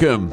Welcome. 0.00 0.30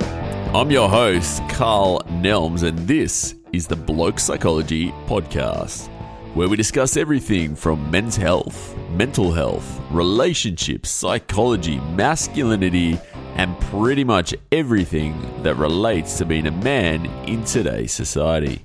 I'm 0.56 0.70
your 0.70 0.88
host, 0.88 1.42
Carl 1.50 2.00
Nelms, 2.08 2.62
and 2.62 2.78
this 2.88 3.34
is 3.52 3.66
the 3.66 3.76
Bloke 3.76 4.20
Psychology 4.20 4.92
Podcast, 5.08 5.88
where 6.36 6.48
we 6.48 6.56
discuss 6.56 6.96
everything 6.96 7.56
from 7.56 7.90
men's 7.90 8.16
health, 8.16 8.78
mental 8.92 9.32
health, 9.32 9.82
relationships, 9.90 10.92
psychology, 10.92 11.80
masculinity, 11.80 13.00
and 13.38 13.60
pretty 13.60 14.04
much 14.04 14.36
everything 14.52 15.20
that 15.42 15.56
relates 15.56 16.20
to 16.20 16.26
being 16.26 16.46
a 16.46 16.52
man 16.52 17.08
in 17.28 17.44
today's 17.44 17.92
society. 17.92 18.64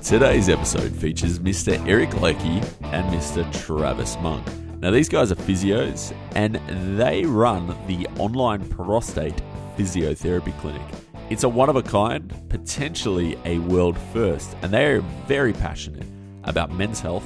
Today's 0.00 0.48
episode 0.48 0.94
features 0.94 1.40
Mr. 1.40 1.84
Eric 1.88 2.20
Leckie 2.20 2.62
and 2.82 3.12
Mr. 3.12 3.52
Travis 3.66 4.16
Monk. 4.20 4.46
Now, 4.80 4.90
these 4.90 5.08
guys 5.08 5.30
are 5.30 5.36
physios 5.36 6.14
and 6.34 6.56
they 6.98 7.24
run 7.24 7.68
the 7.86 8.06
online 8.18 8.66
prostate 8.68 9.40
physiotherapy 9.76 10.58
clinic. 10.60 10.82
It's 11.28 11.44
a 11.44 11.48
one 11.48 11.68
of 11.68 11.76
a 11.76 11.82
kind, 11.82 12.34
potentially 12.48 13.38
a 13.44 13.58
world 13.58 13.96
first, 14.12 14.56
and 14.62 14.72
they 14.72 14.86
are 14.86 15.00
very 15.28 15.52
passionate 15.52 16.06
about 16.44 16.72
men's 16.72 17.00
health 17.00 17.24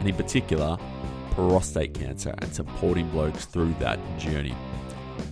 and, 0.00 0.08
in 0.08 0.14
particular, 0.14 0.76
prostate 1.30 1.94
cancer 1.94 2.34
and 2.38 2.54
supporting 2.54 3.08
blokes 3.10 3.46
through 3.46 3.74
that 3.78 3.98
journey. 4.18 4.54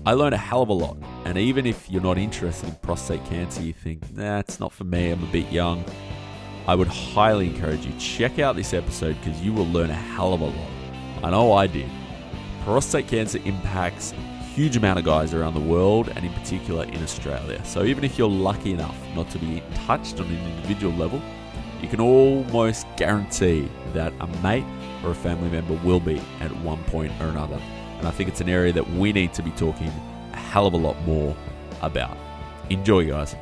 I 0.06 0.15
learned 0.15 0.34
a 0.34 0.38
hell 0.38 0.62
of 0.62 0.68
a 0.70 0.73
lot, 0.73 0.96
and 1.24 1.37
even 1.37 1.66
if 1.66 1.91
you're 1.91 2.01
not 2.01 2.16
interested 2.16 2.68
in 2.68 2.74
prostate 2.77 3.24
cancer, 3.27 3.62
you 3.62 3.74
think, 3.74 4.01
nah, 4.15 4.38
it's 4.38 4.60
not 4.60 4.73
for 4.73 4.84
me, 4.84 5.10
I'm 5.10 5.23
a 5.23 5.27
bit 5.27 5.51
young 5.52 5.84
I 6.66 6.74
would 6.74 6.88
highly 6.88 7.48
encourage 7.48 7.85
you 7.85 7.93
check 7.98 8.38
out 8.38 8.57
this 8.57 8.73
episode 8.73 9.18
because 9.23 9.38
you 9.43 9.52
will 9.52 9.66
learn 9.66 9.91
a 9.91 9.95
hell 9.95 10.32
of 10.32 10.41
a 10.41 10.46
lot. 10.46 10.73
I 11.24 11.30
know 11.30 11.54
I 11.54 11.66
did. 11.66 11.88
Prostate 12.64 13.08
cancer 13.08 13.40
impacts 13.46 14.12
huge 14.54 14.76
amount 14.76 14.98
of 14.98 15.06
guys 15.06 15.32
around 15.32 15.54
the 15.54 15.60
world 15.60 16.10
and 16.14 16.22
in 16.22 16.30
particular 16.34 16.84
in 16.84 17.02
Australia. 17.02 17.64
So 17.64 17.84
even 17.84 18.04
if 18.04 18.18
you're 18.18 18.28
lucky 18.28 18.72
enough 18.72 18.94
not 19.14 19.30
to 19.30 19.38
be 19.38 19.62
touched 19.86 20.20
on 20.20 20.26
an 20.26 20.52
individual 20.56 20.92
level, 20.92 21.22
you 21.80 21.88
can 21.88 21.98
almost 21.98 22.86
guarantee 22.98 23.70
that 23.95 24.12
a 24.20 24.26
mate 24.42 24.66
or 25.02 25.12
a 25.12 25.14
family 25.14 25.48
member 25.48 25.74
will 25.82 25.98
be 25.98 26.20
at 26.40 26.54
one 26.58 26.84
point 26.84 27.10
or 27.22 27.28
another. 27.28 27.58
And 27.98 28.06
I 28.06 28.10
think 28.10 28.28
it's 28.28 28.42
an 28.42 28.50
area 28.50 28.74
that 28.74 28.86
we 28.90 29.10
need 29.10 29.32
to 29.32 29.42
be 29.42 29.50
talking 29.52 29.90
a 30.34 30.36
hell 30.36 30.66
of 30.66 30.74
a 30.74 30.76
lot 30.76 31.00
more 31.06 31.34
about. 31.80 32.18
Enjoy, 32.68 33.08
guys. 33.08 33.34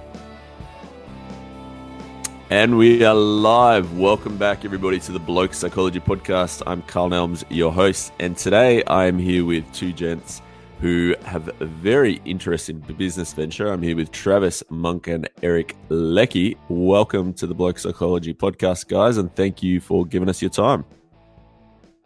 And 2.53 2.77
we 2.77 3.03
are 3.03 3.15
live. 3.15 3.97
Welcome 3.97 4.37
back, 4.37 4.67
everybody, 4.67 5.01
to 5.01 5.13
the 5.13 5.19
Bloke 5.19 5.55
Psychology 5.55 6.01
Podcast. 6.01 6.63
I'm 6.67 6.83
Carl 6.83 7.09
Nelms, 7.09 7.45
your 7.49 7.73
host, 7.73 8.13
and 8.21 8.37
today 8.37 8.85
I 8.85 9.07
am 9.07 9.19
here 9.19 9.47
with 9.47 9.65
two 9.73 9.91
gents 9.91 10.43
who 10.79 11.15
have 11.25 11.49
a 11.63 11.65
very 11.65 12.21
interesting 12.27 12.81
business 12.81 13.33
venture. 13.33 13.73
I'm 13.73 13.81
here 13.81 13.97
with 13.97 14.13
Travis 14.13 14.63
Monk 14.69 15.07
and 15.07 15.31
Eric 15.43 15.75
Leckie. 15.89 16.59
Welcome 16.69 17.33
to 17.35 17.47
the 17.47 17.55
Bloke 17.55 17.79
Psychology 17.79 18.35
Podcast, 18.35 18.87
guys, 18.87 19.17
and 19.17 19.35
thank 19.35 19.63
you 19.63 19.81
for 19.81 20.05
giving 20.05 20.29
us 20.29 20.43
your 20.43 20.51
time. 20.51 20.85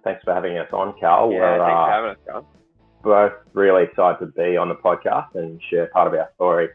Thanks 0.05 0.23
for 0.23 0.33
having 0.33 0.59
us 0.59 0.69
on, 0.73 0.95
Carl. 1.01 1.33
Yeah, 1.33 1.41
We're, 1.41 1.59
thanks 1.59 1.73
uh, 1.73 1.87
for 1.87 1.91
having 1.91 2.11
us, 2.11 2.17
Carl. 2.25 2.49
Both 3.03 3.33
really 3.53 3.83
excited 3.83 4.21
to 4.21 4.27
be 4.27 4.57
on 4.57 4.69
the 4.69 4.77
podcast 4.77 5.35
and 5.35 5.61
share 5.69 5.87
part 5.89 6.07
of 6.07 6.15
our 6.15 6.31
story. 6.37 6.69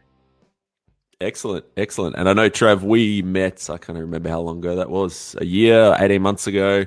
Excellent, 1.22 1.64
excellent. 1.76 2.16
And 2.16 2.28
I 2.28 2.32
know, 2.32 2.50
Trav, 2.50 2.82
we 2.82 3.22
met, 3.22 3.70
I 3.70 3.78
can't 3.78 3.96
remember 3.98 4.28
how 4.28 4.40
long 4.40 4.58
ago 4.58 4.74
that 4.76 4.90
was, 4.90 5.36
a 5.40 5.44
year, 5.44 5.96
18 5.98 6.20
months 6.20 6.48
ago, 6.48 6.84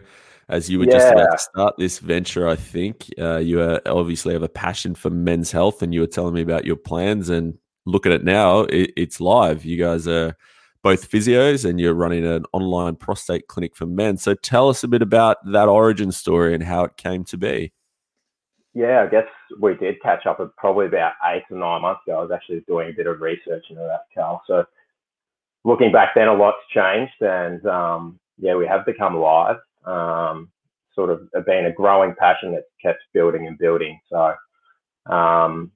as 0.50 0.69
you 0.69 0.80
were 0.80 0.86
yeah. 0.86 0.92
just 0.92 1.14
about 1.14 1.31
to 1.31 1.38
start 1.38 1.75
this 1.77 2.00
venture, 2.00 2.47
I 2.47 2.58
think. 2.58 3.10
Uh, 3.17 3.37
you 3.37 3.61
obviously 3.86 4.33
have 4.33 4.43
a 4.43 4.49
passion 4.49 4.93
for 4.93 5.10
men's 5.10 5.52
health, 5.52 5.82
and 5.82 5.93
you 5.93 6.02
were 6.02 6.08
telling 6.08 6.33
me 6.33 6.42
about 6.42 6.65
your 6.65 6.76
plans. 6.76 7.30
And 7.30 7.58
look 7.86 8.05
at 8.05 8.11
it 8.11 8.26
now, 8.26 8.61
it, 8.61 8.92
it's 8.98 9.21
live. 9.21 9.64
You 9.64 9.77
guys 9.77 10.05
are 10.05 10.36
both 10.83 11.10
physios, 11.10 11.67
and 11.67 11.80
you're 11.80 11.93
running 11.93 12.26
an 12.26 12.43
online 12.52 12.98
prostate 12.98 13.48
clinic 13.48 13.73
for 13.73 13.86
men. 13.86 14.17
So 14.17 14.33
tell 14.33 14.67
us 14.67 14.83
a 14.83 14.89
bit 14.89 15.02
about 15.02 15.37
that 15.54 15.70
origin 15.70 16.11
story 16.11 16.54
and 16.54 16.61
how 16.61 16.83
it 16.83 16.98
came 16.98 17.23
to 17.26 17.37
be. 17.37 17.71
Yeah, 18.75 19.03
I 19.03 19.08
guess 19.11 19.27
we 19.61 19.75
did 19.75 20.02
catch 20.03 20.27
up 20.27 20.39
probably 20.58 20.87
about 20.87 21.13
eight 21.25 21.45
or 21.52 21.58
nine 21.58 21.83
months 21.83 22.02
ago. 22.08 22.19
I 22.19 22.23
was 22.23 22.31
actually 22.31 22.61
doing 22.67 22.91
a 22.91 22.97
bit 22.97 23.08
of 23.08 23.21
research 23.21 23.65
into 23.71 23.83
that, 23.83 24.03
Carl. 24.15 24.43
So 24.47 24.65
looking 25.65 25.91
back 25.91 26.11
then, 26.15 26.30
a 26.30 26.33
lot's 26.36 26.58
changed, 26.73 27.21
and 27.21 27.65
um, 27.67 28.19
yeah, 28.39 28.55
we 28.55 28.67
have 28.67 28.86
become 28.86 29.17
live. 29.17 29.58
Um, 29.86 30.49
sort 30.95 31.11
of 31.11 31.30
been 31.45 31.67
a 31.67 31.73
growing 31.73 32.15
passion 32.19 32.53
that's 32.53 32.65
kept 32.81 32.99
building 33.13 33.47
and 33.47 33.58
building. 33.58 33.99
So 34.11 34.36
um, 35.13 35.71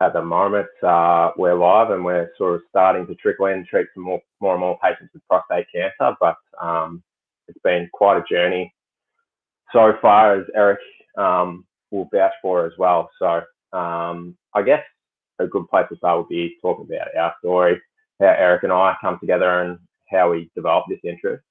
at 0.00 0.12
the 0.14 0.22
moment, 0.22 0.68
uh, 0.82 1.32
we're 1.36 1.54
live 1.54 1.90
and 1.90 2.04
we're 2.04 2.30
sort 2.38 2.56
of 2.56 2.62
starting 2.70 3.06
to 3.08 3.14
trickle 3.16 3.46
in, 3.46 3.66
treat 3.66 3.88
some 3.94 4.04
more, 4.04 4.20
more 4.40 4.54
and 4.54 4.60
more 4.60 4.78
patients 4.82 5.12
with 5.14 5.26
prostate 5.28 5.66
cancer. 5.74 6.16
But 6.20 6.36
um, 6.62 7.02
it's 7.48 7.60
been 7.64 7.88
quite 7.92 8.18
a 8.18 8.24
journey 8.30 8.74
so 9.72 9.94
far, 10.02 10.40
as 10.40 10.46
Eric 10.56 10.80
um, 11.18 11.64
will 11.90 12.08
vouch 12.12 12.32
for 12.42 12.66
as 12.66 12.72
well. 12.78 13.10
So 13.18 13.42
um, 13.76 14.36
I 14.54 14.62
guess 14.62 14.82
a 15.38 15.46
good 15.46 15.68
place 15.68 15.86
to 15.90 15.96
start 15.96 16.18
would 16.18 16.28
be 16.28 16.56
talking 16.62 16.86
about 16.86 17.08
our 17.16 17.34
story, 17.40 17.80
how 18.20 18.26
Eric 18.26 18.62
and 18.64 18.72
I 18.72 18.94
come 19.00 19.18
together 19.20 19.62
and 19.62 19.78
how 20.10 20.30
we 20.30 20.50
developed 20.54 20.88
this 20.90 21.00
interest. 21.04 21.42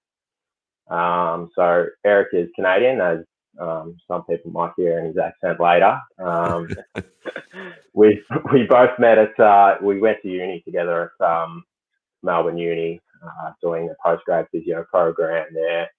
Um, 0.89 1.49
so 1.55 1.85
Eric 2.05 2.29
is 2.33 2.49
Canadian, 2.55 3.01
as 3.01 3.19
um, 3.59 3.97
some 4.07 4.23
people 4.25 4.51
might 4.51 4.71
hear 4.77 4.99
in 4.99 5.05
his 5.05 5.17
accent 5.17 5.59
later. 5.59 5.99
Um, 6.23 6.67
we 7.93 8.21
we 8.53 8.63
both 8.69 8.91
met 8.99 9.17
at 9.17 9.39
uh, 9.39 9.75
we 9.81 9.99
went 9.99 10.17
to 10.23 10.29
uni 10.29 10.61
together 10.65 11.11
at 11.21 11.25
um, 11.25 11.63
Melbourne 12.23 12.57
Uni, 12.57 12.99
uh, 13.23 13.51
doing 13.61 13.89
a 13.89 14.07
postgrad 14.07 14.47
physio 14.51 14.85
program 14.89 15.47
there, 15.53 15.89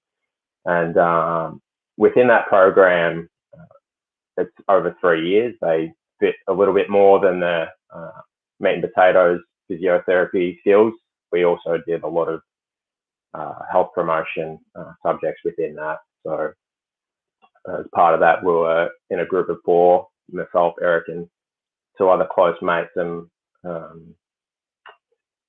and 0.64 0.96
um, 0.96 1.60
within 1.96 2.28
that 2.28 2.48
program, 2.48 3.28
it's 4.36 4.52
over 4.68 4.96
three 5.00 5.28
years. 5.28 5.54
They 5.60 5.92
fit 6.20 6.34
a 6.48 6.52
little 6.52 6.74
bit 6.74 6.90
more 6.90 7.20
than 7.20 7.40
the 7.40 7.66
uh, 7.94 8.10
meat 8.60 8.74
and 8.74 8.82
potatoes 8.82 9.40
physiotherapy 9.70 10.58
skills. 10.60 10.94
We 11.32 11.44
also 11.44 11.78
did 11.86 12.02
a 12.02 12.08
lot 12.08 12.28
of 12.28 12.40
uh, 13.34 13.60
health 13.70 13.90
promotion 13.94 14.58
uh, 14.74 14.92
subjects 15.04 15.40
within 15.44 15.74
that. 15.76 15.98
So 16.26 16.52
as 17.68 17.86
part 17.94 18.14
of 18.14 18.20
that, 18.20 18.42
we 18.42 18.52
were 18.52 18.90
in 19.10 19.20
a 19.20 19.26
group 19.26 19.48
of 19.48 19.58
four, 19.64 20.08
myself, 20.32 20.74
Eric, 20.82 21.04
and 21.08 21.28
two 21.96 22.08
other 22.08 22.26
close 22.32 22.56
mates, 22.62 22.90
and 22.96 23.26
um, 23.64 24.14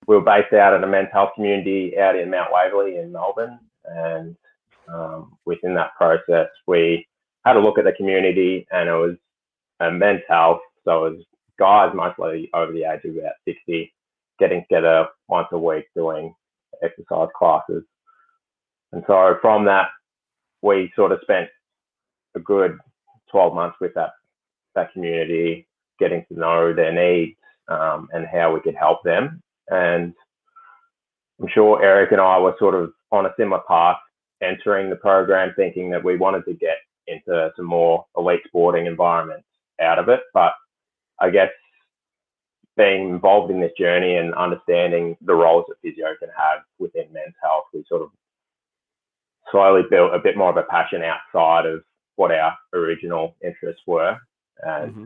we 0.08 0.16
were 0.16 0.22
based 0.22 0.54
out 0.54 0.74
in 0.74 0.84
a 0.84 0.88
men's 0.88 1.10
health 1.14 1.32
community 1.36 1.98
out 1.98 2.16
in 2.16 2.30
Mount 2.30 2.52
Waverley 2.52 2.98
in 2.98 3.12
Melbourne. 3.12 3.60
And 3.86 4.36
um, 4.88 5.38
within 5.46 5.74
that 5.76 5.96
process, 5.96 6.48
we 6.68 7.08
had 7.46 7.58
a 7.58 7.60
look 7.60 7.78
at 7.78 7.86
the 7.86 7.94
community 7.94 8.68
and 8.72 8.90
it 8.90 8.94
was 8.94 9.16
a 9.80 9.92
men's 9.92 10.22
health. 10.28 10.62
So 10.86 11.06
it 11.06 11.10
was 11.12 11.26
guys 11.60 11.92
mostly 11.94 12.50
over 12.54 12.72
the 12.72 12.84
age 12.84 13.06
of 13.06 13.16
about 13.16 13.34
60 13.46 13.94
getting 14.40 14.62
together 14.62 15.08
once 15.28 15.48
a 15.52 15.58
week 15.58 15.86
doing 15.96 16.34
exercise 16.84 17.30
classes. 17.38 17.84
And 18.92 19.04
so 19.08 19.38
from 19.42 19.66
that, 19.66 19.90
we 20.62 20.92
sort 20.96 21.12
of 21.12 21.20
spent 21.22 21.50
a 22.36 22.40
good 22.40 22.78
12 23.30 23.54
months 23.54 23.78
with 23.80 23.94
that, 23.94 24.12
that 24.76 24.92
community, 24.94 25.68
getting 26.00 26.26
to 26.32 26.40
know 26.40 26.74
their 26.74 26.92
needs 26.92 27.38
um, 27.68 28.10
and 28.14 28.26
how 28.26 28.54
we 28.54 28.60
could 28.60 28.76
help 28.76 29.04
them. 29.04 29.42
And 29.70 30.14
I'm 31.42 31.48
sure 31.54 31.84
Eric 31.84 32.12
and 32.12 32.22
I 32.22 32.38
were 32.40 32.56
sort 32.60 32.76
of 32.76 32.92
on 33.12 33.26
a 33.26 33.34
similar 33.38 33.62
path 33.68 33.98
entering 34.42 34.90
the 34.90 34.96
program, 34.96 35.54
thinking 35.56 35.90
that 35.92 36.04
we 36.04 36.18
wanted 36.18 36.46
to 36.46 36.54
get 36.54 36.78
into 37.12 37.52
some 37.56 37.66
more 37.66 38.06
elite 38.18 38.42
sporting 38.48 38.86
environments 38.86 39.46
out 39.82 40.00
of 40.00 40.10
it. 40.10 40.22
But 40.34 40.54
I 41.20 41.30
guess 41.30 41.52
being 42.78 43.10
involved 43.10 43.52
in 43.52 43.60
this 43.60 43.74
journey 43.78 44.16
and 44.16 44.34
understanding 44.34 45.18
the 45.22 45.36
roles 45.36 45.66
that 45.68 45.76
physio 45.82 46.16
can 46.20 46.30
have 46.36 46.64
within 46.80 47.12
men's 47.12 47.36
health, 47.44 47.66
we 47.74 47.84
sort 47.88 48.02
of 48.02 48.10
slowly 49.52 49.84
built 49.90 50.14
a 50.14 50.20
bit 50.20 50.38
more 50.38 50.50
of 50.50 50.58
a 50.58 50.64
passion 50.64 51.04
outside 51.04 51.66
of 51.66 51.84
what 52.16 52.32
our 52.32 52.58
original 52.74 53.36
interests 53.44 53.82
were. 53.86 54.18
And 54.64 54.92
mm-hmm. 54.92 55.06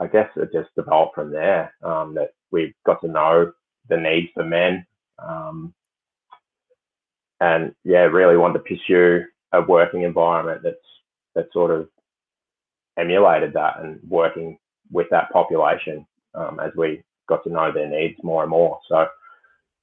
I 0.00 0.06
guess 0.08 0.28
it 0.36 0.50
just 0.52 0.74
developed 0.74 1.14
from 1.14 1.30
there 1.30 1.72
um, 1.82 2.14
that 2.14 2.30
we 2.50 2.74
got 2.84 3.00
to 3.02 3.08
know 3.08 3.52
the 3.88 3.96
needs 3.96 4.28
for 4.34 4.44
men. 4.44 4.86
Um, 5.18 5.74
and 7.40 7.74
yeah, 7.84 8.00
really 8.00 8.36
wanted 8.36 8.58
to 8.58 8.76
pursue 8.76 9.24
a 9.52 9.62
working 9.62 10.02
environment 10.02 10.62
that's 10.62 10.76
that 11.34 11.46
sort 11.52 11.70
of 11.70 11.88
emulated 12.98 13.54
that 13.54 13.80
and 13.80 13.98
working 14.08 14.58
with 14.90 15.06
that 15.10 15.30
population 15.30 16.06
um, 16.34 16.60
as 16.60 16.72
we 16.76 17.02
got 17.28 17.42
to 17.44 17.50
know 17.50 17.72
their 17.72 17.88
needs 17.88 18.18
more 18.22 18.42
and 18.42 18.50
more. 18.50 18.78
So, 18.88 19.06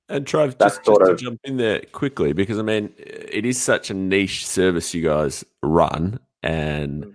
and 0.10 0.26
Trav, 0.26 0.58
just, 0.60 0.84
just 0.84 1.00
to 1.00 1.16
jump 1.16 1.40
in 1.44 1.58
there 1.58 1.82
quickly, 1.92 2.34
because 2.34 2.60
I 2.60 2.64
mean, 2.64 2.94
it 2.98 3.46
is 3.46 3.62
such 3.62 3.90
a 3.90 3.94
niche 3.94 4.46
service 4.46 4.94
you 4.94 5.04
guys 5.04 5.46
run, 5.62 6.20
and 6.44 7.14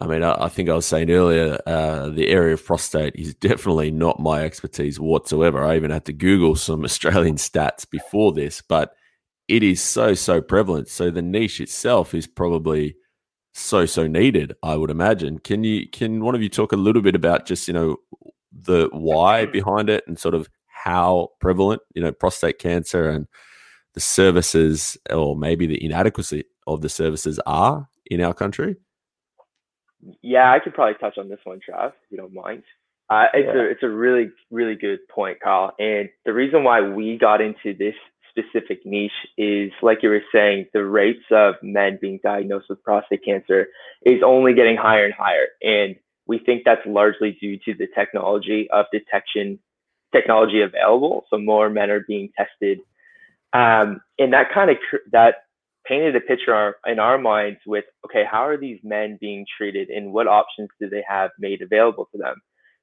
I 0.00 0.06
mean, 0.06 0.22
I, 0.22 0.44
I 0.44 0.48
think 0.48 0.68
I 0.68 0.74
was 0.74 0.86
saying 0.86 1.10
earlier, 1.10 1.58
uh, 1.66 2.08
the 2.08 2.28
area 2.28 2.54
of 2.54 2.64
prostate 2.64 3.14
is 3.16 3.34
definitely 3.34 3.90
not 3.90 4.20
my 4.20 4.42
expertise 4.44 4.98
whatsoever. 4.98 5.64
I 5.64 5.76
even 5.76 5.90
had 5.90 6.04
to 6.06 6.12
Google 6.12 6.56
some 6.56 6.84
Australian 6.84 7.36
stats 7.36 7.88
before 7.88 8.32
this, 8.32 8.62
but 8.62 8.94
it 9.48 9.62
is 9.62 9.80
so 9.82 10.14
so 10.14 10.40
prevalent. 10.40 10.88
So 10.88 11.10
the 11.10 11.22
niche 11.22 11.60
itself 11.60 12.14
is 12.14 12.26
probably 12.26 12.96
so 13.52 13.86
so 13.86 14.06
needed. 14.06 14.54
I 14.62 14.76
would 14.76 14.90
imagine. 14.90 15.38
Can 15.38 15.64
you 15.64 15.88
can 15.88 16.24
one 16.24 16.34
of 16.34 16.42
you 16.42 16.48
talk 16.48 16.72
a 16.72 16.76
little 16.76 17.02
bit 17.02 17.14
about 17.14 17.46
just 17.46 17.68
you 17.68 17.74
know 17.74 17.96
the 18.52 18.88
why 18.92 19.46
behind 19.46 19.88
it 19.88 20.04
and 20.06 20.18
sort 20.18 20.34
of 20.34 20.48
how 20.66 21.28
prevalent 21.40 21.82
you 21.94 22.02
know 22.02 22.12
prostate 22.12 22.58
cancer 22.58 23.08
and 23.08 23.26
the 23.94 24.00
services 24.00 24.96
or 25.10 25.36
maybe 25.36 25.66
the 25.66 25.82
inadequacy 25.84 26.44
of 26.66 26.80
the 26.80 26.88
services 26.88 27.38
are 27.46 27.88
in 28.06 28.20
our 28.20 28.34
country? 28.34 28.76
Yeah, 30.22 30.50
I 30.52 30.58
could 30.58 30.74
probably 30.74 30.94
touch 30.94 31.18
on 31.18 31.28
this 31.28 31.38
one, 31.44 31.58
Trav, 31.58 31.88
if 31.88 32.10
you 32.10 32.16
don't 32.16 32.34
mind. 32.34 32.64
Uh, 33.08 33.26
it's 33.34 33.46
yeah. 33.54 33.60
a 33.60 33.64
it's 33.64 33.82
a 33.82 33.88
really 33.88 34.30
really 34.50 34.74
good 34.74 35.00
point, 35.08 35.38
Carl. 35.42 35.72
And 35.78 36.08
the 36.24 36.32
reason 36.32 36.64
why 36.64 36.80
we 36.80 37.18
got 37.18 37.40
into 37.40 37.74
this 37.78 37.94
specific 38.32 38.84
niche 38.84 39.12
is, 39.36 39.70
like 39.82 40.02
you 40.02 40.08
were 40.08 40.22
saying, 40.34 40.66
the 40.72 40.84
rates 40.84 41.24
of 41.30 41.54
men 41.62 41.98
being 42.00 42.18
diagnosed 42.22 42.66
with 42.68 42.82
prostate 42.82 43.24
cancer 43.24 43.68
is 44.04 44.22
only 44.24 44.54
getting 44.54 44.76
higher 44.76 45.04
and 45.04 45.14
higher, 45.14 45.46
and 45.62 45.96
we 46.26 46.38
think 46.38 46.62
that's 46.64 46.86
largely 46.86 47.36
due 47.40 47.58
to 47.64 47.74
the 47.74 47.86
technology 47.94 48.68
of 48.72 48.86
detection 48.92 49.58
technology 50.12 50.60
available. 50.60 51.24
So 51.30 51.38
more 51.38 51.68
men 51.70 51.90
are 51.90 52.04
being 52.06 52.30
tested, 52.36 52.78
um, 53.52 54.00
and 54.18 54.32
that 54.32 54.52
kind 54.52 54.70
of 54.70 54.76
that 55.12 55.34
painted 55.84 56.14
a 56.16 56.20
picture 56.20 56.76
in 56.86 56.98
our 56.98 57.18
minds 57.18 57.60
with 57.66 57.84
okay, 58.06 58.24
how 58.30 58.46
are 58.46 58.56
these 58.56 58.78
men 58.82 59.18
being 59.20 59.46
treated, 59.56 59.88
and 59.88 60.12
what 60.12 60.26
options 60.26 60.70
do 60.80 60.88
they 60.88 61.04
have 61.06 61.30
made 61.38 61.60
available 61.62 62.08
to 62.12 62.18
them? 62.18 62.36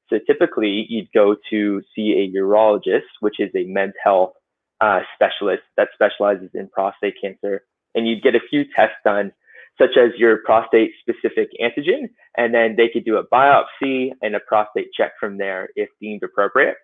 So 0.10 0.20
typically, 0.26 0.86
you'd 0.90 1.12
go 1.14 1.36
to 1.52 1.82
see 1.96 2.14
a 2.14 2.38
urologist, 2.38 3.10
which 3.20 3.40
is 3.40 3.52
a 3.56 3.66
men's 3.66 3.94
health 4.04 4.34
uh, 4.82 5.02
specialist 5.16 5.64
that 5.78 5.90
specializes 5.94 6.50
in 6.54 6.70
prostate 6.70 7.16
cancer, 7.22 7.64
and 7.96 8.08
you'd 8.08 8.24
get 8.24 8.36
a 8.36 8.40
few 8.50 8.66
tests 8.76 8.96
done, 9.04 9.32
such 9.78 9.98
as 9.98 10.12
your 10.18 10.38
prostate 10.46 10.92
specific 11.00 11.50
antigen, 11.62 12.10
and 12.38 12.54
then 12.54 12.76
they 12.76 12.90
could 12.90 13.06
do 13.06 13.18
a 13.18 13.28
biopsy 13.28 14.12
and 14.22 14.36
a 14.36 14.40
prostate 14.40 14.90
check 14.94 15.12
from 15.20 15.38
there 15.38 15.70
if 15.76 15.90
deemed 16.02 16.24
appropriate. 16.24 16.76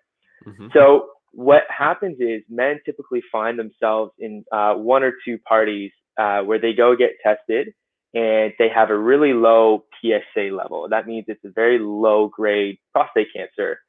Mm-hmm. 0.46 0.68
So 0.72 1.08
what 1.32 1.64
happens 1.68 2.16
is 2.20 2.42
men 2.48 2.80
typically 2.86 3.22
find 3.30 3.58
themselves 3.58 4.12
in 4.18 4.44
uh, 4.52 4.74
one 4.74 5.02
or 5.02 5.12
two 5.24 5.38
parties 5.38 5.92
uh, 6.18 6.40
where 6.40 6.58
they 6.58 6.72
go 6.72 6.96
get 6.96 7.10
tested 7.22 7.74
and 8.14 8.54
they 8.58 8.70
have 8.74 8.88
a 8.88 8.98
really 8.98 9.34
low 9.34 9.84
PSA 10.00 10.48
level. 10.54 10.88
That 10.88 11.06
means 11.06 11.26
it's 11.28 11.44
a 11.44 11.50
very 11.50 11.78
low 11.78 12.28
grade 12.28 12.78
prostate 12.94 13.28
cancer. 13.34 13.80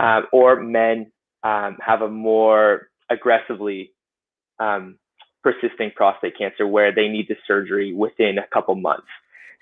Uh, 0.00 0.22
or 0.32 0.60
men 0.60 1.12
um, 1.44 1.76
have 1.80 2.02
a 2.02 2.08
more 2.08 2.88
aggressively 3.10 3.92
um, 4.58 4.98
persisting 5.42 5.90
prostate 5.94 6.36
cancer 6.36 6.66
where 6.66 6.94
they 6.94 7.08
need 7.08 7.26
the 7.28 7.36
surgery 7.46 7.92
within 7.92 8.38
a 8.38 8.46
couple 8.52 8.74
months. 8.74 9.06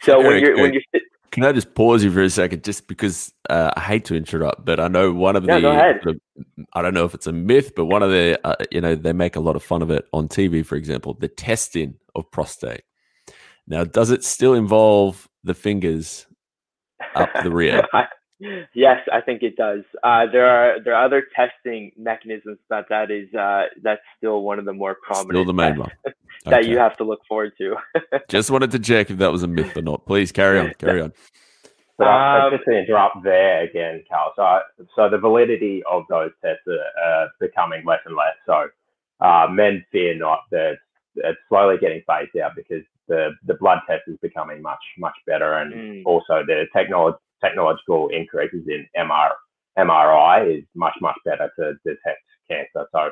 So 0.02 0.20
Eric, 0.20 0.26
when 0.26 0.40
you're 0.42 0.56
when 0.56 0.72
you're 0.74 1.02
can 1.30 1.44
I 1.44 1.52
just 1.52 1.74
pause 1.74 2.02
you 2.02 2.10
for 2.10 2.22
a 2.22 2.30
second, 2.30 2.64
just 2.64 2.86
because 2.86 3.32
uh, 3.50 3.70
I 3.76 3.80
hate 3.80 4.04
to 4.06 4.14
interrupt, 4.14 4.64
but 4.64 4.80
I 4.80 4.88
know 4.88 5.12
one 5.12 5.36
of 5.36 5.44
yeah, 5.44 5.58
the, 5.58 6.18
I 6.72 6.82
don't 6.82 6.94
know 6.94 7.04
if 7.04 7.14
it's 7.14 7.26
a 7.26 7.32
myth, 7.32 7.74
but 7.74 7.86
one 7.86 8.02
of 8.02 8.10
the, 8.10 8.40
uh, 8.44 8.54
you 8.70 8.80
know, 8.80 8.94
they 8.94 9.12
make 9.12 9.36
a 9.36 9.40
lot 9.40 9.56
of 9.56 9.62
fun 9.62 9.82
of 9.82 9.90
it 9.90 10.06
on 10.12 10.28
TV, 10.28 10.64
for 10.64 10.76
example, 10.76 11.14
the 11.14 11.28
testing 11.28 11.96
of 12.14 12.30
prostate. 12.30 12.82
Now, 13.66 13.84
does 13.84 14.10
it 14.10 14.24
still 14.24 14.54
involve 14.54 15.28
the 15.42 15.54
fingers 15.54 16.26
up 17.14 17.30
the 17.42 17.50
rear? 17.50 17.82
Yes, 18.38 18.98
I 19.10 19.20
think 19.22 19.42
it 19.42 19.56
does. 19.56 19.80
Uh, 20.02 20.26
there 20.30 20.46
are 20.46 20.82
there 20.82 20.94
are 20.94 21.04
other 21.04 21.24
testing 21.34 21.92
mechanisms, 21.96 22.58
but 22.68 22.86
that 22.90 23.10
is 23.10 23.32
uh, 23.34 23.64
that's 23.82 24.02
still 24.18 24.42
one 24.42 24.58
of 24.58 24.66
the 24.66 24.74
more 24.74 24.96
prominent. 25.02 25.30
Still 25.30 25.44
the 25.44 25.54
main 25.54 25.78
one 25.78 25.90
that 26.44 26.66
you 26.66 26.78
have 26.78 26.96
to 26.98 27.04
look 27.04 27.20
forward 27.26 27.52
to. 27.58 27.76
just 28.28 28.50
wanted 28.50 28.70
to 28.72 28.78
check 28.78 29.10
if 29.10 29.18
that 29.18 29.32
was 29.32 29.42
a 29.42 29.46
myth 29.46 29.74
or 29.76 29.82
not. 29.82 30.04
Please 30.06 30.32
carry 30.32 30.58
on. 30.58 30.72
Carry 30.78 31.00
on. 31.00 31.12
But 31.98 32.08
um, 32.08 32.52
just 32.52 32.64
to 32.64 32.78
interrupt 32.78 33.22
there 33.24 33.62
again, 33.62 34.04
Carl. 34.10 34.32
So, 34.36 34.84
so 34.94 35.08
the 35.08 35.16
validity 35.16 35.82
of 35.90 36.02
those 36.10 36.30
tests 36.44 36.62
are 36.68 37.24
uh, 37.24 37.28
becoming 37.40 37.86
less 37.86 38.00
and 38.04 38.14
less. 38.14 38.36
So, 38.44 38.68
uh, 39.26 39.46
men 39.50 39.82
fear 39.90 40.14
not 40.14 40.40
that 40.50 40.74
it's 41.14 41.38
slowly 41.48 41.76
getting 41.80 42.02
phased 42.06 42.36
out 42.36 42.52
because 42.54 42.82
the, 43.08 43.30
the 43.46 43.54
blood 43.54 43.78
test 43.88 44.02
is 44.08 44.18
becoming 44.20 44.60
much 44.60 44.82
much 44.98 45.14
better, 45.26 45.54
and 45.54 45.72
mm. 45.72 46.02
also 46.04 46.44
the 46.46 46.66
technology 46.76 47.16
technological 47.42 48.08
increases 48.08 48.64
in 48.68 48.86
MR, 48.96 49.30
MRI 49.78 50.58
is 50.58 50.64
much, 50.74 50.94
much 51.00 51.16
better 51.24 51.50
to 51.58 51.74
detect 51.84 52.22
cancer. 52.50 52.88
So 52.92 53.10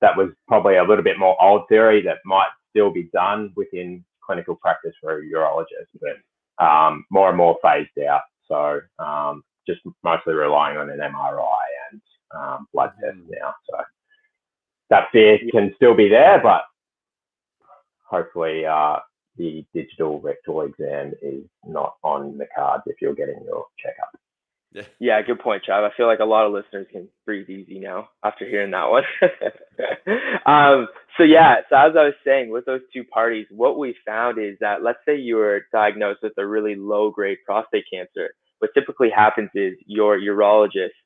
that 0.00 0.16
was 0.16 0.30
probably 0.48 0.76
a 0.76 0.84
little 0.84 1.04
bit 1.04 1.18
more 1.18 1.40
old 1.42 1.62
theory 1.68 2.02
that 2.02 2.18
might 2.24 2.50
still 2.70 2.90
be 2.90 3.08
done 3.12 3.52
within 3.56 4.04
clinical 4.24 4.56
practice 4.56 4.94
for 5.00 5.18
a 5.18 5.22
urologist, 5.22 5.88
but 6.00 6.64
um, 6.64 7.04
more 7.10 7.28
and 7.28 7.38
more 7.38 7.56
phased 7.62 7.98
out. 8.08 8.22
So 8.48 8.80
um, 8.98 9.42
just 9.66 9.80
mostly 10.02 10.34
relying 10.34 10.76
on 10.76 10.90
an 10.90 10.98
MRI 10.98 11.64
and 11.90 12.00
um, 12.34 12.66
blood 12.72 12.92
test 13.00 13.16
mm. 13.16 13.30
now. 13.30 13.54
So 13.70 13.78
that 14.90 15.08
fear 15.12 15.38
can 15.50 15.72
still 15.76 15.94
be 15.94 16.08
there, 16.08 16.40
but 16.42 16.62
hopefully 18.08 18.66
uh, 18.66 18.98
the 19.36 19.64
digital 19.74 20.20
rectal 20.20 20.62
exam 20.62 21.12
is 21.22 21.44
not 21.66 21.94
on 22.02 22.38
the 22.38 22.46
cards 22.54 22.84
if 22.86 22.96
you're 23.00 23.14
getting 23.14 23.42
your 23.44 23.66
checkup. 23.82 24.10
Yeah. 24.74 24.82
yeah, 24.98 25.22
good 25.22 25.38
point, 25.38 25.64
Trav. 25.68 25.84
I 25.88 25.94
feel 25.96 26.06
like 26.06 26.20
a 26.20 26.24
lot 26.24 26.46
of 26.46 26.52
listeners 26.52 26.86
can 26.90 27.08
breathe 27.26 27.50
easy 27.50 27.78
now 27.78 28.08
after 28.24 28.48
hearing 28.48 28.70
that 28.70 28.88
one. 28.88 29.02
um, 30.46 30.88
so 31.18 31.24
yeah, 31.24 31.56
so 31.68 31.76
as 31.76 31.92
I 31.94 32.04
was 32.04 32.14
saying, 32.24 32.50
with 32.50 32.64
those 32.64 32.80
two 32.92 33.04
parties, 33.04 33.46
what 33.50 33.78
we 33.78 33.94
found 34.06 34.38
is 34.38 34.56
that 34.60 34.82
let's 34.82 35.00
say 35.06 35.16
you 35.16 35.36
were 35.36 35.66
diagnosed 35.72 36.20
with 36.22 36.32
a 36.38 36.46
really 36.46 36.74
low 36.74 37.10
grade 37.10 37.38
prostate 37.44 37.84
cancer. 37.92 38.34
What 38.60 38.70
typically 38.72 39.10
happens 39.10 39.50
is 39.54 39.74
your 39.86 40.18
urologist 40.18 40.96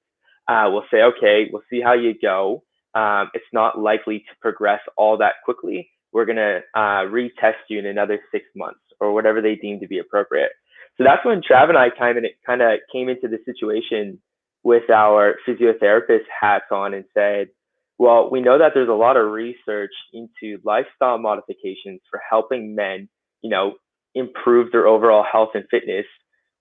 uh, 0.46 0.70
will 0.70 0.84
say, 0.90 1.02
okay, 1.02 1.48
we'll 1.52 1.64
see 1.68 1.80
how 1.80 1.94
you 1.94 2.14
go. 2.20 2.62
Um, 2.94 3.30
it's 3.34 3.44
not 3.52 3.78
likely 3.78 4.20
to 4.20 4.36
progress 4.40 4.80
all 4.96 5.18
that 5.18 5.34
quickly 5.44 5.90
we're 6.12 6.24
going 6.24 6.36
to 6.36 6.60
uh, 6.74 7.04
retest 7.08 7.54
you 7.68 7.78
in 7.78 7.86
another 7.86 8.18
six 8.32 8.44
months 8.56 8.80
or 9.00 9.12
whatever 9.12 9.42
they 9.42 9.54
deem 9.56 9.80
to 9.80 9.88
be 9.88 9.98
appropriate. 9.98 10.50
So 10.96 11.04
that's 11.04 11.24
when 11.24 11.42
Trav 11.42 11.68
and 11.68 11.76
I 11.76 11.90
kind 11.90 12.16
of 12.18 12.24
kind 12.46 12.62
of 12.62 12.80
came 12.92 13.08
into 13.08 13.28
the 13.28 13.38
situation 13.44 14.18
with 14.62 14.90
our 14.90 15.36
physiotherapist 15.46 16.24
hats 16.40 16.66
on 16.72 16.94
and 16.94 17.04
said, 17.14 17.48
well, 17.98 18.30
we 18.30 18.40
know 18.40 18.58
that 18.58 18.72
there's 18.74 18.88
a 18.88 18.92
lot 18.92 19.16
of 19.16 19.30
research 19.30 19.92
into 20.12 20.58
lifestyle 20.64 21.18
modifications 21.18 22.00
for 22.10 22.20
helping 22.28 22.74
men, 22.74 23.08
you 23.42 23.50
know, 23.50 23.74
improve 24.14 24.72
their 24.72 24.86
overall 24.86 25.24
health 25.30 25.50
and 25.54 25.64
fitness, 25.70 26.06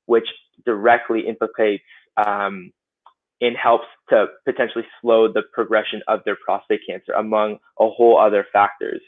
which 0.06 0.28
directly 0.66 1.28
implicates 1.28 1.84
um, 2.18 2.72
and 3.42 3.56
helps 3.58 3.86
to 4.10 4.28
potentially 4.46 4.86
slow 5.02 5.32
the 5.32 5.44
progression 5.54 6.02
of 6.08 6.20
their 6.26 6.38
prostate 6.46 6.82
cancer, 6.88 7.14
among 7.14 7.54
a 7.80 7.90
whole 7.90 8.20
other 8.20 8.46
factors. 8.54 9.02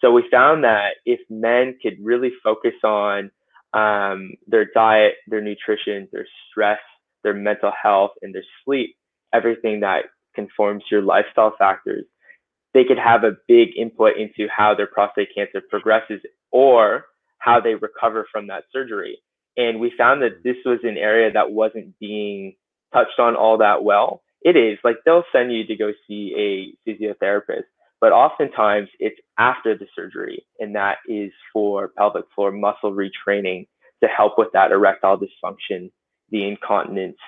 So 0.00 0.12
we 0.12 0.24
found 0.30 0.64
that 0.64 0.94
if 1.04 1.20
men 1.28 1.76
could 1.82 1.96
really 2.02 2.32
focus 2.42 2.74
on 2.84 3.30
um, 3.72 4.34
their 4.46 4.66
diet, 4.74 5.14
their 5.26 5.40
nutrition, 5.40 6.08
their 6.12 6.26
stress, 6.50 6.80
their 7.22 7.34
mental 7.34 7.72
health, 7.82 8.12
and 8.22 8.34
their 8.34 8.44
sleep, 8.64 8.96
everything 9.32 9.80
that 9.80 10.04
conforms 10.34 10.82
to 10.88 10.96
your 10.96 11.02
lifestyle 11.02 11.54
factors, 11.58 12.04
they 12.72 12.84
could 12.84 12.98
have 12.98 13.24
a 13.24 13.36
big 13.48 13.76
input 13.76 14.16
into 14.16 14.48
how 14.50 14.74
their 14.74 14.86
prostate 14.86 15.28
cancer 15.34 15.60
progresses 15.68 16.20
or 16.50 17.06
how 17.38 17.60
they 17.60 17.74
recover 17.74 18.26
from 18.30 18.46
that 18.46 18.64
surgery. 18.72 19.18
And 19.56 19.80
we 19.80 19.92
found 19.96 20.22
that 20.22 20.42
this 20.44 20.56
was 20.64 20.78
an 20.84 20.96
area 20.96 21.32
that 21.32 21.50
wasn't 21.50 21.98
being 21.98 22.54
touched 22.92 23.18
on 23.18 23.36
all 23.36 23.58
that 23.58 23.82
well. 23.82 24.22
It 24.42 24.56
is 24.56 24.78
like 24.84 24.96
they'll 25.04 25.24
send 25.32 25.52
you 25.52 25.66
to 25.66 25.76
go 25.76 25.92
see 26.06 26.74
a 26.86 26.88
physiotherapist, 26.88 27.64
but 28.00 28.12
oftentimes 28.12 28.88
it's 28.98 29.18
after 29.38 29.76
the 29.76 29.86
surgery, 29.94 30.44
and 30.58 30.74
that 30.74 30.98
is 31.06 31.32
for 31.52 31.92
pelvic 31.96 32.24
floor 32.34 32.50
muscle 32.50 32.92
retraining 32.92 33.66
to 34.02 34.08
help 34.08 34.38
with 34.38 34.48
that 34.52 34.72
erectile 34.72 35.18
dysfunction, 35.18 35.90
the 36.30 36.46
incontinence, 36.46 37.18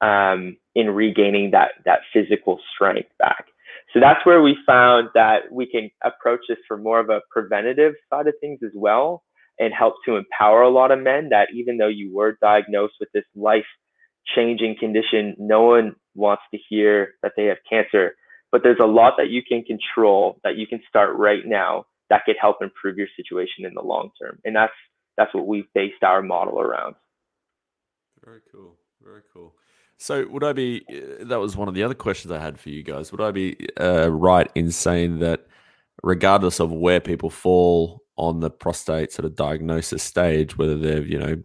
um, 0.00 0.56
in 0.74 0.90
regaining 0.90 1.50
that 1.50 1.72
that 1.84 2.00
physical 2.12 2.60
strength 2.74 3.10
back. 3.18 3.46
So 3.92 4.00
that's 4.00 4.24
where 4.24 4.42
we 4.42 4.56
found 4.66 5.08
that 5.14 5.50
we 5.50 5.66
can 5.66 5.90
approach 6.04 6.40
this 6.48 6.58
for 6.66 6.76
more 6.76 7.00
of 7.00 7.10
a 7.10 7.20
preventative 7.30 7.94
side 8.10 8.26
of 8.26 8.34
things 8.40 8.60
as 8.64 8.72
well, 8.74 9.22
and 9.58 9.74
help 9.74 9.94
to 10.06 10.16
empower 10.16 10.62
a 10.62 10.70
lot 10.70 10.92
of 10.92 11.00
men 11.00 11.28
that 11.30 11.48
even 11.54 11.78
though 11.78 11.88
you 11.88 12.14
were 12.14 12.38
diagnosed 12.40 12.94
with 13.00 13.10
this 13.12 13.24
life 13.34 13.66
changing 14.34 14.76
condition, 14.78 15.34
no 15.38 15.62
one 15.62 15.96
wants 16.14 16.42
to 16.52 16.60
hear 16.68 17.14
that 17.22 17.32
they 17.36 17.46
have 17.46 17.58
cancer 17.68 18.14
but 18.52 18.62
there's 18.62 18.78
a 18.80 18.86
lot 18.86 19.14
that 19.16 19.30
you 19.30 19.42
can 19.42 19.64
control 19.64 20.38
that 20.44 20.56
you 20.56 20.66
can 20.66 20.80
start 20.88 21.16
right 21.16 21.44
now 21.44 21.86
that 22.10 22.24
could 22.26 22.36
help 22.38 22.58
improve 22.60 22.98
your 22.98 23.08
situation 23.16 23.64
in 23.64 23.72
the 23.74 23.82
long 23.82 24.10
term. 24.20 24.38
And 24.44 24.54
that's 24.54 24.72
that's 25.16 25.34
what 25.34 25.46
we've 25.46 25.66
based 25.74 26.02
our 26.04 26.22
model 26.22 26.60
around. 26.60 26.94
Very 28.24 28.40
cool. 28.52 28.76
Very 29.02 29.22
cool. 29.32 29.54
So, 29.96 30.26
would 30.28 30.44
I 30.44 30.52
be? 30.52 30.84
Uh, 30.90 31.24
that 31.24 31.40
was 31.40 31.56
one 31.56 31.68
of 31.68 31.74
the 31.74 31.82
other 31.82 31.94
questions 31.94 32.30
I 32.30 32.38
had 32.38 32.60
for 32.60 32.70
you 32.70 32.82
guys. 32.82 33.12
Would 33.12 33.20
I 33.20 33.30
be 33.30 33.56
uh, 33.80 34.10
right 34.10 34.50
in 34.54 34.70
saying 34.70 35.20
that, 35.20 35.46
regardless 36.02 36.60
of 36.60 36.72
where 36.72 37.00
people 37.00 37.30
fall 37.30 38.02
on 38.16 38.40
the 38.40 38.50
prostate 38.50 39.12
sort 39.12 39.24
of 39.24 39.34
diagnosis 39.34 40.02
stage, 40.02 40.58
whether 40.58 40.76
they've 40.76 41.08
you 41.08 41.18
know 41.18 41.42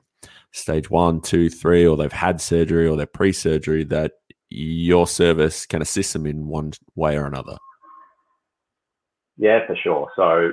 stage 0.52 0.90
one, 0.90 1.22
two, 1.22 1.50
three, 1.50 1.86
or 1.86 1.96
they've 1.98 2.12
had 2.12 2.42
surgery 2.42 2.88
or 2.88 2.98
they're 2.98 3.06
pre-surgery, 3.06 3.84
that 3.86 4.14
your 4.50 5.08
service 5.08 5.66
can 5.66 5.82
assist 5.82 6.14
them 6.14 6.26
in 6.26 6.48
one 6.48 6.72
way 6.96 7.18
or 7.18 7.26
another? 7.26 7.58
Yeah, 9.38 9.66
for 9.68 9.76
sure. 9.76 10.10
So, 10.16 10.52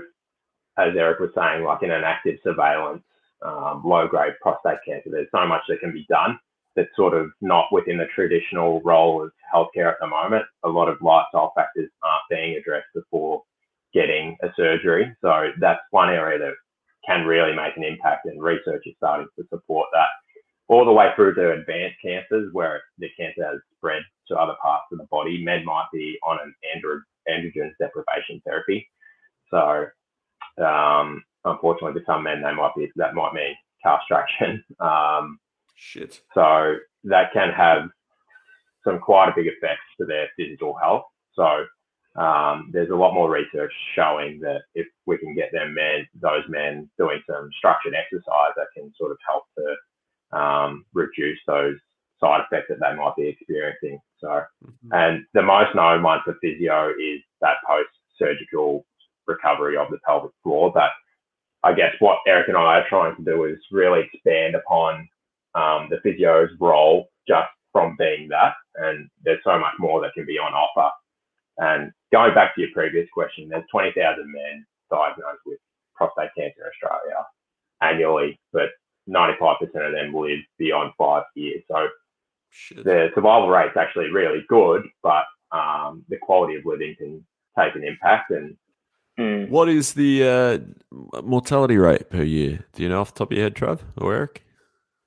as 0.77 0.95
Eric 0.97 1.21
was 1.21 1.31
saying, 1.35 1.65
like 1.65 1.83
in 1.83 1.91
an 1.91 2.05
active 2.05 2.39
surveillance, 2.43 3.03
um, 3.43 3.83
low-grade 3.85 4.35
prostate 4.41 4.79
cancer, 4.87 5.11
there's 5.11 5.29
so 5.35 5.47
much 5.47 5.63
that 5.69 5.81
can 5.81 5.93
be 5.93 6.07
done 6.09 6.39
that's 6.77 6.95
sort 6.97 7.15
of 7.15 7.31
not 7.41 7.67
within 7.71 7.97
the 7.97 8.07
traditional 8.15 8.81
role 8.83 9.23
of 9.23 9.31
healthcare 9.55 9.91
at 9.91 9.97
the 10.01 10.07
moment. 10.07 10.45
A 10.65 10.69
lot 10.69 10.89
of 10.89 11.01
lifestyle 11.01 11.53
factors 11.55 11.91
aren't 12.03 12.23
being 12.29 12.57
addressed 12.57 12.89
before 12.95 13.43
getting 13.93 14.37
a 14.43 14.49
surgery. 14.57 15.15
So 15.21 15.51
that's 15.61 15.81
one 15.91 16.11
area 16.11 16.39
that 16.39 16.55
can 17.07 17.27
really 17.27 17.55
make 17.55 17.77
an 17.77 17.85
impact, 17.85 18.27
and 18.27 18.43
research 18.43 18.83
is 18.87 18.95
starting 18.97 19.29
to 19.39 19.45
support 19.51 19.87
that. 19.93 20.09
All 20.68 20.85
the 20.85 20.92
way 20.92 21.11
through 21.14 21.35
to 21.35 21.52
advanced 21.52 21.97
cancers, 22.02 22.50
where 22.52 22.83
the 22.99 23.09
cancer 23.18 23.44
has 23.44 23.61
spread 23.76 24.02
to 24.28 24.37
other 24.37 24.54
parts 24.62 24.85
of 24.92 24.99
the 24.99 25.06
body. 25.11 25.44
Men 25.44 25.64
might 25.64 25.87
be 25.92 26.18
on 26.26 26.38
an 26.42 26.54
androgen 27.28 27.71
deprivation 27.78 28.40
therapy. 28.47 28.88
So, 29.50 29.87
um, 30.64 31.23
unfortunately, 31.44 32.00
for 32.00 32.06
some 32.06 32.25
men, 32.25 32.42
they 32.42 32.54
might 32.54 32.73
be 32.76 32.90
that 32.97 33.14
might 33.14 33.35
mean 33.35 33.54
castration. 33.83 34.64
Um, 34.80 35.38
Shit. 35.76 36.23
So 36.35 36.76
that 37.04 37.33
can 37.33 37.50
have 37.50 37.88
some 38.85 39.00
quite 39.00 39.28
a 39.28 39.33
big 39.35 39.47
effects 39.47 39.83
to 39.99 40.06
their 40.06 40.28
physical 40.37 40.75
health. 40.80 41.04
So 41.35 41.66
um, 42.21 42.71
there's 42.73 42.90
a 42.90 42.94
lot 42.94 43.14
more 43.14 43.30
research 43.30 43.73
showing 43.94 44.38
that 44.40 44.62
if 44.75 44.87
we 45.06 45.18
can 45.18 45.35
get 45.35 45.50
them 45.52 45.75
men, 45.75 46.06
those 46.21 46.44
men 46.49 46.88
doing 46.99 47.21
some 47.28 47.50
structured 47.59 47.94
exercise, 47.94 48.52
that 48.56 48.68
can 48.76 48.92
sort 48.97 49.11
of 49.11 49.18
help 49.26 49.44
to 49.59 49.75
um, 50.35 50.85
reduce 50.93 51.38
those 51.47 51.76
side 52.21 52.43
effects 52.45 52.67
that 52.69 52.79
they 52.81 52.97
might 52.97 53.17
be 53.17 53.29
experiencing. 53.29 53.99
So, 54.19 54.29
mm-hmm. 54.29 54.93
and 54.93 55.25
the 55.35 55.43
most 55.43 55.75
known 55.75 56.03
one 56.03 56.21
for 56.25 56.37
physio 56.41 56.91
is 56.91 57.21
that 57.41 57.57
post-surgical 57.67 58.85
recovery 59.26 59.76
of 59.76 59.88
the 59.91 59.99
pelvic 60.07 60.33
floor. 60.43 60.73
But 60.73 60.91
I 61.62 61.75
guess 61.75 61.95
what 61.99 62.19
Eric 62.26 62.49
and 62.49 62.57
I 62.57 62.81
are 62.81 62.88
trying 62.88 63.17
to 63.17 63.25
do 63.25 63.45
is 63.45 63.59
really 63.71 64.09
expand 64.12 64.55
upon 64.55 65.09
um, 65.55 65.88
the 65.91 65.99
physio's 66.03 66.50
role 66.61 67.09
just 67.26 67.49
from 67.73 67.97
being 67.99 68.29
that. 68.29 68.55
And 68.76 69.09
there's 69.23 69.43
so 69.45 69.59
much 69.59 69.75
more 69.79 70.00
that 70.03 70.14
can 70.14 70.26
be 70.26 70.38
on 70.38 70.53
offer. 70.53 70.91
And 71.59 71.93
going 72.12 72.35
back 72.35 72.55
to 72.55 72.61
your 72.61 72.71
previous 72.73 73.09
question, 73.12 73.49
there's 73.49 73.64
20,000 73.71 73.95
men 74.26 74.67
diagnosed 74.91 75.43
with 75.47 75.59
prostate 75.95 76.31
cancer 76.37 76.61
in 76.61 76.71
Australia 76.71 77.25
annually, 77.81 78.41
but 78.53 78.71
95% 79.09 79.61
of 79.63 79.93
them 79.93 80.15
live 80.15 80.41
beyond 80.59 80.93
five 80.97 81.25
years. 81.35 81.63
So 81.71 81.89
Shit. 82.51 82.85
the 82.85 83.11
survival 83.15 83.49
rate's 83.49 83.77
actually 83.77 84.11
really 84.11 84.45
good, 84.49 84.85
but 85.03 85.25
um, 85.53 86.05
the 86.09 86.17
quality 86.17 86.57
of 86.57 86.65
living 86.65 86.95
can 86.97 87.25
take 87.59 87.75
an 87.75 87.85
impact. 87.85 88.31
And 88.31 88.57
mm. 89.19 89.49
what 89.49 89.69
is 89.69 89.95
the 89.95 90.25
uh, 90.25 91.21
mortality 91.23 91.77
rate 91.77 92.11
per 92.11 92.23
year? 92.23 92.65
Do 92.73 92.83
you 92.83 92.89
know 92.89 93.01
off 93.01 93.15
the 93.15 93.19
top 93.19 93.33
of 93.33 93.37
your 93.37 93.45
head, 93.45 93.55
Trav 93.55 93.81
or 93.99 94.15
Eric? 94.15 94.43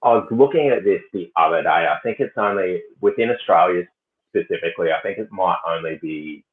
I 0.04 0.10
was 0.10 0.28
looking 0.32 0.70
at 0.70 0.84
this 0.84 1.02
the 1.12 1.32
other 1.36 1.64
day. 1.64 1.70
I 1.70 1.98
think 2.04 2.20
it's 2.20 2.38
only 2.38 2.82
within 3.02 3.32
Australia 3.32 3.84
specifically. 4.30 4.92
I 4.92 5.02
think 5.02 5.18
it 5.18 5.32
might 5.32 5.58
only 5.68 5.98
be 6.02 6.46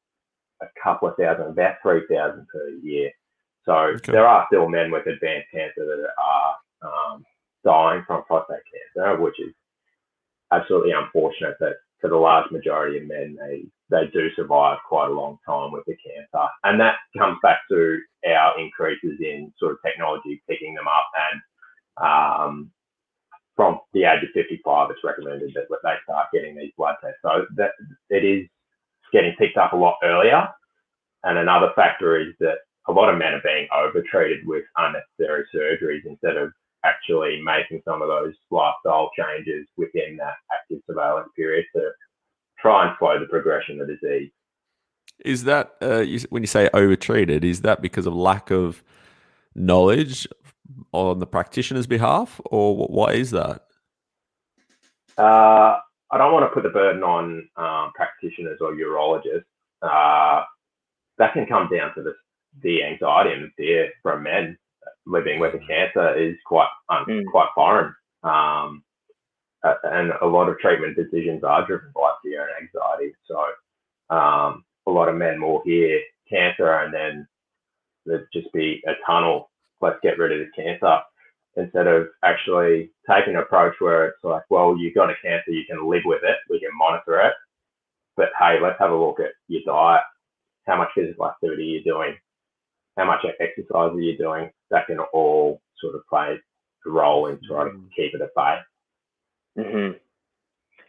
a 0.61 0.65
couple 0.81 1.09
of 1.09 1.15
thousand, 1.15 1.47
about 1.47 1.75
three 1.81 2.01
thousand 2.09 2.47
per 2.51 2.69
year. 2.81 3.11
So 3.65 3.73
okay. 3.73 4.11
there 4.11 4.27
are 4.27 4.45
still 4.47 4.67
men 4.67 4.91
with 4.91 5.07
advanced 5.07 5.47
cancer 5.51 5.85
that 5.85 6.07
are 6.17 6.55
um, 6.81 7.23
dying 7.65 8.03
from 8.07 8.23
prostate 8.23 8.61
cancer, 8.95 9.21
which 9.21 9.39
is 9.39 9.53
absolutely 10.53 10.91
unfortunate. 10.91 11.55
That 11.59 11.75
for 11.99 12.09
the 12.09 12.17
large 12.17 12.49
majority 12.51 12.99
of 12.99 13.07
men, 13.07 13.37
they 13.39 13.65
they 13.89 14.07
do 14.13 14.29
survive 14.35 14.77
quite 14.87 15.09
a 15.09 15.13
long 15.13 15.37
time 15.45 15.71
with 15.71 15.83
the 15.85 15.95
cancer, 15.97 16.47
and 16.63 16.79
that 16.79 16.95
comes 17.17 17.37
back 17.41 17.59
to 17.71 17.99
our 18.27 18.59
increases 18.59 19.19
in 19.19 19.51
sort 19.59 19.73
of 19.73 19.79
technology 19.85 20.41
picking 20.49 20.75
them 20.75 20.87
up 20.87 21.07
and 21.31 21.41
um, 21.97 22.71
from 23.55 23.79
the 23.93 24.03
age 24.03 24.23
of 24.23 24.29
55, 24.33 24.89
it's 24.91 24.99
recommended 25.03 25.51
that 25.55 25.67
they 25.83 25.95
start 26.03 26.27
getting 26.33 26.55
these 26.55 26.71
blood 26.77 26.95
tests. 27.01 27.19
So 27.23 27.45
that 27.55 27.71
it 28.09 28.25
is 28.25 28.47
getting 29.13 29.33
picked 29.37 29.57
up 29.57 29.73
a 29.73 29.77
lot 29.77 29.95
earlier. 30.03 30.47
And 31.23 31.37
another 31.37 31.71
factor 31.75 32.19
is 32.19 32.33
that 32.39 32.57
a 32.87 32.91
lot 32.91 33.09
of 33.09 33.17
men 33.17 33.33
are 33.33 33.41
being 33.43 33.67
overtreated 33.75 34.45
with 34.45 34.63
unnecessary 34.77 35.45
surgeries 35.55 36.05
instead 36.05 36.37
of 36.37 36.51
actually 36.85 37.41
making 37.43 37.81
some 37.85 38.01
of 38.01 38.07
those 38.07 38.33
lifestyle 38.51 39.09
changes 39.17 39.67
within 39.77 40.17
that 40.17 40.35
active 40.53 40.79
surveillance 40.87 41.29
period 41.35 41.65
to 41.75 41.89
try 42.59 42.87
and 42.87 42.95
slow 42.99 43.19
the 43.19 43.25
progression 43.25 43.81
of 43.81 43.87
the 43.87 43.97
disease. 44.01 44.31
Is 45.23 45.43
that 45.45 45.75
uh, 45.81 45.99
you, 45.99 46.19
when 46.29 46.43
you 46.43 46.47
say 46.47 46.69
overtreated? 46.73 47.43
Is 47.43 47.61
that 47.61 47.81
because 47.81 48.05
of 48.05 48.13
lack 48.13 48.51
of 48.51 48.83
knowledge 49.55 50.27
on 50.91 51.19
the 51.19 51.27
practitioner's 51.27 51.87
behalf, 51.87 52.41
or 52.45 52.75
what 52.75 53.15
is 53.15 53.31
that? 53.31 53.65
Uh, 55.17 55.77
I 56.11 56.17
don't 56.17 56.33
want 56.33 56.43
to 56.43 56.53
put 56.53 56.63
the 56.63 56.69
burden 56.69 57.03
on 57.03 57.47
um, 57.55 57.91
practitioners 57.95 58.59
or 58.61 58.73
urologists. 58.73 59.45
Uh, 59.81 60.43
that 61.17 61.33
can 61.33 61.45
come 61.45 61.69
down 61.73 61.93
to 61.95 62.03
the, 62.03 62.13
the 62.61 62.83
anxiety 62.83 63.31
and 63.31 63.51
fear 63.55 63.89
from 64.03 64.23
men 64.23 64.57
living 65.05 65.39
with 65.39 65.55
a 65.55 65.59
cancer 65.59 66.15
is 66.17 66.35
quite 66.45 66.69
um, 66.89 67.05
mm. 67.07 67.25
quite 67.25 67.49
foreign. 67.55 67.93
Um, 68.23 68.83
and 69.83 70.11
a 70.21 70.25
lot 70.27 70.47
of 70.47 70.59
treatment 70.59 70.95
decisions 70.95 71.43
are 71.43 71.65
driven 71.65 71.89
by 71.95 72.11
fear 72.23 72.41
and 72.41 72.67
anxiety. 72.67 73.15
So 73.27 74.15
um, 74.15 74.63
a 74.85 74.91
lot 74.91 75.09
of 75.09 75.15
men 75.15 75.41
will 75.41 75.61
hear 75.65 75.99
cancer 76.29 76.71
and 76.71 76.93
then 76.93 77.27
there'd 78.05 78.27
just 78.31 78.51
be 78.53 78.83
a 78.87 78.93
tunnel 79.05 79.49
let's 79.81 79.99
get 80.01 80.17
rid 80.17 80.31
of 80.31 80.39
the 80.39 80.61
cancer 80.61 80.99
instead 81.57 81.87
of 81.87 82.07
actually 82.23 82.91
taking 83.09 83.35
an 83.35 83.41
approach 83.41 83.75
where 83.79 84.07
it's 84.07 84.23
like, 84.23 84.43
well, 84.49 84.77
you've 84.77 84.95
got 84.95 85.09
a 85.09 85.15
cancer, 85.21 85.51
you 85.51 85.63
can 85.69 85.89
live 85.89 86.03
with 86.05 86.21
it, 86.23 86.37
we 86.49 86.59
can 86.59 86.75
monitor 86.77 87.21
it. 87.21 87.33
But 88.17 88.29
hey, 88.39 88.57
let's 88.61 88.79
have 88.79 88.91
a 88.91 88.95
look 88.95 89.19
at 89.19 89.31
your 89.47 89.61
diet. 89.65 90.03
How 90.65 90.77
much 90.77 90.89
physical 90.95 91.27
activity 91.27 91.63
you're 91.63 91.95
doing? 91.95 92.15
How 92.97 93.05
much 93.05 93.25
exercise 93.39 93.93
are 93.93 93.99
you 93.99 94.17
doing? 94.17 94.49
That 94.71 94.87
can 94.87 94.99
all 94.99 95.61
sort 95.81 95.95
of 95.95 96.01
play 96.07 96.37
a 96.85 96.89
role 96.89 97.27
in 97.27 97.39
trying 97.47 97.71
to 97.71 97.77
mm-hmm. 97.77 97.87
keep 97.95 98.13
it 98.13 98.21
at 98.21 98.35
bay. 98.35 98.57
Mm-hmm. 99.59 99.97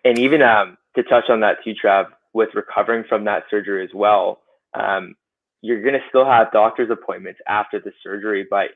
And 0.04 0.18
even 0.18 0.42
um, 0.42 0.78
to 0.94 1.02
touch 1.02 1.24
on 1.28 1.40
that 1.40 1.64
too, 1.64 1.74
Trav, 1.74 2.06
with 2.32 2.50
recovering 2.54 3.04
from 3.08 3.24
that 3.24 3.44
surgery 3.50 3.82
as 3.82 3.90
well, 3.94 4.40
um, 4.74 5.14
you're 5.62 5.82
going 5.82 5.94
to 5.94 6.08
still 6.08 6.26
have 6.26 6.52
doctor's 6.52 6.90
appointments 6.90 7.40
after 7.48 7.80
the 7.80 7.92
surgery, 8.02 8.46
but 8.48 8.68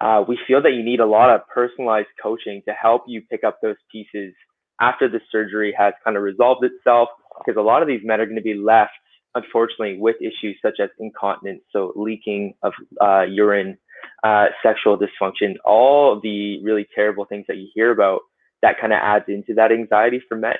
uh, 0.00 0.22
we 0.28 0.38
feel 0.46 0.62
that 0.62 0.74
you 0.74 0.84
need 0.84 1.00
a 1.00 1.06
lot 1.06 1.30
of 1.30 1.40
personalized 1.48 2.08
coaching 2.22 2.62
to 2.68 2.72
help 2.72 3.04
you 3.08 3.22
pick 3.22 3.42
up 3.42 3.58
those 3.60 3.76
pieces 3.90 4.32
after 4.80 5.08
the 5.08 5.20
surgery 5.32 5.74
has 5.76 5.94
kind 6.04 6.16
of 6.16 6.22
resolved 6.22 6.62
itself, 6.64 7.08
because 7.38 7.58
a 7.58 7.62
lot 7.62 7.82
of 7.82 7.88
these 7.88 8.02
men 8.04 8.20
are 8.20 8.26
going 8.26 8.36
to 8.36 8.42
be 8.42 8.54
left, 8.54 8.92
unfortunately, 9.34 9.98
with 9.98 10.16
issues 10.20 10.56
such 10.62 10.80
as 10.80 10.90
incontinence, 10.98 11.62
so 11.70 11.92
leaking 11.96 12.54
of 12.62 12.72
uh, 13.00 13.22
urine, 13.22 13.78
uh, 14.24 14.46
sexual 14.62 14.98
dysfunction, 14.98 15.56
all 15.64 16.20
the 16.20 16.62
really 16.62 16.86
terrible 16.94 17.24
things 17.24 17.44
that 17.48 17.56
you 17.56 17.68
hear 17.74 17.90
about 17.90 18.20
that 18.62 18.80
kind 18.80 18.92
of 18.92 18.98
adds 19.02 19.24
into 19.28 19.54
that 19.54 19.72
anxiety 19.72 20.20
for 20.28 20.36
men. 20.36 20.56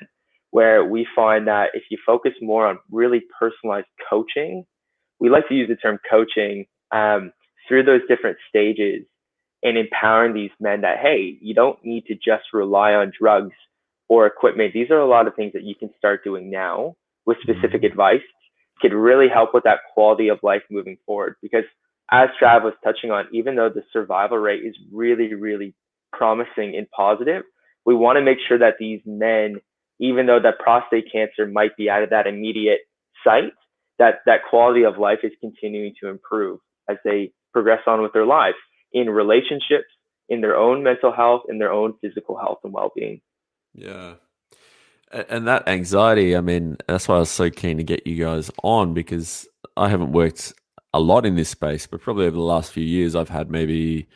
Where 0.51 0.83
we 0.83 1.07
find 1.15 1.47
that 1.47 1.71
if 1.75 1.85
you 1.91 1.99
focus 2.07 2.33
more 2.41 2.67
on 2.67 2.79
really 2.91 3.23
personalized 3.39 3.89
coaching, 4.09 4.65
we 5.21 5.29
like 5.29 5.47
to 5.49 5.55
use 5.55 5.69
the 5.69 5.77
term 5.77 5.99
coaching 6.09 6.65
um, 6.91 7.33
through 7.67 7.83
those 7.83 8.01
different 8.09 8.39
stages 8.49 9.05
and 9.63 9.77
empowering 9.77 10.33
these 10.33 10.51
men 10.59 10.81
that, 10.83 10.99
hey, 11.03 11.37
you 11.43 11.53
don't 11.53 11.85
need 11.85 12.07
to 12.07 12.15
just 12.15 12.45
rely 12.55 12.95
on 12.95 13.13
drugs 13.21 13.53
or 14.09 14.27
equipment. 14.27 14.73
These 14.73 14.91
are 14.91 14.99
a 14.99 15.07
lot 15.07 15.27
of 15.27 15.35
things 15.35 15.53
that 15.53 15.65
you 15.65 15.75
can 15.75 15.91
start 15.99 16.25
doing 16.25 16.51
now 16.51 16.97
with 17.27 17.37
specific 17.43 17.83
mm-hmm. 17.83 17.87
advice 17.87 18.23
could 18.81 18.93
really 18.93 19.29
help 19.29 19.55
with 19.55 19.65
that 19.65 19.81
quality 19.95 20.29
of 20.29 20.39
life 20.43 20.63
moving 20.71 20.99
forward. 21.07 21.37
Because 21.43 21.65
as 22.11 22.29
Trav 22.41 22.63
was 22.63 22.75
touching 22.83 23.11
on, 23.11 23.27
even 23.33 23.57
though 23.57 23.69
the 23.69 23.85
survival 23.93 24.39
rate 24.39 24.65
is 24.65 24.77
really, 24.93 25.35
really 25.35 25.75
promising 26.13 26.75
and 26.77 26.91
positive, 26.91 27.43
we 27.85 27.95
want 27.95 28.17
to 28.17 28.23
make 28.23 28.39
sure 28.47 28.59
that 28.59 28.75
these 28.79 29.01
men, 29.05 29.57
even 29.99 30.27
though 30.27 30.41
that 30.41 30.59
prostate 30.59 31.13
cancer 31.13 31.47
might 31.47 31.77
be 31.77 31.91
out 31.91 32.03
of 32.03 32.11
that 32.11 32.27
immediate 32.27 32.81
sight, 33.25 33.53
that 33.99 34.21
that 34.27 34.41
quality 34.49 34.85
of 34.85 34.99
life 34.99 35.21
is 35.23 35.33
continuing 35.41 35.95
to 36.01 36.09
improve 36.09 36.61
as 36.89 36.97
they 37.05 37.33
progress 37.53 37.81
on 37.87 38.03
with 38.03 38.13
their 38.13 38.27
lives 38.27 38.57
in 38.93 39.11
relationships, 39.11 39.89
in 40.29 40.41
their 40.41 40.57
own 40.57 40.83
mental 40.83 41.13
health, 41.13 41.43
in 41.49 41.59
their 41.59 41.73
own 41.73 41.95
physical 42.01 42.37
health 42.37 42.59
and 42.65 42.73
well-being. 42.73 43.21
Yeah. 43.75 44.15
And 45.11 45.49
that 45.49 45.67
anxiety, 45.69 46.37
I 46.37 46.41
mean, 46.41 46.77
that's 46.87 47.09
why 47.09 47.17
I 47.17 47.21
was 47.21 47.31
so 47.31 47.49
keen 47.51 47.79
to 47.79 47.85
get 47.85 48.07
you 48.07 48.23
guys 48.23 48.51
on 48.63 48.93
because 48.93 49.49
I 49.77 49.89
haven't 49.89 50.13
worked 50.13 50.53
a 50.93 51.01
lot 51.01 51.25
in 51.25 51.37
this 51.37 51.49
space, 51.49 51.87
but 51.87 52.01
probably 52.01 52.27
over 52.27 52.37
the 52.37 52.43
last 52.43 52.73
few 52.73 52.85
years, 52.85 53.17
I've 53.17 53.29
had 53.29 53.51
maybe 53.51 54.07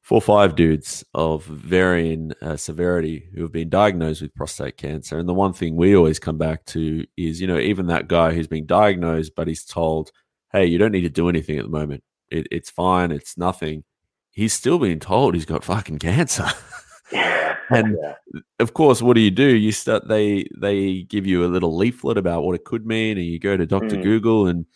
four 0.00 0.18
or 0.18 0.22
five 0.22 0.56
dudes 0.56 1.04
of 1.14 1.44
varying 1.44 2.32
uh, 2.42 2.56
severity 2.56 3.28
who 3.34 3.42
have 3.42 3.52
been 3.52 3.68
diagnosed 3.68 4.22
with 4.22 4.34
prostate 4.34 4.76
cancer. 4.76 5.18
And 5.18 5.28
the 5.28 5.34
one 5.34 5.52
thing 5.52 5.76
we 5.76 5.94
always 5.96 6.18
come 6.18 6.38
back 6.38 6.64
to 6.66 7.04
is, 7.16 7.40
you 7.40 7.46
know, 7.46 7.58
even 7.58 7.86
that 7.86 8.08
guy 8.08 8.32
who's 8.32 8.48
been 8.48 8.66
diagnosed, 8.66 9.32
but 9.36 9.48
he's 9.48 9.64
told, 9.64 10.10
hey, 10.52 10.66
you 10.66 10.78
don't 10.78 10.92
need 10.92 11.02
to 11.02 11.08
do 11.08 11.28
anything 11.28 11.58
at 11.58 11.64
the 11.64 11.70
moment. 11.70 12.02
It, 12.30 12.46
it's 12.50 12.70
fine. 12.70 13.12
It's 13.12 13.36
nothing. 13.36 13.84
He's 14.30 14.52
still 14.52 14.78
being 14.78 15.00
told 15.00 15.34
he's 15.34 15.44
got 15.44 15.64
fucking 15.64 15.98
cancer. 15.98 16.46
Yeah. 17.12 17.56
and 17.70 17.96
yeah. 18.00 18.14
of 18.58 18.74
course, 18.74 19.02
what 19.02 19.14
do 19.14 19.20
you 19.20 19.30
do? 19.30 19.56
You 19.56 19.72
start 19.72 20.08
they 20.08 20.48
they 20.56 21.02
give 21.02 21.26
you 21.26 21.44
a 21.44 21.48
little 21.48 21.76
leaflet 21.76 22.16
about 22.18 22.42
what 22.44 22.54
it 22.54 22.64
could 22.64 22.86
mean, 22.86 23.18
and 23.18 23.26
you 23.26 23.38
go 23.38 23.56
to 23.56 23.66
Doctor 23.66 23.96
Mm. 23.96 24.02
Google 24.02 24.46
and 24.46 24.66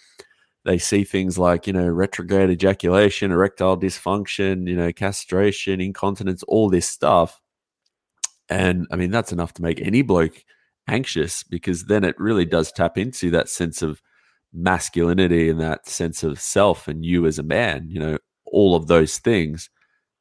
they 0.65 0.79
see 0.79 1.05
things 1.05 1.39
like 1.39 1.67
you 1.67 1.73
know 1.73 1.87
retrograde 1.87 2.51
ejaculation, 2.51 3.31
erectile 3.31 3.77
dysfunction, 3.79 4.69
you 4.69 4.77
know 4.77 4.93
castration, 4.93 5.81
incontinence, 5.81 6.43
all 6.45 6.69
this 6.69 6.89
stuff. 6.89 7.41
And 8.49 8.87
I 8.91 8.97
mean 8.97 9.11
that's 9.11 9.33
enough 9.33 9.53
to 9.55 9.63
make 9.63 9.81
any 9.81 10.03
bloke 10.03 10.45
anxious 10.89 11.43
because 11.43 11.85
then 11.85 12.05
it 12.05 12.19
really 12.19 12.45
does 12.45 12.73
tap 12.73 12.99
into 12.99 13.31
that 13.31 13.49
sense 13.49 13.81
of 13.83 14.03
masculinity 14.53 15.49
and 15.49 15.61
that 15.61 15.89
sense 15.89 16.23
of 16.23 16.41
self 16.41 16.89
and 16.89 17.05
you 17.05 17.27
as 17.27 17.39
a 17.39 17.43
man. 17.43 17.89
You 17.89 18.01
know 18.01 18.19
all 18.47 18.75
of 18.77 18.87
those 18.87 19.19
things 19.19 19.69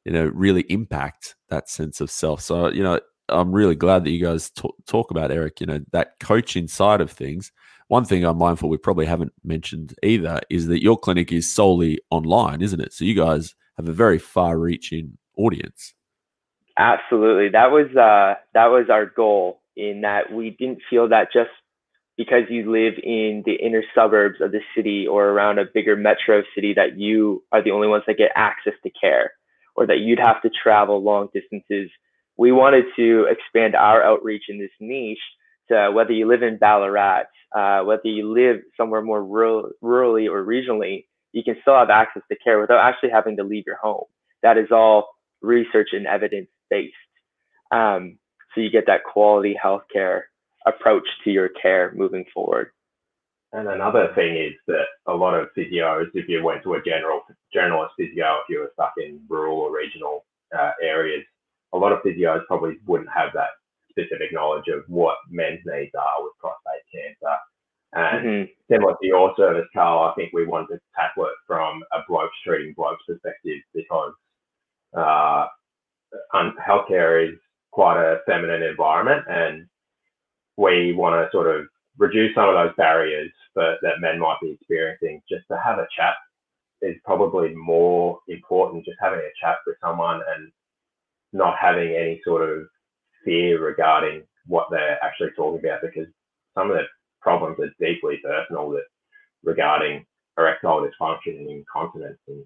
you 0.04 0.12
know 0.12 0.26
really 0.34 0.62
impact 0.68 1.34
that 1.48 1.68
sense 1.68 2.00
of 2.00 2.10
self. 2.10 2.40
So 2.40 2.68
you 2.68 2.82
know 2.82 3.00
i'm 3.30 3.52
really 3.52 3.74
glad 3.74 4.04
that 4.04 4.10
you 4.10 4.22
guys 4.22 4.50
t- 4.50 4.68
talk 4.86 5.10
about 5.10 5.30
eric 5.30 5.58
you 5.58 5.66
know 5.66 5.80
that 5.92 6.20
coaching 6.20 6.68
side 6.68 7.00
of 7.00 7.10
things. 7.10 7.50
One 7.88 8.04
thing 8.04 8.24
i'm 8.24 8.38
mindful 8.38 8.68
we 8.68 8.76
probably 8.76 9.06
haven't 9.06 9.32
mentioned 9.42 9.94
either 10.02 10.40
is 10.50 10.66
that 10.66 10.82
your 10.82 10.98
clinic 10.98 11.32
is 11.32 11.50
solely 11.50 12.00
online 12.10 12.62
isn't 12.62 12.80
it? 12.80 12.92
So 12.92 13.04
you 13.04 13.14
guys 13.14 13.54
have 13.76 13.88
a 13.88 13.92
very 13.92 14.18
far 14.18 14.58
reaching 14.58 15.18
audience. 15.36 15.94
Absolutely. 16.76 17.48
That 17.50 17.70
was 17.70 17.86
uh 17.96 18.40
that 18.52 18.66
was 18.66 18.90
our 18.90 19.06
goal 19.06 19.60
in 19.76 20.02
that 20.02 20.32
we 20.32 20.50
didn't 20.50 20.80
feel 20.88 21.08
that 21.08 21.28
just 21.32 21.50
because 22.16 22.44
you 22.48 22.70
live 22.70 22.94
in 23.02 23.42
the 23.44 23.54
inner 23.54 23.82
suburbs 23.94 24.40
of 24.40 24.52
the 24.52 24.60
city 24.76 25.06
or 25.06 25.30
around 25.30 25.58
a 25.58 25.64
bigger 25.64 25.96
metro 25.96 26.42
city 26.54 26.72
that 26.74 26.96
you 26.98 27.42
are 27.52 27.62
the 27.62 27.72
only 27.72 27.88
ones 27.88 28.04
that 28.06 28.16
get 28.16 28.30
access 28.36 28.74
to 28.82 28.90
care 28.90 29.32
or 29.74 29.86
that 29.86 29.98
you'd 29.98 30.18
have 30.18 30.42
to 30.42 30.50
travel 30.50 31.02
long 31.02 31.28
distances. 31.32 31.90
We 32.36 32.52
wanted 32.52 32.86
to 32.96 33.26
expand 33.30 33.74
our 33.74 34.02
outreach 34.02 34.44
in 34.48 34.58
this 34.58 34.70
niche 34.80 35.18
to 35.70 35.90
whether 35.92 36.12
you 36.12 36.28
live 36.28 36.42
in 36.42 36.58
Ballarat, 36.58 37.24
uh, 37.54 37.82
whether 37.82 38.06
you 38.08 38.32
live 38.32 38.60
somewhere 38.76 39.02
more 39.02 39.24
rural, 39.24 39.70
rurally 39.82 40.30
or 40.30 40.44
regionally, 40.44 41.06
you 41.32 41.42
can 41.42 41.56
still 41.62 41.74
have 41.76 41.90
access 41.90 42.22
to 42.30 42.36
care 42.36 42.60
without 42.60 42.84
actually 42.84 43.10
having 43.10 43.36
to 43.36 43.44
leave 43.44 43.64
your 43.66 43.76
home. 43.76 44.04
That 44.42 44.58
is 44.58 44.68
all 44.70 45.08
research 45.42 45.88
and 45.92 46.06
evidence 46.06 46.48
based. 46.70 46.94
Um, 47.70 48.18
so 48.54 48.60
you 48.60 48.70
get 48.70 48.86
that 48.86 49.04
quality 49.04 49.56
healthcare 49.62 50.22
approach 50.66 51.06
to 51.24 51.30
your 51.30 51.48
care 51.48 51.92
moving 51.94 52.24
forward. 52.32 52.70
And 53.54 53.68
another 53.68 54.10
thing 54.16 54.36
is 54.36 54.52
that 54.66 54.86
a 55.06 55.14
lot 55.14 55.34
of 55.34 55.48
physios, 55.56 56.08
if 56.14 56.28
you 56.28 56.42
went 56.42 56.64
to 56.64 56.74
a 56.74 56.82
general 56.82 57.22
generalist 57.54 57.90
physio, 57.96 58.38
if 58.42 58.48
you 58.48 58.58
were 58.58 58.70
stuck 58.74 58.94
in 58.98 59.20
rural 59.28 59.58
or 59.58 59.72
regional 59.72 60.24
uh, 60.58 60.72
areas, 60.82 61.24
a 61.72 61.78
lot 61.78 61.92
of 61.92 62.00
physios 62.00 62.44
probably 62.48 62.78
wouldn't 62.84 63.10
have 63.14 63.30
that 63.34 63.50
specific 63.90 64.32
knowledge 64.32 64.66
of 64.66 64.82
what 64.88 65.18
men's 65.30 65.60
needs 65.66 65.92
are 65.94 66.24
with 66.24 66.32
prostate 66.40 66.82
cancer. 66.92 67.36
And 67.92 68.26
Mhm. 68.26 68.50
similar 68.68 68.96
to 69.00 69.06
your 69.06 69.36
service, 69.36 69.68
Carl, 69.72 70.00
I 70.10 70.14
think 70.14 70.32
we 70.32 70.44
wanted 70.44 70.78
to 70.78 70.80
tackle 70.96 71.26
it 71.26 71.36
from 71.46 71.84
a 71.92 72.02
blokes 72.08 72.36
treating 72.42 72.74
blokes 72.74 73.04
perspective 73.06 73.62
because 73.72 74.14
uh, 74.94 75.48
healthcare 76.34 77.28
is 77.28 77.38
quite 77.70 77.98
a 77.98 78.20
feminine 78.26 78.64
environment, 78.64 79.24
and 79.28 79.68
we 80.56 80.92
want 80.92 81.14
to 81.14 81.30
sort 81.30 81.48
of 81.48 81.68
reduce 81.98 82.34
some 82.34 82.48
of 82.48 82.54
those 82.54 82.74
barriers 82.76 83.30
for, 83.52 83.76
that 83.82 84.00
men 84.00 84.18
might 84.18 84.38
be 84.42 84.50
experiencing. 84.50 85.22
Just 85.28 85.44
to 85.50 85.58
have 85.64 85.78
a 85.78 85.86
chat 85.96 86.14
is 86.82 86.96
probably 87.04 87.54
more 87.54 88.18
important. 88.28 88.84
Just 88.84 88.98
having 89.00 89.20
a 89.20 89.32
chat 89.40 89.56
with 89.66 89.76
someone 89.82 90.20
and 90.36 90.50
not 91.32 91.56
having 91.60 91.94
any 91.94 92.20
sort 92.24 92.48
of 92.48 92.66
fear 93.24 93.64
regarding 93.64 94.22
what 94.46 94.66
they're 94.70 95.02
actually 95.02 95.30
talking 95.36 95.66
about, 95.66 95.80
because 95.82 96.08
some 96.54 96.70
of 96.70 96.76
the 96.76 96.84
problems 97.20 97.58
are 97.60 97.84
deeply 97.84 98.18
personal 98.22 98.70
that 98.70 98.84
regarding 99.42 100.04
erectile 100.38 100.80
dysfunction 100.80 101.38
and 101.38 101.50
incontinence, 101.50 102.18
and 102.28 102.44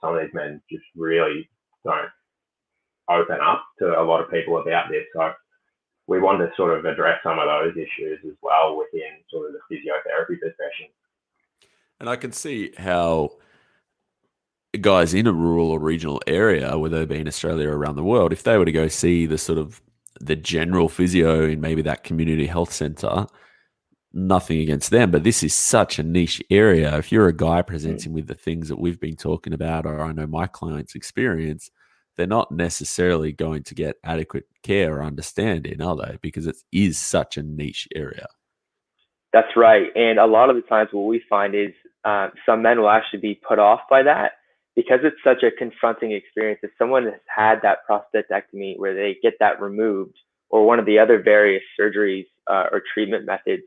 some 0.00 0.14
of 0.14 0.20
these 0.20 0.34
men 0.34 0.60
just 0.70 0.84
really 0.96 1.48
don't 1.84 2.10
open 3.10 3.38
up 3.42 3.64
to 3.78 4.00
a 4.00 4.02
lot 4.02 4.22
of 4.22 4.30
people 4.30 4.60
about 4.60 4.88
this. 4.90 5.04
So 5.14 5.32
we 6.06 6.20
want 6.20 6.38
to 6.40 6.50
sort 6.56 6.76
of 6.76 6.84
address 6.84 7.18
some 7.22 7.38
of 7.38 7.46
those 7.46 7.74
issues 7.76 8.18
as 8.26 8.34
well 8.42 8.76
within 8.76 9.10
sort 9.30 9.48
of 9.48 9.54
the 9.54 9.74
physiotherapy 9.74 10.38
profession. 10.38 10.86
And 12.00 12.10
I 12.10 12.16
can 12.16 12.32
see 12.32 12.72
how 12.76 13.30
guys 14.80 15.14
in 15.14 15.26
a 15.26 15.32
rural 15.32 15.70
or 15.70 15.78
regional 15.78 16.20
area, 16.26 16.76
whether 16.78 16.98
they 16.98 17.14
be 17.14 17.20
in 17.20 17.28
Australia 17.28 17.68
or 17.68 17.76
around 17.76 17.96
the 17.96 18.02
world, 18.02 18.32
if 18.32 18.42
they 18.42 18.58
were 18.58 18.64
to 18.64 18.72
go 18.72 18.88
see 18.88 19.26
the 19.26 19.38
sort 19.38 19.58
of 19.58 19.80
the 20.20 20.36
general 20.36 20.88
physio 20.88 21.44
in 21.44 21.60
maybe 21.60 21.82
that 21.82 22.04
community 22.04 22.46
health 22.46 22.72
center, 22.72 23.26
nothing 24.12 24.60
against 24.60 24.90
them, 24.90 25.10
but 25.10 25.24
this 25.24 25.42
is 25.42 25.54
such 25.54 25.98
a 25.98 26.02
niche 26.02 26.42
area. 26.50 26.96
If 26.98 27.12
you're 27.12 27.28
a 27.28 27.36
guy 27.36 27.62
presenting 27.62 28.12
mm. 28.12 28.16
with 28.16 28.26
the 28.26 28.34
things 28.34 28.68
that 28.68 28.78
we've 28.78 29.00
been 29.00 29.16
talking 29.16 29.52
about, 29.52 29.86
or 29.86 30.00
I 30.00 30.12
know 30.12 30.26
my 30.26 30.46
clients 30.46 30.94
experience, 30.94 31.70
they're 32.22 32.28
not 32.28 32.52
necessarily 32.52 33.32
going 33.32 33.64
to 33.64 33.74
get 33.74 33.96
adequate 34.04 34.46
care 34.62 34.98
or 34.98 35.02
understanding, 35.02 35.82
are 35.82 35.96
they? 35.96 36.18
Because 36.22 36.46
it 36.46 36.54
is 36.70 36.96
such 36.96 37.36
a 37.36 37.42
niche 37.42 37.88
area. 37.96 38.28
That's 39.32 39.56
right. 39.56 39.88
And 39.96 40.20
a 40.20 40.26
lot 40.26 40.48
of 40.48 40.54
the 40.54 40.62
times, 40.62 40.90
what 40.92 41.08
we 41.08 41.20
find 41.28 41.56
is 41.56 41.72
uh, 42.04 42.28
some 42.46 42.62
men 42.62 42.78
will 42.78 42.90
actually 42.90 43.18
be 43.18 43.40
put 43.48 43.58
off 43.58 43.80
by 43.90 44.04
that 44.04 44.34
because 44.76 45.00
it's 45.02 45.16
such 45.24 45.42
a 45.42 45.50
confronting 45.50 46.12
experience. 46.12 46.60
If 46.62 46.70
someone 46.78 47.06
has 47.06 47.14
had 47.26 47.56
that 47.62 47.78
prostatectomy 47.90 48.78
where 48.78 48.94
they 48.94 49.16
get 49.20 49.34
that 49.40 49.60
removed, 49.60 50.14
or 50.48 50.64
one 50.64 50.78
of 50.78 50.86
the 50.86 51.00
other 51.00 51.20
various 51.20 51.64
surgeries 51.80 52.26
uh, 52.48 52.66
or 52.70 52.84
treatment 52.94 53.26
methods, 53.26 53.64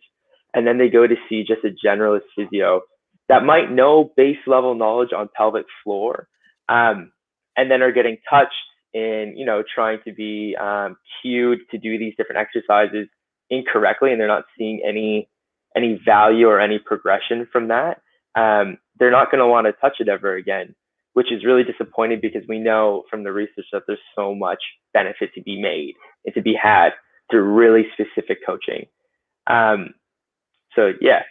and 0.54 0.66
then 0.66 0.78
they 0.78 0.88
go 0.88 1.06
to 1.06 1.16
see 1.28 1.44
just 1.44 1.66
a 1.66 1.76
generalist 1.86 2.22
physio 2.38 2.84
that 3.28 3.44
might 3.44 3.70
know 3.70 4.14
base 4.16 4.38
level 4.48 4.76
knowledge 4.76 5.12
on 5.12 5.28
pelvic 5.36 5.66
floor, 5.84 6.30
um, 6.70 7.12
and 7.58 7.70
then 7.70 7.82
are 7.82 7.92
getting 7.92 8.18
touched 8.30 8.54
and 8.94 9.38
you 9.38 9.46
know 9.46 9.64
trying 9.64 10.00
to 10.06 10.14
be 10.14 10.56
um, 10.60 10.98
cued 11.22 11.60
to 11.72 11.78
do 11.78 11.98
these 11.98 12.14
different 12.18 12.40
exercises 12.40 13.08
incorrectly, 13.50 14.12
and 14.12 14.20
they're 14.20 14.28
not 14.28 14.46
seeing 14.58 14.82
any 14.88 15.30
any 15.76 16.00
value 16.06 16.48
or 16.48 16.60
any 16.60 16.80
progression 16.80 17.48
from 17.52 17.68
that, 17.68 18.02
um, 18.36 18.78
they're 18.98 19.12
not 19.12 19.30
going 19.30 19.40
to 19.40 19.48
want 19.48 19.68
to 19.68 19.74
touch 19.74 19.98
it 20.00 20.08
ever 20.08 20.36
again, 20.36 20.74
which 21.14 21.32
is 21.32 21.44
really 21.44 21.64
disappointing 21.64 22.20
because 22.22 22.44
we 22.48 22.60
know 22.60 23.04
from 23.10 23.24
the 23.24 23.32
research 23.32 23.66
that 23.74 23.84
there's 23.86 24.00
so 24.16 24.34
much 24.34 24.60
benefit 24.94 25.34
to 25.36 25.42
be 25.42 25.62
made 25.62 25.96
and 26.26 26.34
to 26.34 26.42
be 26.42 26.54
had 26.54 26.92
through 27.30 27.44
really 27.44 27.84
specific 27.94 28.40
coaching. 28.46 28.86
Um, 29.48 29.94
so 30.76 30.94
yeah, 31.02 31.24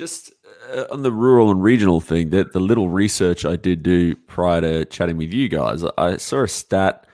Just 0.00 0.32
uh, 0.74 0.84
on 0.90 1.02
the 1.02 1.12
rural 1.12 1.50
and 1.50 1.62
regional 1.62 2.00
thing, 2.00 2.30
that 2.30 2.54
the 2.54 2.58
little 2.58 2.88
research 2.88 3.44
I 3.44 3.56
did 3.56 3.82
do 3.82 4.16
prior 4.16 4.62
to 4.62 4.86
chatting 4.86 5.18
with 5.18 5.30
you 5.30 5.46
guys, 5.50 5.84
I 5.98 6.16
saw 6.16 6.44
a 6.44 6.48
stat. 6.48 7.06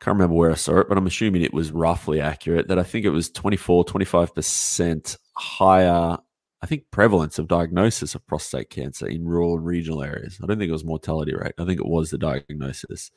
Can't 0.00 0.14
remember 0.14 0.34
where 0.34 0.52
I 0.52 0.54
saw 0.54 0.78
it, 0.78 0.88
but 0.88 0.96
I'm 0.96 1.06
assuming 1.06 1.42
it 1.42 1.52
was 1.52 1.70
roughly 1.70 2.18
accurate. 2.18 2.68
That 2.68 2.78
I 2.78 2.82
think 2.82 3.04
it 3.04 3.10
was 3.10 3.28
24, 3.28 3.84
25 3.84 4.34
percent 4.34 5.18
higher. 5.36 6.16
I 6.62 6.66
think 6.66 6.84
prevalence 6.92 7.38
of 7.38 7.46
diagnosis 7.46 8.14
of 8.14 8.26
prostate 8.26 8.70
cancer 8.70 9.06
in 9.06 9.26
rural 9.26 9.56
and 9.56 9.66
regional 9.66 10.02
areas. 10.02 10.38
I 10.42 10.46
don't 10.46 10.58
think 10.58 10.70
it 10.70 10.72
was 10.72 10.86
mortality 10.86 11.34
rate. 11.34 11.52
I 11.58 11.66
think 11.66 11.78
it 11.78 11.86
was 11.86 12.08
the 12.08 12.16
diagnosis. 12.16 13.10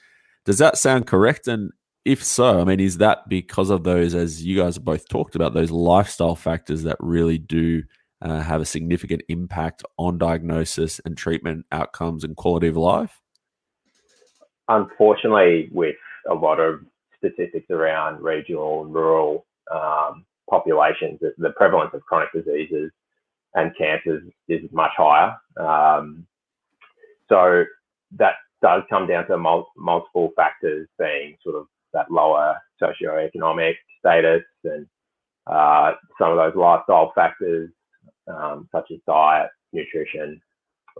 Does 0.43 0.57
that 0.57 0.77
sound 0.77 1.07
correct? 1.07 1.47
And 1.47 1.71
if 2.03 2.21
so, 2.21 2.59
I 2.59 2.65
mean, 2.65 2.81
is 2.81 2.97
that 2.97 3.29
because 3.29 3.69
of 3.69 3.85
those, 3.85 4.13
as 4.13 4.43
you 4.43 4.57
guys 4.57 4.77
both 4.77 5.07
talked 5.07 5.37
about, 5.37 5.53
those 5.53 5.71
lifestyle 5.71 6.35
factors 6.35 6.83
that 6.83 6.97
really 6.99 7.37
do 7.37 7.83
uh, 8.21 8.41
have 8.41 8.61
a 8.61 8.65
significant 8.65 9.21
impact 9.29 9.83
on 9.97 10.17
diagnosis 10.17 10.99
and 11.05 11.17
treatment 11.17 11.65
outcomes 11.71 12.23
and 12.23 12.35
quality 12.35 12.67
of 12.67 12.77
life? 12.77 13.21
Unfortunately, 14.67 15.69
with 15.71 15.95
a 16.29 16.33
lot 16.33 16.59
of 16.59 16.79
statistics 17.17 17.69
around 17.69 18.21
regional 18.21 18.83
and 18.83 18.93
rural 18.93 19.45
um, 19.71 20.25
populations, 20.49 21.19
the, 21.37 21.49
prevalence 21.51 21.91
of 21.93 22.01
chronic 22.01 22.29
diseases 22.33 22.91
and 23.53 23.75
cancers 23.77 24.23
is 24.47 24.61
much 24.71 24.91
higher. 24.97 25.35
Um, 25.57 26.25
so 27.29 27.63
that 28.17 28.33
does 28.61 28.83
come 28.89 29.07
down 29.07 29.27
to 29.27 29.37
mul- 29.37 29.71
multiple 29.77 30.31
factors 30.35 30.87
being 30.99 31.37
sort 31.43 31.55
of 31.55 31.67
that 31.93 32.11
lower 32.11 32.57
socioeconomic 32.81 33.75
status 33.99 34.43
and 34.63 34.85
uh, 35.47 35.93
some 36.19 36.31
of 36.31 36.37
those 36.37 36.55
lifestyle 36.55 37.11
factors, 37.15 37.69
um, 38.27 38.67
such 38.71 38.91
as 38.91 38.99
diet, 39.07 39.49
nutrition, 39.73 40.41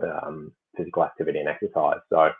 um, 0.02 0.52
physical 0.76 1.04
activity, 1.04 1.38
and 1.38 1.48
exercise. 1.48 1.98
So, 2.10 2.30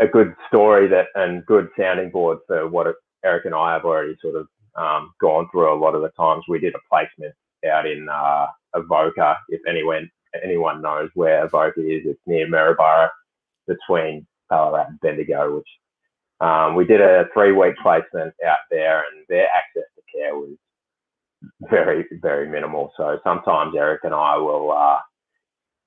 a 0.00 0.06
good 0.06 0.34
story 0.48 0.88
that 0.88 1.06
and 1.14 1.44
good 1.46 1.68
sounding 1.78 2.10
board 2.10 2.38
for 2.46 2.68
what 2.68 2.94
Eric 3.24 3.44
and 3.44 3.54
I 3.54 3.72
have 3.72 3.84
already 3.84 4.16
sort 4.20 4.36
of 4.36 4.48
um, 4.76 5.12
gone 5.20 5.48
through 5.50 5.72
a 5.72 5.78
lot 5.78 5.94
of 5.94 6.02
the 6.02 6.10
times. 6.10 6.44
We 6.48 6.58
did 6.58 6.74
a 6.74 6.78
placement 6.90 7.34
out 7.70 7.86
in 7.86 8.08
uh, 8.08 8.46
Avoca. 8.74 9.36
If 9.48 9.60
anyone 9.68 10.10
anyone 10.42 10.82
knows 10.82 11.10
where 11.14 11.44
Avoca 11.44 11.80
is, 11.80 12.02
it's 12.04 12.20
near 12.26 12.48
Maryborough, 12.48 13.08
between 13.68 14.26
Ballarat 14.50 14.88
and 14.88 15.00
Bendigo. 15.00 15.56
Which 15.56 15.68
um, 16.40 16.74
we 16.74 16.84
did 16.84 17.00
a 17.00 17.26
three 17.32 17.52
week 17.52 17.74
placement 17.82 18.34
out 18.46 18.58
there, 18.70 18.98
and 18.98 19.24
their 19.28 19.46
access 19.46 19.88
to 19.94 20.02
care 20.12 20.34
was 20.34 20.56
very 21.70 22.04
very 22.22 22.48
minimal. 22.48 22.92
So 22.96 23.18
sometimes 23.24 23.74
Eric 23.76 24.00
and 24.04 24.14
I 24.14 24.36
will 24.36 24.72
uh, 24.72 24.98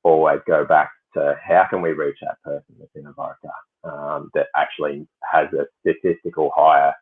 always 0.04 0.39
go 0.48 0.65
back 0.65 0.91
to 1.13 1.36
how 1.43 1.65
can 1.70 1.82
we 1.82 1.91
reach 1.91 2.17
that 2.22 2.41
person 2.43 2.76
within 2.80 3.08
Avoca 3.08 3.52
um, 3.84 4.30
that 4.34 4.48
actually 4.56 5.08
has 5.24 5.48
a 5.54 5.65
statistical 5.82 6.52
higher 6.56 6.93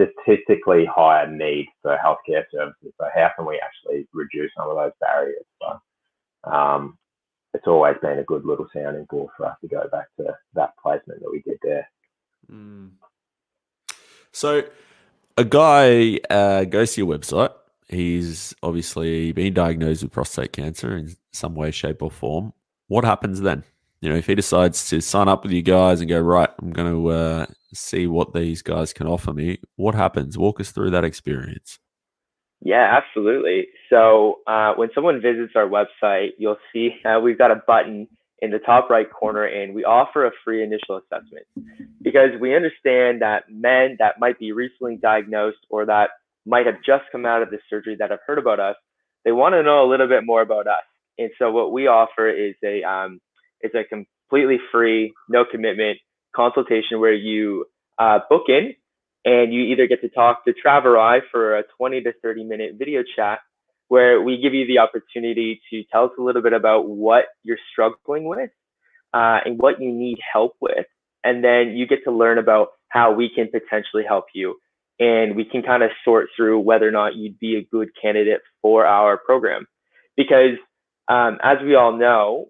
statistically 0.00 0.86
higher 0.86 1.30
need 1.30 1.66
for 1.82 1.96
healthcare 1.96 2.44
services. 2.52 2.92
So 3.00 3.08
how 3.14 3.30
can 3.36 3.46
we 3.46 3.60
actually 3.60 4.06
reduce 4.12 4.50
some 4.56 4.70
of 4.70 4.76
those 4.76 4.92
barriers? 5.00 5.44
So 5.60 6.50
um, 6.50 6.98
it's 7.54 7.66
always 7.66 7.96
been 8.00 8.18
a 8.18 8.24
good 8.24 8.44
little 8.44 8.68
sounding 8.72 9.06
board 9.10 9.30
for 9.36 9.46
us 9.46 9.56
to 9.60 9.68
go 9.68 9.88
back 9.90 10.06
to 10.18 10.36
that 10.54 10.74
placement 10.80 11.20
that 11.20 11.30
we 11.30 11.42
did 11.42 11.58
there. 11.62 11.90
Mm. 12.50 12.90
So 14.32 14.62
a 15.36 15.44
guy 15.44 16.18
uh, 16.30 16.64
goes 16.64 16.94
to 16.94 17.04
your 17.04 17.18
website. 17.18 17.52
He's 17.88 18.54
obviously 18.62 19.32
been 19.32 19.54
diagnosed 19.54 20.02
with 20.02 20.12
prostate 20.12 20.52
cancer 20.52 20.96
in 20.96 21.16
some 21.32 21.54
way, 21.54 21.70
shape, 21.70 22.02
or 22.02 22.10
form. 22.10 22.52
What 22.88 23.04
happens 23.04 23.40
then? 23.40 23.64
You 24.00 24.10
know, 24.10 24.16
if 24.16 24.26
he 24.26 24.34
decides 24.34 24.88
to 24.90 25.00
sign 25.00 25.28
up 25.28 25.42
with 25.42 25.52
you 25.52 25.62
guys 25.62 26.00
and 26.00 26.08
go, 26.08 26.20
right, 26.20 26.50
I'm 26.60 26.70
going 26.70 26.92
to 26.92 27.08
uh, 27.08 27.46
see 27.72 28.06
what 28.06 28.32
these 28.32 28.62
guys 28.62 28.92
can 28.92 29.06
offer 29.06 29.32
me, 29.32 29.58
what 29.76 29.94
happens? 29.94 30.38
Walk 30.38 30.60
us 30.60 30.70
through 30.70 30.90
that 30.90 31.04
experience. 31.04 31.78
Yeah, 32.60 32.96
absolutely. 32.96 33.68
So 33.88 34.40
uh, 34.46 34.74
when 34.74 34.90
someone 34.94 35.20
visits 35.20 35.52
our 35.54 35.68
website, 35.68 36.30
you'll 36.38 36.56
see 36.72 36.90
uh, 37.04 37.20
we've 37.20 37.38
got 37.38 37.50
a 37.50 37.62
button 37.66 38.08
in 38.40 38.50
the 38.50 38.58
top 38.58 38.88
right 38.90 39.10
corner 39.10 39.44
and 39.44 39.74
we 39.74 39.84
offer 39.84 40.26
a 40.26 40.30
free 40.44 40.62
initial 40.62 40.96
assessment 40.98 41.44
because 42.02 42.30
we 42.40 42.54
understand 42.54 43.20
that 43.22 43.44
men 43.50 43.96
that 43.98 44.20
might 44.20 44.38
be 44.38 44.52
recently 44.52 44.96
diagnosed 44.96 45.58
or 45.70 45.86
that 45.86 46.10
might 46.48 46.66
have 46.66 46.76
just 46.84 47.04
come 47.12 47.26
out 47.26 47.42
of 47.42 47.50
the 47.50 47.58
surgery 47.68 47.96
that 47.98 48.10
have 48.10 48.20
heard 48.26 48.38
about 48.38 48.60
us, 48.60 48.76
they 49.24 49.32
want 49.32 49.54
to 49.54 49.62
know 49.62 49.84
a 49.84 49.88
little 49.88 50.08
bit 50.08 50.24
more 50.24 50.42
about 50.42 50.66
us. 50.66 50.84
And 51.18 51.30
so 51.38 51.50
what 51.50 51.72
we 51.72 51.86
offer 51.86 52.28
is 52.28 52.54
a 52.64 52.82
um, 52.82 53.20
it's 53.60 53.74
a 53.74 53.84
completely 53.84 54.58
free, 54.72 55.12
no 55.28 55.44
commitment 55.50 55.98
consultation 56.34 57.00
where 57.00 57.14
you 57.14 57.66
uh, 57.98 58.20
book 58.30 58.44
in 58.48 58.74
and 59.24 59.52
you 59.52 59.62
either 59.62 59.86
get 59.86 60.00
to 60.02 60.08
talk 60.08 60.44
to 60.44 60.54
Trav 60.54 60.84
or 60.84 60.98
I 60.98 61.20
for 61.30 61.58
a 61.58 61.64
20 61.76 62.02
to 62.02 62.12
30 62.22 62.44
minute 62.44 62.72
video 62.78 63.02
chat 63.16 63.40
where 63.88 64.20
we 64.20 64.40
give 64.40 64.54
you 64.54 64.66
the 64.66 64.78
opportunity 64.78 65.60
to 65.70 65.82
tell 65.90 66.04
us 66.04 66.10
a 66.18 66.22
little 66.22 66.42
bit 66.42 66.52
about 66.52 66.88
what 66.88 67.24
you're 67.42 67.58
struggling 67.72 68.24
with 68.28 68.50
uh, 69.14 69.38
and 69.44 69.58
what 69.58 69.80
you 69.80 69.92
need 69.92 70.18
help 70.32 70.54
with. 70.60 70.86
And 71.24 71.42
then 71.42 71.70
you 71.76 71.86
get 71.86 72.04
to 72.04 72.12
learn 72.12 72.38
about 72.38 72.68
how 72.88 73.12
we 73.12 73.30
can 73.34 73.48
potentially 73.50 74.04
help 74.06 74.26
you. 74.34 74.56
And 75.00 75.36
we 75.36 75.44
can 75.44 75.62
kind 75.62 75.82
of 75.82 75.90
sort 76.04 76.28
through 76.36 76.60
whether 76.60 76.88
or 76.88 76.90
not 76.90 77.14
you'd 77.14 77.38
be 77.38 77.56
a 77.56 77.64
good 77.64 77.90
candidate 78.00 78.40
for 78.62 78.86
our 78.86 79.16
program. 79.16 79.66
Because 80.16 80.56
um, 81.08 81.38
as 81.42 81.58
we 81.62 81.74
all 81.74 81.96
know, 81.96 82.46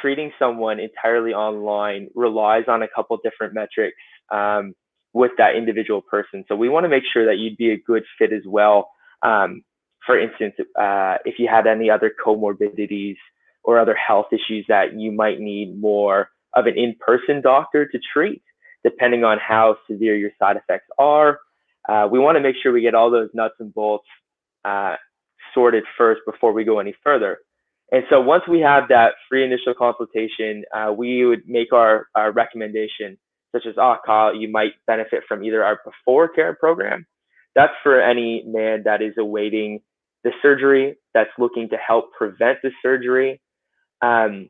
treating 0.00 0.32
someone 0.38 0.78
entirely 0.78 1.32
online 1.32 2.08
relies 2.14 2.64
on 2.68 2.82
a 2.82 2.88
couple 2.94 3.18
different 3.22 3.54
metrics 3.54 3.96
um, 4.32 4.74
with 5.12 5.32
that 5.38 5.56
individual 5.56 6.02
person. 6.02 6.44
So 6.48 6.56
we 6.56 6.68
want 6.68 6.84
to 6.84 6.88
make 6.88 7.04
sure 7.10 7.24
that 7.26 7.38
you'd 7.38 7.56
be 7.56 7.70
a 7.70 7.78
good 7.78 8.04
fit 8.18 8.32
as 8.32 8.42
well. 8.46 8.90
Um, 9.22 9.62
for 10.04 10.18
instance, 10.18 10.54
uh, 10.78 11.16
if 11.24 11.38
you 11.38 11.48
had 11.48 11.66
any 11.66 11.88
other 11.88 12.12
comorbidities 12.24 13.16
or 13.62 13.78
other 13.78 13.94
health 13.94 14.26
issues 14.32 14.66
that 14.68 14.98
you 14.98 15.10
might 15.10 15.40
need 15.40 15.80
more 15.80 16.28
of 16.54 16.66
an 16.66 16.76
in-person 16.76 17.40
doctor 17.40 17.86
to 17.86 17.98
treat, 18.12 18.42
depending 18.84 19.24
on 19.24 19.38
how 19.38 19.76
severe 19.90 20.16
your 20.16 20.30
side 20.38 20.56
effects 20.56 20.86
are. 20.98 21.38
Uh, 21.88 22.08
we 22.10 22.18
want 22.18 22.36
to 22.36 22.40
make 22.40 22.56
sure 22.62 22.72
we 22.72 22.80
get 22.80 22.94
all 22.94 23.10
those 23.10 23.30
nuts 23.34 23.54
and 23.60 23.74
bolts 23.74 24.06
uh, 24.64 24.96
sorted 25.52 25.84
first 25.98 26.20
before 26.26 26.52
we 26.52 26.64
go 26.64 26.78
any 26.78 26.94
further. 27.02 27.38
And 27.92 28.04
so 28.10 28.20
once 28.20 28.44
we 28.48 28.60
have 28.60 28.88
that 28.88 29.12
free 29.28 29.44
initial 29.44 29.74
consultation, 29.74 30.64
uh, 30.74 30.92
we 30.92 31.24
would 31.24 31.42
make 31.46 31.72
our, 31.72 32.08
our 32.14 32.32
recommendation, 32.32 33.18
such 33.52 33.66
as, 33.66 33.74
oh, 33.78 33.96
Carl, 34.04 34.34
you 34.34 34.50
might 34.50 34.72
benefit 34.86 35.22
from 35.28 35.44
either 35.44 35.62
our 35.62 35.78
before 35.84 36.28
care 36.28 36.54
program. 36.54 37.06
That's 37.54 37.74
for 37.82 38.00
any 38.00 38.42
man 38.46 38.82
that 38.84 39.02
is 39.02 39.14
awaiting 39.18 39.80
the 40.24 40.32
surgery, 40.40 40.96
that's 41.12 41.30
looking 41.38 41.68
to 41.68 41.76
help 41.76 42.12
prevent 42.16 42.58
the 42.62 42.70
surgery. 42.82 43.40
Um, 44.00 44.48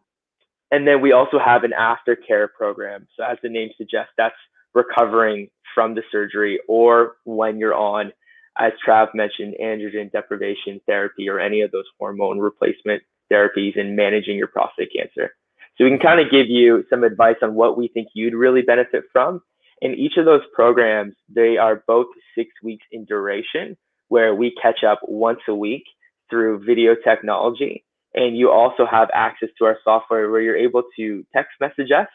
and 0.70 0.87
then 0.87 1.03
we 1.03 1.12
also 1.12 1.38
have 1.38 1.64
an 1.64 1.73
aftercare 1.79 2.49
program. 2.57 3.07
So 3.16 3.25
as 3.25 3.38
the 3.42 3.49
name 3.49 3.70
suggests, 3.77 4.12
that's 4.16 4.35
recovering 4.74 5.48
from 5.74 5.94
the 5.94 6.02
surgery 6.10 6.60
or 6.68 7.16
when 7.24 7.58
you're 7.58 7.74
on, 7.74 8.12
as 8.58 8.72
Trav 8.87 9.08
mentioned, 9.14 9.54
androgen 9.62 10.12
deprivation 10.12 10.80
therapy 10.87 11.28
or 11.28 11.40
any 11.40 11.62
of 11.62 11.70
those 11.70 11.84
hormone 11.98 12.38
replacement 12.38 13.02
therapies 13.32 13.76
in 13.76 13.96
managing 13.96 14.37
your 14.37 14.46
prostate 14.46 14.90
cancer. 14.96 15.32
So 15.76 15.84
we 15.84 15.90
can 15.90 15.98
kind 15.98 16.20
of 16.20 16.30
give 16.30 16.46
you 16.48 16.84
some 16.88 17.02
advice 17.02 17.37
on 17.42 17.54
what 17.54 17.76
we 17.76 17.88
think 17.88 18.08
you'd 18.14 18.34
really 18.34 18.62
benefit 18.62 19.04
from. 19.12 19.40
In 19.80 19.94
each 19.94 20.16
of 20.16 20.24
those 20.24 20.42
programs, 20.54 21.14
they 21.28 21.56
are 21.56 21.82
both 21.87 22.06
six 22.37 22.50
weeks 22.62 22.87
in 22.92 23.04
duration, 23.04 23.76
where 24.08 24.34
we 24.34 24.54
catch 24.62 24.84
up 24.84 25.00
once 25.02 25.40
a 25.48 25.54
week 25.54 25.82
through 26.30 26.64
video 26.64 26.94
technology. 26.94 27.84
And 28.14 28.37
you 28.37 28.50
also 28.50 28.87
have 28.88 29.08
access 29.12 29.48
to 29.58 29.64
our 29.64 29.78
software 29.82 30.30
where 30.30 30.40
you're 30.40 30.56
able 30.56 30.84
to 30.96 31.26
text 31.34 31.52
message 31.60 31.90
us 31.90 32.06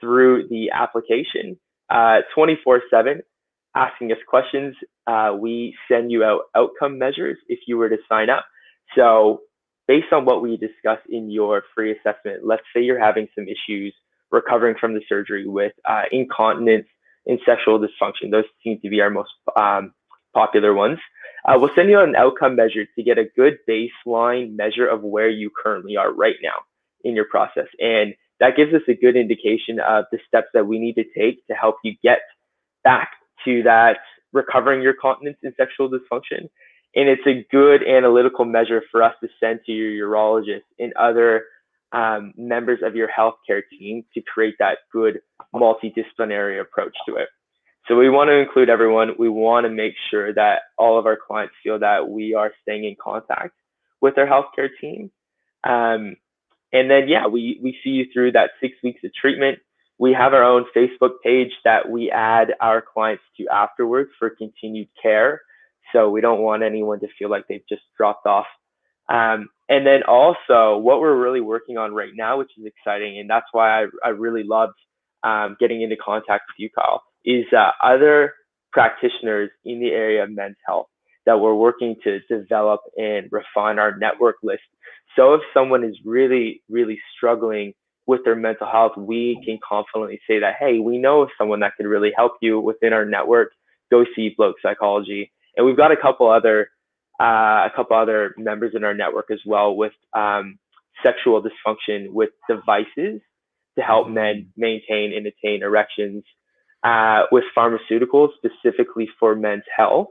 through 0.00 0.48
the 0.48 0.70
application 0.72 1.58
24 1.90 2.76
uh, 2.76 2.80
7, 2.90 3.22
asking 3.74 4.12
us 4.12 4.18
questions. 4.28 4.74
Uh, 5.06 5.34
we 5.38 5.74
send 5.90 6.10
you 6.10 6.24
out 6.24 6.42
outcome 6.56 6.98
measures 6.98 7.38
if 7.48 7.60
you 7.66 7.76
were 7.76 7.88
to 7.88 7.98
sign 8.08 8.30
up. 8.30 8.44
So 8.96 9.42
based 9.88 10.12
on 10.12 10.24
what 10.24 10.42
we 10.42 10.56
discuss 10.56 10.98
in 11.08 11.30
your 11.30 11.62
free 11.74 11.92
assessment, 11.92 12.44
let's 12.44 12.62
say 12.74 12.82
you're 12.82 13.02
having 13.02 13.28
some 13.34 13.46
issues 13.46 13.94
recovering 14.30 14.76
from 14.80 14.94
the 14.94 15.02
surgery 15.08 15.46
with 15.46 15.72
uh, 15.88 16.04
incontinence 16.10 16.86
and 17.26 17.38
sexual 17.46 17.78
dysfunction. 17.78 18.30
Those 18.30 18.44
seem 18.64 18.80
to 18.80 18.88
be 18.88 19.00
our 19.00 19.10
most 19.10 19.30
um, 19.56 19.92
popular 20.34 20.74
ones. 20.74 20.98
Uh, 21.44 21.58
we'll 21.58 21.74
send 21.74 21.90
you 21.90 22.00
an 22.00 22.16
outcome 22.16 22.56
measure 22.56 22.84
to 22.96 23.02
get 23.02 23.18
a 23.18 23.24
good 23.36 23.58
baseline 23.68 24.56
measure 24.56 24.86
of 24.86 25.02
where 25.02 25.28
you 25.28 25.50
currently 25.62 25.96
are 25.96 26.12
right 26.12 26.36
now 26.42 26.54
in 27.04 27.14
your 27.14 27.26
process. 27.26 27.66
And 27.80 28.14
that 28.42 28.56
gives 28.56 28.74
us 28.74 28.82
a 28.88 28.94
good 28.94 29.16
indication 29.16 29.80
of 29.80 30.04
the 30.12 30.18
steps 30.28 30.48
that 30.52 30.66
we 30.66 30.78
need 30.78 30.96
to 30.96 31.04
take 31.16 31.46
to 31.46 31.54
help 31.54 31.76
you 31.82 31.94
get 32.02 32.18
back 32.84 33.12
to 33.46 33.62
that 33.62 33.98
recovering 34.34 34.82
your 34.82 34.94
continence 34.94 35.38
and 35.42 35.54
sexual 35.56 35.88
dysfunction 35.88 36.50
and 36.94 37.08
it's 37.08 37.26
a 37.26 37.46
good 37.50 37.82
analytical 37.86 38.44
measure 38.44 38.82
for 38.90 39.02
us 39.02 39.14
to 39.22 39.28
send 39.40 39.60
to 39.66 39.72
your 39.72 40.10
urologist 40.10 40.62
and 40.78 40.92
other 40.94 41.44
um, 41.92 42.32
members 42.36 42.80
of 42.82 42.94
your 42.94 43.08
healthcare 43.08 43.62
team 43.78 44.04
to 44.14 44.20
create 44.22 44.54
that 44.58 44.78
good 44.92 45.20
multidisciplinary 45.54 46.60
approach 46.60 46.94
to 47.06 47.16
it. 47.16 47.28
So 47.88 47.96
we 47.96 48.10
want 48.10 48.28
to 48.28 48.34
include 48.34 48.70
everyone. 48.70 49.12
We 49.18 49.28
want 49.28 49.64
to 49.64 49.70
make 49.70 49.94
sure 50.10 50.32
that 50.34 50.62
all 50.78 50.98
of 50.98 51.06
our 51.06 51.16
clients 51.16 51.54
feel 51.62 51.78
that 51.80 52.08
we 52.08 52.34
are 52.34 52.52
staying 52.62 52.84
in 52.84 52.96
contact 53.02 53.54
with 54.00 54.18
our 54.18 54.26
healthcare 54.26 54.68
team. 54.80 55.10
Um, 55.64 56.16
and 56.72 56.90
then, 56.90 57.08
yeah, 57.08 57.26
we, 57.26 57.60
we 57.62 57.76
see 57.84 57.90
you 57.90 58.06
through 58.12 58.32
that 58.32 58.50
six 58.60 58.74
weeks 58.82 59.00
of 59.04 59.12
treatment. 59.14 59.58
We 59.98 60.14
have 60.14 60.32
our 60.32 60.42
own 60.42 60.64
Facebook 60.74 61.20
page 61.22 61.52
that 61.64 61.88
we 61.88 62.10
add 62.10 62.54
our 62.60 62.82
clients 62.82 63.22
to 63.36 63.46
afterwards 63.48 64.10
for 64.18 64.30
continued 64.30 64.88
care. 65.00 65.42
So 65.92 66.10
we 66.10 66.20
don't 66.20 66.40
want 66.40 66.62
anyone 66.62 67.00
to 67.00 67.08
feel 67.18 67.30
like 67.30 67.46
they've 67.48 67.68
just 67.68 67.82
dropped 67.96 68.26
off. 68.26 68.46
Um, 69.08 69.48
and 69.68 69.86
then 69.86 70.02
also 70.08 70.78
what 70.78 71.00
we're 71.00 71.20
really 71.20 71.40
working 71.40 71.76
on 71.76 71.92
right 71.92 72.12
now, 72.14 72.38
which 72.38 72.50
is 72.58 72.64
exciting, 72.64 73.18
and 73.18 73.28
that's 73.28 73.46
why 73.52 73.82
I, 73.82 73.86
I 74.04 74.08
really 74.10 74.42
loved 74.42 74.74
um, 75.22 75.56
getting 75.60 75.82
into 75.82 75.96
contact 75.96 76.44
with 76.48 76.58
you, 76.58 76.70
Carl, 76.74 77.02
is 77.24 77.44
uh, 77.56 77.70
other 77.84 78.34
practitioners 78.72 79.50
in 79.64 79.80
the 79.80 79.90
area 79.90 80.22
of 80.24 80.30
men's 80.30 80.56
health 80.66 80.86
that 81.26 81.40
we're 81.40 81.54
working 81.54 81.96
to 82.04 82.20
develop 82.28 82.80
and 82.96 83.28
refine 83.30 83.78
our 83.78 83.96
network 83.96 84.36
list. 84.42 84.62
So 85.16 85.34
if 85.34 85.42
someone 85.54 85.84
is 85.84 85.96
really, 86.04 86.62
really 86.68 86.98
struggling 87.16 87.74
with 88.06 88.20
their 88.24 88.34
mental 88.34 88.66
health, 88.66 88.92
we 88.96 89.40
can 89.44 89.58
confidently 89.66 90.20
say 90.28 90.40
that, 90.40 90.54
hey, 90.58 90.78
we 90.78 90.98
know 90.98 91.28
someone 91.38 91.60
that 91.60 91.72
could 91.76 91.86
really 91.86 92.12
help 92.16 92.32
you 92.40 92.58
within 92.60 92.92
our 92.92 93.04
network. 93.04 93.52
Go 93.90 94.04
see 94.16 94.34
Bloke 94.36 94.56
Psychology, 94.62 95.30
and 95.56 95.66
we've 95.66 95.76
got 95.76 95.92
a 95.92 95.96
couple 95.96 96.30
other 96.30 96.68
uh, 97.20 97.68
a 97.68 97.70
couple 97.76 97.96
other 97.96 98.34
members 98.38 98.72
in 98.74 98.84
our 98.84 98.94
network 98.94 99.30
as 99.30 99.38
well 99.46 99.76
with 99.76 99.92
um, 100.14 100.58
sexual 101.04 101.42
dysfunction 101.42 102.10
with 102.10 102.30
devices 102.48 103.20
to 103.76 103.84
help 103.84 104.08
men 104.08 104.48
maintain 104.56 105.12
and 105.14 105.26
attain 105.26 105.62
erections 105.62 106.24
uh, 106.82 107.22
with 107.30 107.44
pharmaceuticals 107.56 108.30
specifically 108.38 109.08
for 109.20 109.36
men's 109.36 109.62
health 109.76 110.08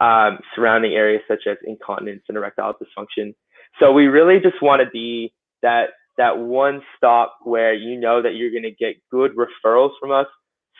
um, 0.00 0.38
surrounding 0.54 0.92
areas 0.92 1.22
such 1.28 1.46
as 1.48 1.56
incontinence 1.66 2.22
and 2.28 2.36
erectile 2.36 2.74
dysfunction. 2.74 3.34
So 3.80 3.92
we 3.92 4.06
really 4.06 4.40
just 4.40 4.62
want 4.62 4.82
to 4.82 4.90
be 4.90 5.32
that 5.62 5.90
that 6.18 6.38
one 6.38 6.80
stop 6.96 7.36
where 7.44 7.74
you 7.74 7.98
know 7.98 8.22
that 8.22 8.34
you're 8.36 8.50
going 8.50 8.62
to 8.62 8.70
get 8.70 8.96
good 9.10 9.32
referrals 9.36 9.90
from 10.00 10.12
us, 10.12 10.26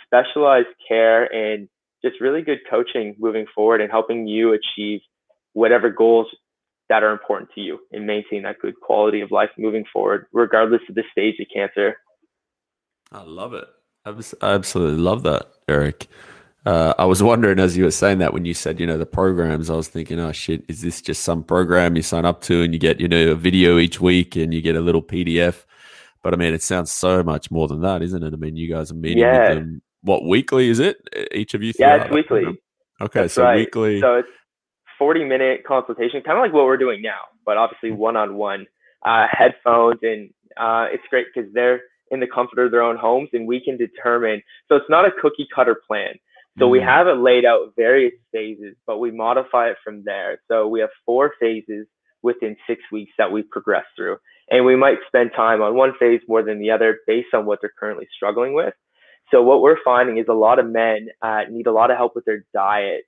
specialized 0.07 0.69
care, 0.89 1.25
and 1.25 1.69
just 2.03 2.21
really 2.21 2.43
good 2.43 2.59
coaching 2.71 3.15
moving 3.19 3.47
forward 3.55 3.81
and 3.81 3.91
helping 3.91 4.27
you 4.27 4.55
achieve 4.55 5.01
whatever 5.53 5.91
goals 5.91 6.27
that 6.89 7.03
are 7.03 7.13
important 7.13 7.51
to 7.55 7.61
you 7.61 7.79
and 7.93 8.07
maintain 8.07 8.43
that 8.45 8.59
good 8.61 8.75
quality 8.81 9.21
of 9.21 9.31
life 9.31 9.51
moving 9.59 9.85
forward, 9.93 10.27
regardless 10.33 10.83
of 10.89 10.95
the 10.95 11.03
stage 11.11 11.35
of 11.41 11.47
cancer. 11.53 11.97
I 13.11 13.23
love 13.23 13.55
it. 13.55 13.67
I 14.05 14.55
absolutely 14.55 15.03
love 15.03 15.25
that, 15.25 15.47
Eric. 15.69 16.07
Uh, 16.67 16.93
I 16.99 17.05
was 17.05 17.23
wondering 17.23 17.61
as 17.61 17.77
you 17.77 17.85
were 17.85 17.93
saying 17.93 18.19
that 18.19 18.33
when 18.33 18.45
you 18.45 18.53
said, 18.53 18.81
you 18.81 18.87
know, 18.87 18.99
the 18.99 19.07
programs, 19.07 19.71
I 19.71 19.77
was 19.77 19.87
thinking, 19.87 20.19
oh 20.19 20.33
shit, 20.33 20.65
is 20.67 20.83
this 20.83 21.01
just 21.01 21.23
some 21.23 21.45
program 21.45 21.95
you 21.95 22.03
sign 22.03 22.25
up 22.25 22.41
to 22.43 22.63
and 22.63 22.75
you 22.75 22.81
get, 22.81 23.01
you 23.01 23.07
know, 23.07 23.29
a 23.29 23.35
video 23.37 23.79
each 23.79 24.01
week 24.01 24.35
and 24.35 24.53
you 24.53 24.61
get 24.61 24.75
a 24.75 24.81
little 24.81 25.03
PDF? 25.03 25.65
But 26.25 26.35
I 26.35 26.37
mean, 26.37 26.53
it 26.53 26.63
sounds 26.63 26.91
so 26.91 27.23
much 27.23 27.53
more 27.53 27.69
than 27.69 27.83
that, 27.83 28.03
isn't 28.03 28.21
it? 28.21 28.35
I 28.35 28.37
mean, 28.37 28.57
you 28.57 28.69
guys 28.69 28.91
are 28.91 28.97
meeting 28.97 29.19
yeah. 29.19 29.49
with 29.49 29.59
them. 29.59 29.83
What 30.03 30.25
weekly 30.25 30.69
is 30.69 30.81
it? 30.81 30.97
Each 31.33 31.55
of 31.55 31.63
you? 31.63 31.73
Yeah, 31.79 32.03
it's 32.03 32.13
weekly. 32.13 32.43
Program? 32.43 32.59
Okay, 33.01 33.21
That's 33.23 33.35
so 33.35 33.45
right. 33.45 33.59
weekly. 33.59 34.01
So 34.01 34.17
it's 34.17 34.29
40 34.99 35.25
minute 35.25 35.63
consultation, 35.65 36.21
kind 36.23 36.37
of 36.37 36.43
like 36.43 36.53
what 36.53 36.65
we're 36.65 36.79
doing 36.79 37.01
now, 37.01 37.21
but 37.45 37.57
obviously 37.57 37.93
one 37.93 38.17
on 38.17 38.35
one. 38.35 38.67
Headphones 39.05 40.01
and 40.03 40.31
uh, 40.57 40.89
it's 40.91 41.05
great 41.11 41.29
because 41.33 41.49
they're 41.53 41.83
in 42.11 42.19
the 42.19 42.27
comfort 42.27 42.59
of 42.59 42.73
their 42.73 42.83
own 42.83 42.97
homes 42.97 43.29
and 43.33 43.47
we 43.47 43.61
can 43.61 43.77
determine. 43.77 44.43
So 44.69 44.75
it's 44.75 44.91
not 44.91 45.05
a 45.05 45.13
cookie 45.21 45.47
cutter 45.55 45.81
plan. 45.87 46.15
So 46.59 46.69
we 46.69 46.79
mm. 46.81 46.85
have 46.85 47.07
it 47.07 47.19
laid 47.19 47.45
out 47.45 47.75
various 47.77 48.15
phases, 48.33 48.77
but 48.87 48.99
we 48.99 49.11
modify 49.11 49.69
it 49.69 49.77
from 49.85 50.03
there. 50.05 50.41
So 50.49 50.67
we 50.69 50.81
have 50.81 50.91
four 51.05 51.35
phases 51.39 51.87
within 52.23 52.57
six 52.67 52.83
weeks 52.91 53.13
that 53.19 53.31
we 53.31 53.43
progress 53.43 53.85
through. 53.97 54.17
And 54.51 54.65
we 54.65 54.77
might 54.77 54.99
spend 55.07 55.31
time 55.35 55.61
on 55.61 55.75
one 55.75 55.93
phase 55.99 56.21
more 56.29 56.43
than 56.43 56.59
the 56.59 56.71
other 56.71 56.99
based 57.07 57.35
on 57.35 57.47
what 57.47 57.59
they're 57.61 57.73
currently 57.79 58.07
struggling 58.15 58.55
with. 58.55 58.75
So 59.33 59.43
what 59.43 59.61
we're 59.61 59.83
finding 59.85 60.19
is 60.19 60.27
a 60.29 60.35
lot 60.35 60.59
of 60.59 60.67
men 60.67 61.09
uh, 61.21 61.43
need 61.51 61.67
a 61.67 61.73
lot 61.73 61.91
of 61.91 61.97
help 61.97 62.15
with 62.15 62.25
their 62.25 62.45
diet, 62.55 63.03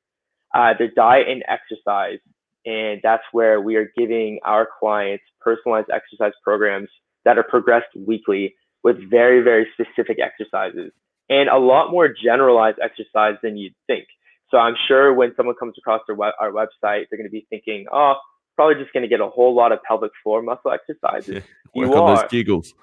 uh, 0.54 0.74
their 0.76 0.90
diet 0.90 1.28
and 1.28 1.44
exercise. 1.48 2.18
And 2.66 3.00
that's 3.02 3.22
where 3.32 3.60
we 3.60 3.76
are 3.76 3.90
giving 3.96 4.40
our 4.44 4.68
clients 4.80 5.24
personalized 5.40 5.88
exercise 5.94 6.32
programs 6.42 6.88
that 7.24 7.38
are 7.38 7.44
progressed 7.44 7.94
weekly 7.96 8.54
with 8.82 9.08
very, 9.08 9.42
very 9.42 9.66
specific 9.74 10.18
exercises 10.20 10.92
and 11.28 11.48
a 11.48 11.58
lot 11.58 11.90
more 11.90 12.08
generalized 12.08 12.78
exercise 12.82 13.34
than 13.42 13.56
you'd 13.56 13.74
think. 13.86 14.06
So 14.50 14.56
I'm 14.56 14.74
sure 14.86 15.12
when 15.12 15.34
someone 15.36 15.56
comes 15.56 15.74
across 15.78 16.00
our, 16.08 16.14
web, 16.14 16.32
our 16.40 16.50
website, 16.50 17.06
they're 17.10 17.18
going 17.18 17.24
to 17.24 17.30
be 17.30 17.46
thinking, 17.50 17.86
oh, 17.92 18.14
probably 18.56 18.82
just 18.82 18.92
going 18.92 19.02
to 19.02 19.08
get 19.08 19.20
a 19.20 19.28
whole 19.28 19.54
lot 19.54 19.72
of 19.72 19.82
pelvic 19.82 20.12
floor 20.22 20.42
muscle 20.42 20.72
exercises. 20.72 21.44
Yeah, 21.74 21.82
you 21.82 21.94
are. 21.94 22.16
those 22.16 22.30
giggles. 22.30 22.74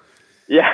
Yeah, 0.47 0.69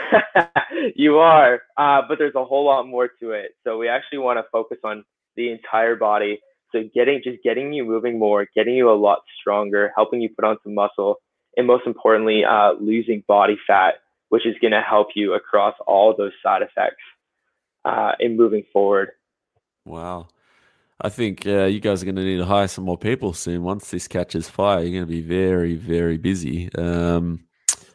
you 0.96 1.20
are. 1.20 1.62
Uh, 1.78 2.02
but 2.08 2.18
there's 2.18 2.36
a 2.36 2.44
whole 2.44 2.66
lot 2.66 2.88
more 2.88 3.10
to 3.20 3.32
it. 3.32 3.52
So 3.64 3.78
we 3.78 3.88
actually 3.88 4.20
want 4.20 4.38
to 4.40 4.44
focus 4.52 4.80
on 4.84 5.06
the 5.38 5.50
entire 5.52 5.96
body. 5.96 6.40
So 6.74 6.84
getting 6.94 7.22
just 7.24 7.42
getting 7.44 7.72
you 7.74 7.86
moving 7.86 8.20
more, 8.20 8.48
getting 8.54 8.76
you 8.76 8.92
a 8.92 8.96
lot 8.96 9.20
stronger, 9.40 9.92
helping 9.96 10.22
you 10.22 10.30
put 10.30 10.46
on 10.46 10.58
some 10.64 10.76
muscle, 10.76 11.16
and 11.58 11.68
most 11.68 11.86
importantly, 11.86 12.44
uh, 12.44 12.74
losing 12.80 13.24
body 13.28 13.58
fat, 13.66 13.96
which 14.30 14.46
is 14.46 14.56
going 14.62 14.72
to 14.72 14.82
help 14.82 15.10
you 15.16 15.34
across 15.34 15.76
all 15.88 16.16
those 16.18 16.32
side 16.44 16.62
effects 16.62 17.02
uh, 17.86 18.14
in 18.20 18.38
moving 18.38 18.64
forward. 18.72 19.12
Wow. 19.86 20.28
I 21.04 21.10
think 21.10 21.48
uh, 21.48 21.66
you 21.66 21.80
guys 21.80 22.02
are 22.02 22.06
going 22.06 22.16
to 22.18 22.24
need 22.24 22.38
to 22.38 22.46
hire 22.46 22.68
some 22.68 22.84
more 22.84 22.98
people 22.98 23.34
soon. 23.34 23.64
Once 23.64 23.90
this 23.90 24.08
catches 24.08 24.48
fire, 24.48 24.82
you're 24.82 24.92
going 24.92 25.04
to 25.04 25.08
be 25.08 25.22
very, 25.22 25.76
very 25.76 26.18
busy. 26.18 26.70
Um, 26.76 27.44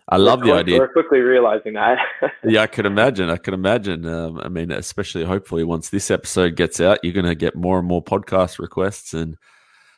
I 0.09 0.17
love 0.17 0.41
we're 0.41 0.47
the 0.47 0.53
idea. 0.55 0.79
We're 0.79 0.93
quickly 0.93 1.21
realizing 1.21 1.75
that. 1.75 1.99
yeah, 2.45 2.63
I 2.63 2.67
could 2.67 2.87
imagine. 2.87 3.31
I 3.31 3.37
could 3.37 3.55
imagine. 3.55 4.07
Um, 4.07 4.41
I 4.41 4.49
mean, 4.49 4.71
especially 4.71 5.25
hopefully 5.25 5.63
once 5.63 5.91
this 5.91 6.11
episode 6.11 6.57
gets 6.57 6.81
out, 6.81 6.99
you're 7.03 7.13
going 7.13 7.27
to 7.27 7.35
get 7.35 7.57
more 7.57 7.79
and 7.79 7.87
more 7.87 8.03
podcast 8.03 8.59
requests, 8.59 9.15
and 9.15 9.37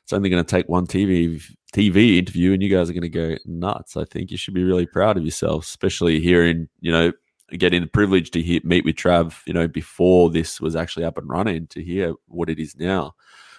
it's 0.02 0.12
only 0.12 0.30
going 0.30 0.42
to 0.42 0.50
take 0.50 0.68
one 0.68 0.86
TV 0.86 1.42
TV 1.74 2.16
interview, 2.16 2.52
and 2.54 2.62
you 2.62 2.74
guys 2.74 2.88
are 2.88 2.94
going 2.94 3.02
to 3.02 3.08
go 3.10 3.36
nuts. 3.44 3.96
I 3.96 4.04
think 4.04 4.30
you 4.30 4.38
should 4.38 4.54
be 4.54 4.64
really 4.64 4.86
proud 4.86 5.18
of 5.18 5.24
yourself, 5.24 5.64
especially 5.64 6.20
here 6.20 6.44
in 6.44 6.68
you 6.80 6.90
know 6.92 7.12
getting 7.52 7.82
the 7.82 7.88
privilege 7.88 8.30
to 8.32 8.42
hear, 8.42 8.60
meet 8.64 8.84
with 8.84 8.96
Trav, 8.96 9.40
you 9.46 9.52
know, 9.52 9.68
before 9.68 10.30
this 10.30 10.60
was 10.60 10.76
actually 10.76 11.04
up 11.04 11.18
and 11.18 11.28
running 11.28 11.66
to 11.68 11.82
hear 11.82 12.14
what 12.26 12.50
it 12.50 12.58
is 12.58 12.76
now. 12.76 13.14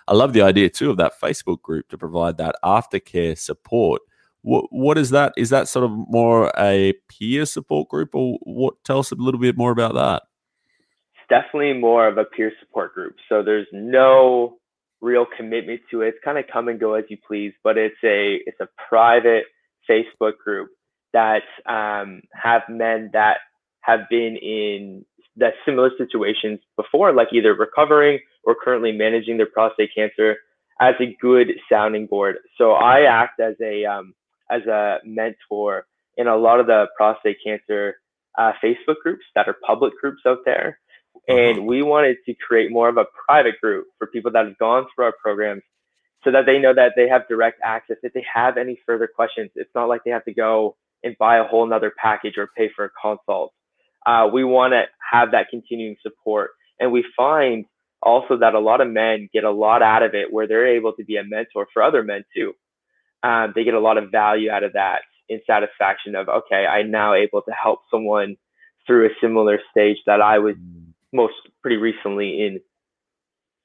I 0.07 0.13
love 0.13 0.33
the 0.33 0.41
idea 0.41 0.69
too 0.69 0.89
of 0.89 0.97
that 0.97 1.19
Facebook 1.19 1.61
group 1.61 1.87
to 1.89 1.97
provide 1.97 2.37
that 2.37 2.55
aftercare 2.63 3.37
support. 3.37 4.01
What 4.41 4.65
what 4.71 4.97
is 4.97 5.09
that? 5.11 5.33
Is 5.37 5.49
that 5.49 5.67
sort 5.67 5.85
of 5.85 5.91
more 5.91 6.51
a 6.57 6.93
peer 7.09 7.45
support 7.45 7.89
group, 7.89 8.15
or 8.15 8.37
what? 8.43 8.75
Tell 8.85 8.99
us 8.99 9.11
a 9.11 9.15
little 9.15 9.39
bit 9.39 9.57
more 9.57 9.71
about 9.71 9.93
that. 9.95 10.23
It's 11.13 11.29
definitely 11.29 11.73
more 11.73 12.07
of 12.07 12.17
a 12.17 12.23
peer 12.23 12.51
support 12.59 12.93
group. 12.93 13.15
So 13.27 13.43
there's 13.43 13.67
no 13.73 14.57
real 15.01 15.25
commitment 15.37 15.81
to 15.91 16.01
it. 16.01 16.09
It's 16.09 16.17
kind 16.23 16.37
of 16.37 16.45
come 16.51 16.69
and 16.69 16.79
go 16.79 16.93
as 16.93 17.05
you 17.09 17.17
please, 17.27 17.53
but 17.63 17.77
it's 17.77 18.01
a 18.03 18.39
it's 18.45 18.59
a 18.61 18.67
private 18.87 19.43
Facebook 19.89 20.37
group 20.43 20.69
that 21.13 21.43
um, 21.67 22.21
have 22.33 22.61
men 22.69 23.09
that 23.13 23.37
have 23.81 24.01
been 24.09 24.35
in 24.37 25.05
that 25.37 25.53
similar 25.65 25.91
situations 25.97 26.59
before, 26.75 27.13
like 27.13 27.29
either 27.31 27.53
recovering 27.53 28.19
or 28.43 28.55
currently 28.61 28.91
managing 28.91 29.37
their 29.37 29.47
prostate 29.47 29.91
cancer, 29.95 30.37
as 30.79 30.95
a 30.99 31.15
good 31.21 31.51
sounding 31.69 32.07
board. 32.07 32.37
So 32.57 32.71
I 32.71 33.01
act 33.01 33.39
as 33.39 33.55
a 33.61 33.85
um, 33.85 34.13
as 34.49 34.63
a 34.65 34.99
mentor 35.05 35.85
in 36.17 36.27
a 36.27 36.35
lot 36.35 36.59
of 36.59 36.67
the 36.67 36.87
prostate 36.97 37.37
cancer 37.43 37.95
uh, 38.37 38.53
Facebook 38.63 38.95
groups 39.03 39.25
that 39.35 39.47
are 39.47 39.55
public 39.65 39.93
groups 39.99 40.21
out 40.25 40.39
there. 40.45 40.79
And 41.27 41.59
uh-huh. 41.59 41.65
we 41.65 41.81
wanted 41.81 42.17
to 42.25 42.33
create 42.33 42.71
more 42.71 42.89
of 42.89 42.97
a 42.97 43.05
private 43.27 43.59
group 43.61 43.87
for 43.97 44.07
people 44.07 44.31
that 44.31 44.45
have 44.45 44.57
gone 44.57 44.87
through 44.95 45.05
our 45.05 45.13
programs 45.21 45.63
so 46.23 46.31
that 46.31 46.45
they 46.45 46.59
know 46.59 46.73
that 46.73 46.93
they 46.95 47.07
have 47.07 47.27
direct 47.27 47.59
access. 47.63 47.97
If 48.03 48.13
they 48.13 48.25
have 48.33 48.57
any 48.57 48.79
further 48.85 49.07
questions, 49.07 49.51
it's 49.55 49.69
not 49.75 49.89
like 49.89 50.03
they 50.03 50.11
have 50.11 50.25
to 50.25 50.33
go 50.33 50.75
and 51.03 51.17
buy 51.17 51.37
a 51.37 51.43
whole 51.43 51.65
nother 51.65 51.93
package 51.97 52.37
or 52.37 52.49
pay 52.57 52.69
for 52.75 52.85
a 52.85 52.89
consult 53.01 53.53
uh, 54.09 54.27
we 54.27 54.43
want 54.43 54.73
to 54.73 54.85
have 55.11 55.31
that 55.31 55.49
continuing 55.51 55.95
support. 56.01 56.51
And 56.79 56.91
we 56.91 57.05
find 57.15 57.65
also 58.01 58.37
that 58.37 58.55
a 58.55 58.59
lot 58.59 58.81
of 58.81 58.87
men 58.87 59.29
get 59.31 59.43
a 59.43 59.51
lot 59.51 59.83
out 59.83 60.01
of 60.01 60.15
it 60.15 60.33
where 60.33 60.47
they're 60.47 60.75
able 60.75 60.93
to 60.93 61.03
be 61.03 61.17
a 61.17 61.23
mentor 61.23 61.67
for 61.71 61.83
other 61.83 62.01
men 62.01 62.23
too. 62.35 62.53
Um, 63.21 63.53
they 63.53 63.63
get 63.63 63.75
a 63.75 63.79
lot 63.79 63.97
of 63.97 64.09
value 64.11 64.49
out 64.49 64.63
of 64.63 64.73
that 64.73 65.01
in 65.27 65.41
satisfaction 65.45 66.15
of, 66.15 66.27
okay, 66.27 66.65
I'm 66.65 66.89
now 66.89 67.13
able 67.13 67.43
to 67.43 67.51
help 67.51 67.81
someone 67.91 68.35
through 68.87 69.05
a 69.05 69.09
similar 69.21 69.59
stage 69.69 69.97
that 70.07 70.21
I 70.21 70.39
was 70.39 70.55
most 71.13 71.35
pretty 71.61 71.77
recently 71.77 72.47
in. 72.47 72.61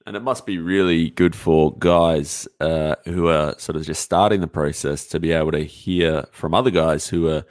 And 0.07 0.17
it 0.17 0.21
must 0.21 0.45
be 0.45 0.59
really 0.59 1.09
good 1.09 1.35
for 1.35 1.75
guys 1.79 2.47
uh, 2.61 2.97
who 3.07 3.29
are 3.29 3.59
sort 3.59 3.77
of 3.77 3.85
just 3.85 4.03
starting 4.03 4.43
the 4.43 4.47
process 4.47 5.07
to 5.07 5.21
be 5.21 5.33
able 5.33 5.53
to 5.53 5.65
hear 5.65 6.27
from 6.33 6.53
other 6.53 6.71
guys 6.71 7.09
who 7.09 7.29
are 7.29 7.45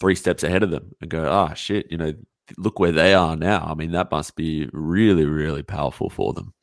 three 0.00 0.14
steps 0.14 0.42
ahead 0.42 0.62
of 0.62 0.70
them 0.70 0.94
and 1.00 1.10
go, 1.10 1.28
ah, 1.28 1.48
oh, 1.50 1.54
shit, 1.54 1.90
you 1.90 1.98
know, 1.98 2.14
look 2.56 2.78
where 2.78 2.92
they 2.92 3.14
are 3.14 3.36
now. 3.36 3.66
I 3.68 3.74
mean, 3.74 3.92
that 3.92 4.10
must 4.10 4.36
be 4.36 4.68
really, 4.72 5.24
really 5.24 5.62
powerful 5.62 6.10
for 6.10 6.32
them. 6.32 6.54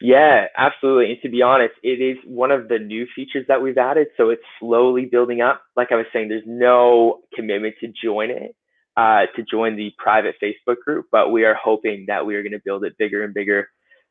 Yeah, 0.00 0.46
absolutely. 0.56 1.12
And 1.12 1.22
to 1.22 1.28
be 1.28 1.42
honest, 1.42 1.74
it 1.82 2.00
is 2.00 2.16
one 2.24 2.50
of 2.50 2.68
the 2.68 2.78
new 2.78 3.06
features 3.14 3.44
that 3.48 3.60
we've 3.60 3.76
added. 3.76 4.08
So 4.16 4.30
it's 4.30 4.42
slowly 4.58 5.04
building 5.04 5.42
up. 5.42 5.62
Like 5.76 5.92
I 5.92 5.96
was 5.96 6.06
saying, 6.12 6.28
there's 6.28 6.42
no 6.46 7.20
commitment 7.34 7.74
to 7.80 7.92
join 8.02 8.30
it, 8.30 8.56
uh, 8.96 9.26
to 9.36 9.42
join 9.42 9.76
the 9.76 9.92
private 9.98 10.36
Facebook 10.42 10.76
group, 10.84 11.06
but 11.12 11.30
we 11.30 11.44
are 11.44 11.54
hoping 11.54 12.06
that 12.08 12.24
we 12.24 12.34
are 12.34 12.42
going 12.42 12.52
to 12.52 12.62
build 12.64 12.84
it 12.84 12.96
bigger 12.96 13.22
and 13.22 13.34
bigger. 13.34 13.68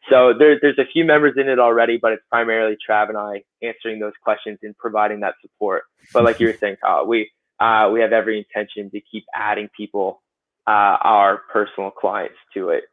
So 0.09 0.33
there, 0.37 0.59
there's 0.61 0.77
a 0.77 0.85
few 0.93 1.05
members 1.05 1.33
in 1.37 1.49
it 1.49 1.59
already, 1.59 1.97
but 1.97 2.13
it's 2.13 2.23
primarily 2.29 2.77
Trav 2.87 3.09
and 3.09 3.17
I 3.17 3.43
answering 3.61 3.99
those 3.99 4.13
questions 4.23 4.59
and 4.61 4.77
providing 4.77 5.21
that 5.21 5.35
support. 5.41 5.83
But 6.13 6.23
like 6.23 6.39
you 6.39 6.47
were 6.47 6.53
saying, 6.53 6.77
Carl, 6.81 7.07
we 7.07 7.31
uh, 7.59 7.89
we 7.91 7.99
have 7.99 8.13
every 8.13 8.37
intention 8.37 8.89
to 8.91 9.01
keep 9.01 9.25
adding 9.35 9.69
people 9.75 10.21
uh, 10.69 10.97
our 11.01 11.41
personal 11.51 11.89
clients 11.89 12.37
to 12.53 12.69
it 12.69 12.83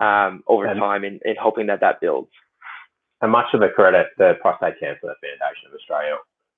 um, 0.00 0.42
over 0.48 0.66
and, 0.66 0.80
time 0.80 1.04
and, 1.04 1.20
and, 1.24 1.38
hoping 1.38 1.66
that 1.68 1.78
that 1.80 2.00
builds. 2.00 2.30
And 3.22 3.30
much 3.30 3.46
of 3.54 3.60
the 3.60 3.68
credit, 3.68 4.08
the 4.18 4.32
Prostate 4.40 4.80
Cancer 4.80 5.00
Foundation 5.02 5.68
of 5.68 5.74
Australia 5.74 6.16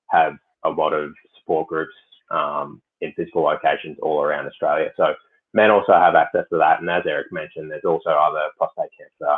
have 0.09 0.33
a 0.65 0.69
lot 0.69 0.93
of 0.93 1.11
support 1.37 1.67
groups 1.67 1.93
um, 2.31 2.81
in 3.01 3.13
physical 3.15 3.43
locations 3.43 3.97
all 4.01 4.21
around 4.23 4.47
Australia. 4.47 4.89
So 4.97 5.13
men 5.53 5.69
also 5.69 5.93
have 5.93 6.15
access 6.15 6.45
to 6.49 6.57
that. 6.57 6.79
And 6.81 6.89
as 6.89 7.03
Eric 7.05 7.27
mentioned, 7.31 7.69
there's 7.69 7.85
also 7.85 8.09
other 8.09 8.49
prostate 8.57 8.89
cancer 8.97 9.37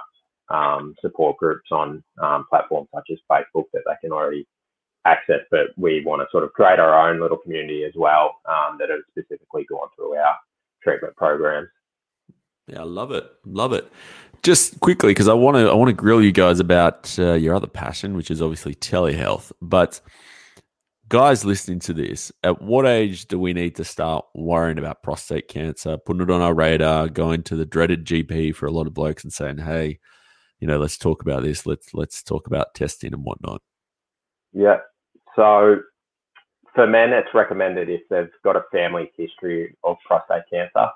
um, 0.49 0.95
support 1.01 1.35
groups 1.37 1.69
on 1.71 2.01
um, 2.21 2.45
platforms 2.49 2.87
such 2.95 3.09
as 3.11 3.17
Facebook 3.29 3.65
that 3.73 3.81
they 3.85 3.95
can 3.99 4.13
already 4.13 4.47
access. 5.05 5.41
But 5.51 5.75
we 5.75 6.01
want 6.05 6.21
to 6.21 6.27
sort 6.31 6.45
of 6.45 6.53
create 6.53 6.79
our 6.79 7.09
own 7.09 7.19
little 7.19 7.37
community 7.37 7.83
as 7.83 7.93
well 7.95 8.35
um, 8.47 8.77
that 8.79 8.89
have 8.89 9.01
specifically 9.11 9.65
gone 9.69 9.89
through 9.97 10.15
our 10.15 10.37
treatment 10.85 11.15
programs. 11.17 11.67
Yeah, 12.67 12.81
I 12.81 12.83
love 12.83 13.11
it. 13.11 13.29
Love 13.45 13.73
it. 13.73 13.91
Just 14.43 14.79
quickly, 14.79 15.09
because 15.11 15.27
I 15.27 15.33
want 15.33 15.57
to, 15.57 15.69
I 15.69 15.73
want 15.73 15.89
to 15.89 15.93
grill 15.93 16.21
you 16.21 16.31
guys 16.31 16.59
about 16.59 17.13
uh, 17.17 17.33
your 17.33 17.55
other 17.55 17.67
passion, 17.67 18.15
which 18.15 18.29
is 18.29 18.41
obviously 18.41 18.75
telehealth. 18.75 19.51
But 19.61 19.99
guys 21.09 21.43
listening 21.43 21.79
to 21.79 21.93
this, 21.93 22.31
at 22.43 22.61
what 22.61 22.85
age 22.85 23.27
do 23.27 23.39
we 23.39 23.53
need 23.53 23.75
to 23.77 23.83
start 23.83 24.25
worrying 24.35 24.77
about 24.77 25.03
prostate 25.03 25.47
cancer, 25.47 25.97
putting 25.97 26.21
it 26.21 26.31
on 26.31 26.41
our 26.41 26.53
radar, 26.53 27.09
going 27.09 27.43
to 27.43 27.55
the 27.55 27.65
dreaded 27.65 28.05
GP 28.05 28.55
for 28.55 28.67
a 28.67 28.71
lot 28.71 28.87
of 28.87 28.93
blokes 28.93 29.23
and 29.23 29.33
saying, 29.33 29.57
"Hey, 29.57 29.99
you 30.59 30.67
know, 30.67 30.77
let's 30.77 30.97
talk 30.97 31.21
about 31.23 31.43
this. 31.43 31.65
Let's 31.65 31.93
let's 31.93 32.21
talk 32.21 32.45
about 32.47 32.75
testing 32.75 33.13
and 33.13 33.23
whatnot." 33.23 33.61
Yeah. 34.53 34.77
So 35.35 35.79
for 36.75 36.87
men, 36.87 37.13
it's 37.13 37.33
recommended 37.33 37.89
if 37.89 38.01
they've 38.09 38.29
got 38.43 38.57
a 38.57 38.63
family 38.71 39.11
history 39.17 39.75
of 39.83 39.97
prostate 40.05 40.43
cancer. 40.51 40.89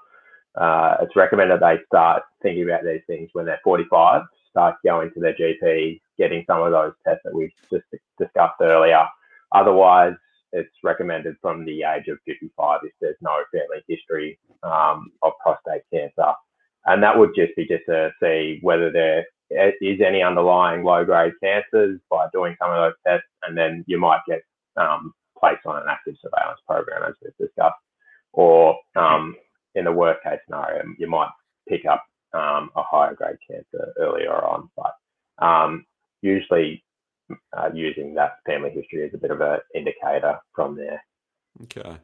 Uh, 0.56 0.98
it's 1.02 1.15
recommended 1.15 1.62
they 1.62 1.78
start 1.88 2.24
thinking 2.44 2.63
about 2.65 2.84
these 2.84 3.02
things 3.08 3.30
when 3.34 3.46
they're 3.46 3.62
45, 3.63 4.24
start 4.52 4.76
going 4.86 5.12
to 5.13 5.22
their 5.22 5.36
GP, 5.36 6.02
getting 6.18 6.44
some 6.48 6.62
of 6.63 6.72
those 6.72 6.94
tests 7.06 7.22
that 7.26 7.34
we 7.36 7.54
just 7.72 7.86
discussed 8.20 8.56
earlier, 8.62 9.06
Otherwise, 9.54 10.15
it's 10.54 10.70
recommended 10.84 11.36
from 11.42 11.65
the 11.65 11.84
age 11.84 12.10
of 12.10 12.20
55 12.28 12.82
if 12.84 12.94
there's 13.02 13.18
no 13.22 13.38
family 13.54 13.84
history 13.88 14.39
um, 14.63 15.12
of 15.24 15.34
prostate 15.44 15.84
cancer. 15.94 16.34
And 16.86 17.04
that 17.04 17.18
would 17.18 17.32
just 17.36 17.56
be 17.56 17.68
just 17.68 17.86
to 17.88 18.12
see 18.22 18.60
whether 18.62 18.92
there 18.92 19.26
is 19.52 20.02
any 20.06 20.24
underlying 20.24 20.84
low 20.84 21.06
grade 21.06 21.34
cancers 21.44 22.00
by 22.10 22.28
doing 22.34 22.56
some 22.62 22.72
of 22.72 22.78
those 22.78 22.94
tests. 23.08 23.28
And 23.44 23.58
then 23.58 23.84
you 23.88 24.00
might 24.00 24.22
get 24.28 24.42
um, 24.78 25.13
placed 25.39 25.65
on 25.65 25.78
an 25.78 25.88
active 25.89 26.15
surveillance 26.21 26.60
program, 26.67 27.04
as 27.08 27.15
we've 27.21 27.47
discussed. 27.47 27.75
Or 28.34 28.78
um, 28.95 29.36
in 29.75 29.86
the 29.86 29.91
worst 29.91 30.23
case 30.23 30.39
scenario, 30.45 30.84
you 30.97 31.08
might 31.08 31.30
pick 31.67 31.86
up 31.86 32.04
um, 32.34 32.69
a 32.75 32.84
higher 32.84 33.15
grade 33.15 33.38
cancer 33.49 33.93
earlier 33.97 34.34
on. 34.34 34.69
But 34.75 35.45
um, 35.45 35.86
usually 36.21 36.84
uh, 37.58 37.69
using 37.73 38.13
that 38.15 38.38
family 38.45 38.71
history 38.71 39.06
as 39.06 39.13
a 39.13 39.17
bit 39.17 39.32
of 39.32 39.41
an 39.41 39.60
indicator 39.75 40.39
from 40.54 40.75
there. 40.75 41.04
Okay. 41.63 41.97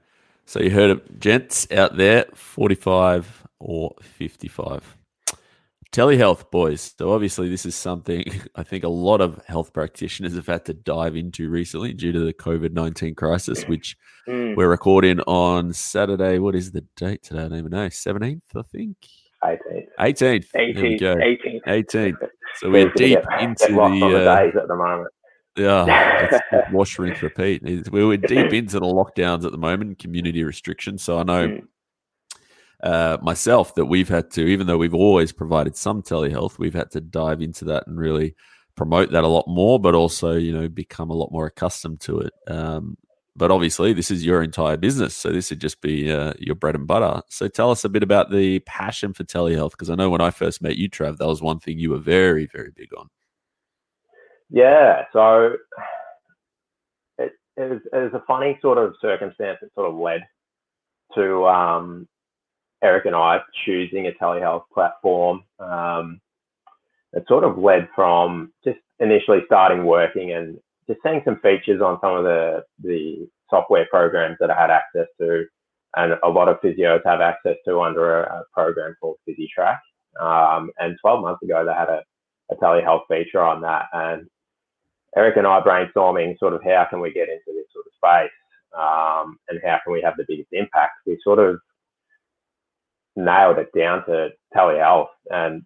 So 0.45 0.61
you 0.61 0.69
heard 0.69 0.91
it, 0.91 1.19
gents 1.19 1.67
out 1.71 1.97
there, 1.97 2.25
45 2.33 3.47
or 3.59 3.95
55. 4.01 4.97
Telehealth, 5.95 6.51
boys. 6.51 6.93
So 6.97 7.13
obviously, 7.13 7.47
this 7.47 7.65
is 7.65 7.73
something 7.73 8.25
I 8.55 8.63
think 8.63 8.83
a 8.83 8.89
lot 8.89 9.21
of 9.21 9.41
health 9.47 9.71
practitioners 9.71 10.35
have 10.35 10.47
had 10.47 10.65
to 10.65 10.73
dive 10.73 11.15
into 11.15 11.49
recently 11.49 11.93
due 11.93 12.11
to 12.11 12.19
the 12.19 12.33
COVID 12.33 12.73
19 12.73 13.15
crisis, 13.15 13.63
which 13.63 13.95
mm. 14.27 14.57
we're 14.57 14.67
recording 14.67 15.21
on 15.21 15.71
Saturday. 15.71 16.37
What 16.39 16.53
is 16.53 16.73
the 16.73 16.83
date 16.97 17.23
today? 17.23 17.45
I 17.45 17.47
don't 17.47 17.59
even 17.59 17.71
know. 17.71 17.87
17th, 17.87 18.41
I 18.57 18.61
think. 18.63 18.97
18th. 19.41 19.87
18th. 19.97 20.47
18th. 20.53 21.01
18th. 21.01 21.63
18th. 21.65 22.27
So 22.55 22.69
we're 22.69 22.91
deep 22.91 23.19
into 23.39 23.67
the, 23.67 23.81
uh, 23.81 24.37
days 24.37 24.55
at 24.61 24.67
the 24.67 24.75
moment. 24.75 25.07
Yeah, 25.55 26.41
wash, 26.73 26.99
rinse, 26.99 27.21
repeat. 27.21 27.63
We 27.89 28.03
were 28.03 28.17
deep 28.17 28.51
into 28.51 28.81
the 28.81 28.85
lockdowns 28.85 29.45
at 29.45 29.53
the 29.53 29.57
moment, 29.57 29.99
community 29.99 30.43
restrictions. 30.43 31.03
So 31.03 31.19
I 31.19 31.23
know 31.23 31.47
mm. 31.47 31.63
Uh, 32.85 33.17
myself 33.21 33.73
that 33.75 33.85
we've 33.85 34.09
had 34.09 34.29
to, 34.31 34.45
even 34.45 34.67
though 34.67 34.77
we've 34.77 34.93
always 34.93 35.31
provided 35.31 35.75
some 35.75 36.03
telehealth, 36.03 36.59
we've 36.59 36.75
had 36.75 36.91
to 36.91 37.01
dive 37.01 37.41
into 37.41 37.65
that 37.65 37.87
and 37.87 37.97
really 37.97 38.35
promote 38.75 39.11
that 39.11 39.23
a 39.23 39.27
lot 39.27 39.47
more, 39.47 39.79
but 39.79 39.95
also 39.95 40.33
you 40.33 40.53
know 40.53 40.69
become 40.69 41.09
a 41.09 41.15
lot 41.15 41.31
more 41.31 41.47
accustomed 41.47 41.99
to 42.01 42.19
it. 42.19 42.33
Um, 42.47 42.95
but 43.35 43.51
obviously, 43.51 43.91
this 43.91 44.11
is 44.11 44.23
your 44.23 44.43
entire 44.43 44.77
business, 44.77 45.15
so 45.15 45.31
this 45.31 45.49
would 45.49 45.59
just 45.59 45.81
be 45.81 46.11
uh, 46.11 46.33
your 46.39 46.55
bread 46.55 46.75
and 46.75 46.87
butter. 46.87 47.21
So 47.27 47.47
tell 47.47 47.71
us 47.71 47.83
a 47.83 47.89
bit 47.89 48.03
about 48.03 48.31
the 48.31 48.59
passion 48.59 49.13
for 49.13 49.23
telehealth, 49.23 49.71
because 49.71 49.89
I 49.89 49.95
know 49.95 50.09
when 50.09 50.21
I 50.21 50.29
first 50.29 50.61
met 50.61 50.77
you, 50.77 50.89
Trav, 50.89 51.17
that 51.17 51.27
was 51.27 51.41
one 51.41 51.59
thing 51.59 51.79
you 51.79 51.89
were 51.89 51.97
very, 51.97 52.45
very 52.45 52.71
big 52.73 52.89
on. 52.95 53.09
Yeah, 54.49 55.05
so 55.11 55.55
it, 57.17 57.31
it, 57.57 57.69
was, 57.69 57.81
it 57.91 57.97
was 57.97 58.13
a 58.13 58.23
funny 58.25 58.57
sort 58.61 58.77
of 58.77 58.93
circumstance 59.01 59.57
that 59.61 59.73
sort 59.73 59.89
of 59.89 59.95
led 59.97 60.21
to 61.15 61.45
um, 61.47 62.07
Eric 62.83 63.05
and 63.05 63.15
I 63.15 63.39
choosing 63.65 64.07
a 64.07 64.11
telehealth 64.11 64.63
platform. 64.73 65.43
Um, 65.59 66.21
it 67.13 67.25
sort 67.27 67.43
of 67.43 67.57
led 67.57 67.87
from 67.95 68.51
just 68.63 68.79
initially 68.99 69.39
starting 69.45 69.85
working 69.85 70.33
and 70.33 70.59
just 70.87 70.99
seeing 71.03 71.21
some 71.25 71.39
features 71.39 71.81
on 71.81 71.99
some 72.01 72.15
of 72.15 72.23
the 72.23 72.63
the 72.83 73.27
software 73.49 73.87
programs 73.89 74.37
that 74.39 74.51
I 74.51 74.59
had 74.59 74.69
access 74.69 75.07
to, 75.19 75.45
and 75.95 76.13
a 76.23 76.29
lot 76.29 76.49
of 76.49 76.61
physios 76.61 77.01
have 77.05 77.21
access 77.21 77.55
to 77.65 77.81
under 77.81 78.23
a, 78.23 78.39
a 78.39 78.43
program 78.53 78.95
called 78.99 79.17
PhysiTrack. 79.27 79.79
Um, 80.19 80.71
and 80.79 80.97
12 81.01 81.21
months 81.21 81.43
ago, 81.43 81.65
they 81.65 81.73
had 81.73 81.89
a, 81.89 82.03
a 82.51 82.55
telehealth 82.55 83.01
feature 83.09 83.41
on 83.41 83.61
that, 83.61 83.87
and 83.93 84.27
Eric 85.15 85.37
and 85.37 85.47
I 85.47 85.61
brainstorming 85.61 86.37
sort 86.39 86.53
of 86.53 86.63
how 86.63 86.85
can 86.89 86.99
we 86.99 87.11
get 87.11 87.29
into 87.29 87.47
this 87.47 87.65
sort 87.73 87.85
of 87.85 87.93
space 87.95 88.31
um, 88.77 89.39
and 89.49 89.59
how 89.63 89.79
can 89.83 89.93
we 89.93 90.01
have 90.01 90.17
the 90.17 90.25
biggest 90.27 90.49
impact. 90.51 90.93
We 91.05 91.17
sort 91.23 91.39
of 91.39 91.59
nailed 93.15 93.59
it 93.59 93.71
down 93.77 94.05
to 94.05 94.29
telehealth, 94.55 95.09
and 95.29 95.63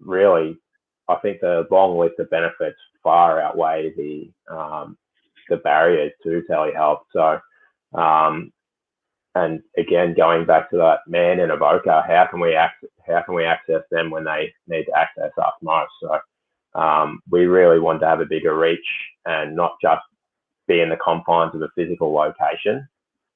really, 0.00 0.58
I 1.08 1.16
think 1.16 1.40
the 1.40 1.66
long 1.70 1.98
list 1.98 2.18
of 2.18 2.30
benefits 2.30 2.78
far 3.02 3.40
outweigh 3.40 3.92
the 3.96 4.30
um, 4.54 4.96
the 5.48 5.56
barriers 5.56 6.12
to 6.22 6.42
telehealth. 6.48 7.00
So, 7.12 7.40
um, 7.98 8.52
and 9.34 9.62
again, 9.76 10.14
going 10.14 10.46
back 10.46 10.70
to 10.70 10.76
that 10.76 11.00
man 11.06 11.40
in 11.40 11.50
Avoca, 11.50 12.04
how 12.06 12.26
can 12.30 12.40
we 12.40 12.54
access, 12.54 12.90
how 13.06 13.22
can 13.22 13.34
we 13.34 13.44
access 13.44 13.82
them 13.90 14.10
when 14.10 14.24
they 14.24 14.52
need 14.68 14.84
to 14.84 14.98
access 14.98 15.32
us 15.38 15.52
most? 15.62 15.90
So, 16.02 16.80
um, 16.80 17.20
we 17.30 17.46
really 17.46 17.80
want 17.80 18.00
to 18.00 18.06
have 18.06 18.20
a 18.20 18.26
bigger 18.26 18.56
reach 18.56 18.86
and 19.26 19.56
not 19.56 19.72
just 19.82 20.02
be 20.68 20.80
in 20.80 20.88
the 20.88 20.96
confines 20.96 21.54
of 21.54 21.62
a 21.62 21.68
physical 21.74 22.12
location, 22.12 22.86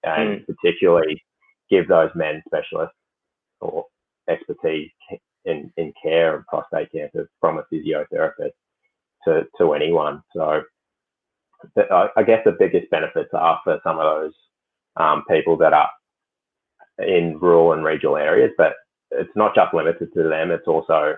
and 0.04 0.40
mm. 0.40 0.46
particularly 0.46 1.22
give 1.70 1.88
those 1.88 2.10
men 2.14 2.42
specialists 2.46 2.94
expertise 4.28 4.90
in, 5.44 5.72
in 5.76 5.92
care 6.02 6.34
of 6.36 6.46
prostate 6.46 6.92
cancer 6.92 7.28
from 7.40 7.58
a 7.58 7.64
physiotherapist 7.72 8.52
to, 9.26 9.42
to 9.58 9.72
anyone. 9.74 10.22
So 10.34 10.62
the, 11.74 12.10
I 12.16 12.22
guess 12.22 12.42
the 12.44 12.56
biggest 12.58 12.90
benefits 12.90 13.30
are 13.32 13.60
for 13.64 13.80
some 13.84 13.98
of 13.98 14.04
those 14.04 14.32
um, 14.96 15.24
people 15.30 15.56
that 15.58 15.72
are 15.72 15.90
in 16.98 17.38
rural 17.40 17.72
and 17.72 17.84
regional 17.84 18.16
areas, 18.16 18.52
but 18.56 18.74
it's 19.10 19.30
not 19.36 19.54
just 19.54 19.74
limited 19.74 20.12
to 20.14 20.22
them. 20.24 20.50
It's 20.50 20.68
also 20.68 21.16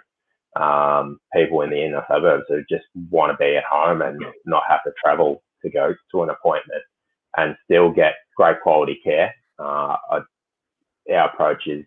um, 0.61 1.18
people 1.35 1.62
in 1.62 1.70
the 1.70 1.85
inner 1.85 2.04
suburbs 2.11 2.44
who 2.48 2.62
just 2.68 2.85
want 3.11 3.32
to 3.32 3.37
be 3.37 3.56
at 3.56 3.64
home 3.64 4.02
and 4.02 4.20
not 4.44 4.62
have 4.68 4.82
to 4.85 4.92
travel 5.02 5.42
to 5.62 5.70
go 5.70 5.94
to 6.12 6.22
an 6.22 6.30
appointment 6.30 6.82
and 7.37 7.56
still 7.64 7.90
get 7.90 8.14
great 8.37 8.61
quality 8.62 8.98
care. 9.04 9.35
Uh, 9.59 9.96
our 11.12 11.28
approach 11.28 11.66
is 11.66 11.85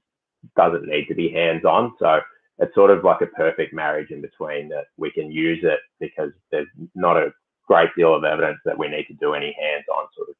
doesn't 0.55 0.87
need 0.87 1.05
to 1.07 1.15
be 1.15 1.29
hands 1.29 1.65
on, 1.65 1.93
so 1.99 2.19
it's 2.59 2.75
sort 2.75 2.91
of 2.91 3.03
like 3.03 3.21
a 3.21 3.27
perfect 3.27 3.73
marriage 3.73 4.11
in 4.11 4.21
between 4.21 4.69
that 4.69 4.85
we 4.97 5.11
can 5.11 5.31
use 5.31 5.59
it 5.63 5.79
because 5.99 6.31
there's 6.51 6.67
not 6.93 7.17
a 7.17 7.31
great 7.67 7.89
deal 7.95 8.13
of 8.13 8.23
evidence 8.23 8.59
that 8.65 8.77
we 8.77 8.89
need 8.89 9.05
to 9.05 9.13
do 9.13 9.33
any 9.33 9.55
hands 9.59 9.85
on 9.93 10.07
sort 10.15 10.29
of 10.29 10.35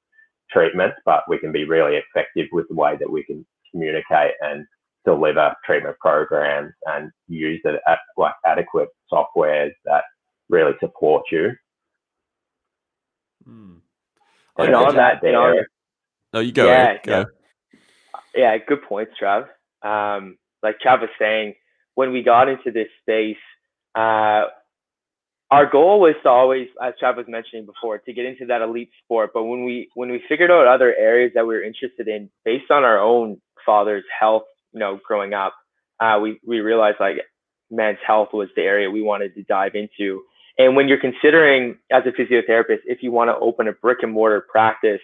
treatments, 0.52 0.98
but 1.06 1.24
we 1.30 1.38
can 1.38 1.52
be 1.52 1.64
really 1.64 1.98
effective 1.98 2.48
with 2.52 2.68
the 2.68 2.76
way 2.76 2.98
that 3.00 3.10
we 3.10 3.24
can 3.24 3.46
communicate 3.72 4.34
and 4.42 4.66
deliver 5.06 5.54
treatment 5.66 5.98
programs 6.00 6.74
and 6.88 7.12
use 7.28 7.62
it 7.64 7.80
at 7.88 8.00
like 8.18 8.34
adequate 8.46 8.90
softwares 9.12 9.72
that 9.86 10.04
really 10.50 10.74
support 10.80 11.24
you. 11.32 11.52
Hmm. 13.46 13.76
And 14.58 14.76
on 14.76 14.96
that, 14.96 15.22
there, 15.22 15.56
you 15.56 15.66
no, 16.34 16.40
you 16.42 16.52
go. 16.52 16.66
Yeah, 16.66 16.98
go. 17.04 17.26
yeah, 18.36 18.58
good 18.58 18.84
points, 18.84 19.14
Trav. 19.22 19.48
Um, 19.82 20.38
like 20.62 20.78
Trav 20.86 21.02
was 21.02 21.10
saying, 21.18 21.56
when 21.96 22.12
we 22.12 22.24
got 22.24 22.50
into 22.50 22.72
this 22.72 22.88
space, 23.02 23.38
uh, 23.96 24.46
our 25.52 25.66
goal 25.70 26.00
was 26.02 26.16
to 26.24 26.30
always, 26.30 26.68
as 26.82 26.94
Trav 27.02 27.18
was 27.18 27.26
mentioning 27.28 27.66
before, 27.66 27.98
to 27.98 28.14
get 28.14 28.26
into 28.26 28.46
that 28.48 28.62
elite 28.62 28.92
sport. 29.04 29.32
But 29.34 29.44
when 29.44 29.64
we 29.66 29.90
when 29.96 30.12
we 30.12 30.22
figured 30.30 30.52
out 30.52 30.68
other 30.68 30.96
areas 30.96 31.32
that 31.36 31.48
we 31.48 31.56
were 31.56 31.64
interested 31.64 32.08
in, 32.08 32.30
based 32.46 32.70
on 32.70 32.84
our 32.84 33.00
own 33.00 33.42
father's 33.66 34.06
health 34.18 34.44
you 34.74 34.80
know, 34.80 35.00
growing 35.06 35.34
up, 35.34 35.54
uh, 36.00 36.20
we, 36.22 36.40
we 36.46 36.60
realized 36.60 36.98
like 37.00 37.18
men's 37.70 37.98
health 38.06 38.30
was 38.34 38.50
the 38.56 38.62
area 38.62 38.90
we 38.90 39.02
wanted 39.02 39.34
to 39.36 39.44
dive 39.44 39.76
into. 39.76 40.22
And 40.58 40.76
when 40.76 40.88
you're 40.88 41.00
considering 41.00 41.78
as 41.92 42.04
a 42.06 42.12
physiotherapist, 42.12 42.80
if 42.86 43.02
you 43.02 43.12
want 43.12 43.30
to 43.30 43.38
open 43.38 43.68
a 43.68 43.74
brick 43.74 44.00
and 44.02 44.12
mortar 44.12 44.46
practice, 44.52 45.02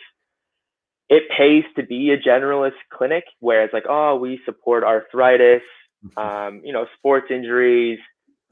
it 1.10 1.24
pays 1.36 1.64
to 1.76 1.84
be 1.84 2.12
a 2.12 2.18
generalist 2.18 2.80
clinic 2.92 3.26
where 3.40 3.64
it's 3.64 3.74
like, 3.74 3.86
oh, 3.88 4.16
we 4.16 4.40
support 4.46 4.84
arthritis, 4.84 5.62
mm-hmm. 6.06 6.18
um, 6.20 6.62
you 6.64 6.74
know, 6.74 6.86
sports 6.98 7.28
injuries, 7.30 8.00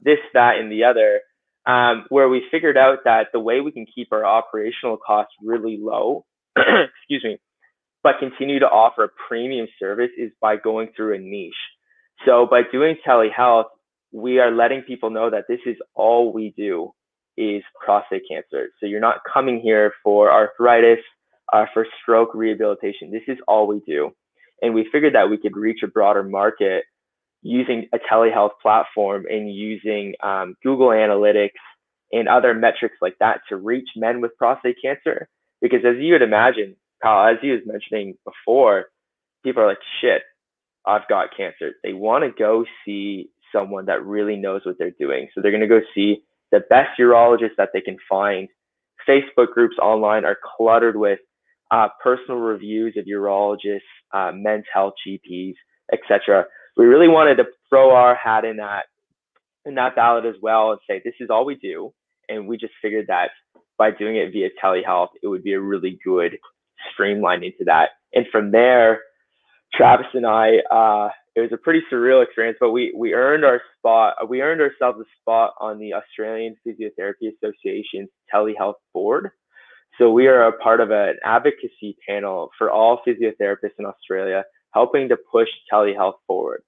this, 0.00 0.18
that, 0.34 0.58
and 0.58 0.70
the 0.70 0.84
other. 0.84 1.20
Um, 1.66 2.04
where 2.10 2.28
we 2.28 2.44
figured 2.50 2.76
out 2.76 2.98
that 3.04 3.28
the 3.32 3.40
way 3.40 3.62
we 3.62 3.72
can 3.72 3.86
keep 3.92 4.08
our 4.12 4.24
operational 4.24 4.98
costs 4.98 5.32
really 5.42 5.78
low, 5.80 6.26
excuse 6.56 7.24
me, 7.24 7.38
but 8.02 8.18
continue 8.18 8.58
to 8.58 8.66
offer 8.66 9.04
a 9.04 9.08
premium 9.28 9.66
service 9.78 10.10
is 10.18 10.30
by 10.42 10.56
going 10.56 10.90
through 10.94 11.14
a 11.14 11.18
niche. 11.18 11.54
So 12.26 12.46
by 12.46 12.62
doing 12.70 12.96
telehealth, 13.06 13.64
we 14.12 14.38
are 14.38 14.50
letting 14.50 14.82
people 14.82 15.08
know 15.08 15.30
that 15.30 15.44
this 15.48 15.60
is 15.64 15.76
all 15.94 16.32
we 16.32 16.52
do 16.54 16.92
is 17.36 17.62
prostate 17.82 18.22
cancer. 18.30 18.68
So 18.78 18.86
you're 18.86 19.00
not 19.00 19.20
coming 19.32 19.60
here 19.60 19.92
for 20.04 20.30
arthritis, 20.30 21.02
uh, 21.54 21.66
for 21.72 21.86
stroke 22.02 22.34
rehabilitation. 22.34 23.12
This 23.12 23.22
is 23.28 23.38
all 23.46 23.68
we 23.68 23.80
do. 23.86 24.10
And 24.60 24.74
we 24.74 24.88
figured 24.90 25.14
that 25.14 25.30
we 25.30 25.38
could 25.38 25.56
reach 25.56 25.82
a 25.84 25.86
broader 25.86 26.24
market 26.24 26.84
using 27.42 27.86
a 27.92 27.98
telehealth 27.98 28.52
platform 28.60 29.26
and 29.30 29.54
using 29.54 30.14
um, 30.22 30.56
Google 30.64 30.88
Analytics 30.88 31.50
and 32.12 32.28
other 32.28 32.54
metrics 32.54 32.96
like 33.00 33.16
that 33.20 33.40
to 33.48 33.56
reach 33.56 33.88
men 33.94 34.20
with 34.20 34.36
prostate 34.36 34.76
cancer. 34.82 35.28
Because 35.62 35.84
as 35.84 35.96
you 35.98 36.12
would 36.12 36.22
imagine, 36.22 36.74
Carl, 37.02 37.32
as 37.32 37.42
you 37.42 37.52
was 37.52 37.62
mentioning 37.64 38.16
before, 38.24 38.86
people 39.44 39.62
are 39.62 39.68
like, 39.68 39.78
shit, 40.00 40.22
I've 40.84 41.06
got 41.08 41.36
cancer. 41.36 41.72
They 41.84 41.92
want 41.92 42.24
to 42.24 42.30
go 42.30 42.64
see 42.84 43.30
someone 43.52 43.86
that 43.86 44.04
really 44.04 44.36
knows 44.36 44.62
what 44.64 44.76
they're 44.78 44.90
doing. 44.90 45.28
So 45.34 45.40
they're 45.40 45.52
going 45.52 45.60
to 45.60 45.68
go 45.68 45.82
see 45.94 46.24
the 46.50 46.64
best 46.68 46.98
urologist 46.98 47.56
that 47.58 47.70
they 47.72 47.80
can 47.80 47.98
find. 48.08 48.48
Facebook 49.08 49.52
groups 49.52 49.76
online 49.80 50.24
are 50.24 50.38
cluttered 50.56 50.96
with 50.96 51.20
uh, 51.70 51.88
personal 52.02 52.38
reviews 52.40 52.96
of 52.96 53.06
urologists, 53.06 53.80
uh, 54.12 54.32
men's 54.34 54.64
health 54.72 54.94
GPs, 55.06 55.54
etc. 55.92 56.44
We 56.76 56.86
really 56.86 57.08
wanted 57.08 57.36
to 57.36 57.46
throw 57.68 57.90
our 57.94 58.14
hat 58.14 58.44
in 58.44 58.56
that 58.58 58.84
in 59.66 59.74
that 59.76 59.96
ballot 59.96 60.26
as 60.26 60.34
well 60.42 60.72
and 60.72 60.80
say 60.88 61.00
this 61.04 61.14
is 61.20 61.30
all 61.30 61.44
we 61.44 61.54
do, 61.56 61.92
and 62.28 62.46
we 62.46 62.56
just 62.56 62.74
figured 62.82 63.06
that 63.08 63.30
by 63.78 63.90
doing 63.90 64.16
it 64.16 64.32
via 64.32 64.48
telehealth, 64.62 65.08
it 65.22 65.28
would 65.28 65.42
be 65.42 65.54
a 65.54 65.60
really 65.60 65.98
good 66.04 66.38
streamline 66.92 67.42
into 67.42 67.64
that. 67.64 67.90
And 68.12 68.26
from 68.30 68.50
there, 68.50 69.00
Travis 69.74 70.06
and 70.14 70.26
I, 70.26 70.58
uh, 70.70 71.08
it 71.34 71.40
was 71.40 71.50
a 71.52 71.56
pretty 71.56 71.82
surreal 71.92 72.22
experience, 72.22 72.58
but 72.60 72.70
we 72.70 72.94
we 72.96 73.12
earned 73.12 73.44
our 73.44 73.60
spot. 73.78 74.28
We 74.28 74.40
earned 74.40 74.60
ourselves 74.60 75.00
a 75.00 75.04
spot 75.20 75.54
on 75.58 75.78
the 75.78 75.94
Australian 75.94 76.56
Physiotherapy 76.64 77.32
Association's 77.34 78.08
telehealth 78.32 78.74
board. 78.92 79.30
So 79.98 80.10
we 80.10 80.26
are 80.26 80.46
a 80.46 80.52
part 80.52 80.80
of 80.80 80.90
an 80.90 81.16
advocacy 81.24 81.96
panel 82.06 82.50
for 82.58 82.70
all 82.70 83.00
physiotherapists 83.06 83.78
in 83.78 83.86
Australia, 83.86 84.44
helping 84.72 85.08
to 85.08 85.16
push 85.16 85.48
telehealth 85.72 86.14
forward. 86.26 86.62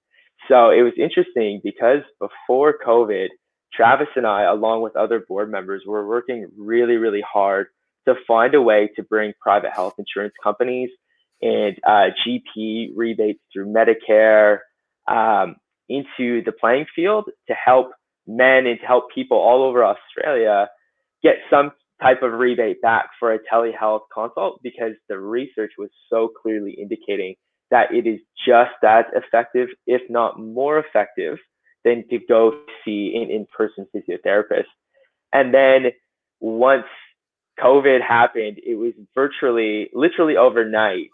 So 0.49 0.71
it 0.71 0.83
was 0.83 0.93
interesting 0.97 1.61
because 1.65 2.03
before 2.21 2.79
COVID, 2.85 3.29
Travis 3.73 4.09
and 4.15 4.27
I, 4.27 4.43
along 4.43 4.83
with 4.83 4.97
other 4.97 5.25
board 5.27 5.51
members, 5.51 5.83
were 5.87 6.07
working 6.07 6.49
really, 6.57 6.97
really 6.97 7.23
hard 7.23 7.67
to 8.07 8.15
find 8.27 8.55
a 8.55 8.63
way 8.63 8.91
to 8.95 9.03
bring 9.03 9.33
private 9.41 9.73
health 9.73 9.95
insurance 9.99 10.35
companies 10.43 10.91
and 11.43 11.77
uh, 11.87 12.09
GP 12.27 12.91
rebates 12.95 13.41
through 13.53 13.67
Medicare 13.67 14.59
um, 15.09 15.57
into 15.89 16.43
the 16.43 16.53
playing 16.53 16.87
field 16.95 17.29
to 17.49 17.55
help 17.55 17.91
men 18.27 18.67
and 18.67 18.81
to 18.81 18.87
help 18.87 19.11
people 19.15 19.37
all 19.37 19.63
over 19.63 19.85
Australia 19.85 20.69
get 21.23 21.37
some 21.51 21.73
type 22.03 22.23
of 22.23 22.33
rebate 22.33 22.83
back 22.83 23.09
for 23.19 23.33
a 23.33 23.39
telehealth 23.53 24.03
consult 24.13 24.61
because 24.63 24.93
the 25.09 25.19
research 25.19 25.73
was 25.79 25.91
so 26.11 26.29
clearly 26.43 26.73
indicating 26.73 27.35
that 27.71 27.93
it 27.93 28.07
is 28.07 28.21
just 28.47 28.77
as 28.87 29.05
effective, 29.15 29.69
if 29.87 30.03
not 30.09 30.39
more 30.39 30.79
effective, 30.79 31.39
than 31.85 32.05
to 32.11 32.19
go 32.29 32.53
see 32.85 33.15
an 33.17 33.31
in-person 33.31 33.87
physiotherapist. 33.95 34.65
And 35.33 35.53
then 35.55 35.93
once 36.41 36.85
COVID 37.61 38.01
happened, 38.07 38.59
it 38.65 38.77
was 38.77 38.93
virtually, 39.15 39.89
literally 39.95 40.37
overnight, 40.37 41.11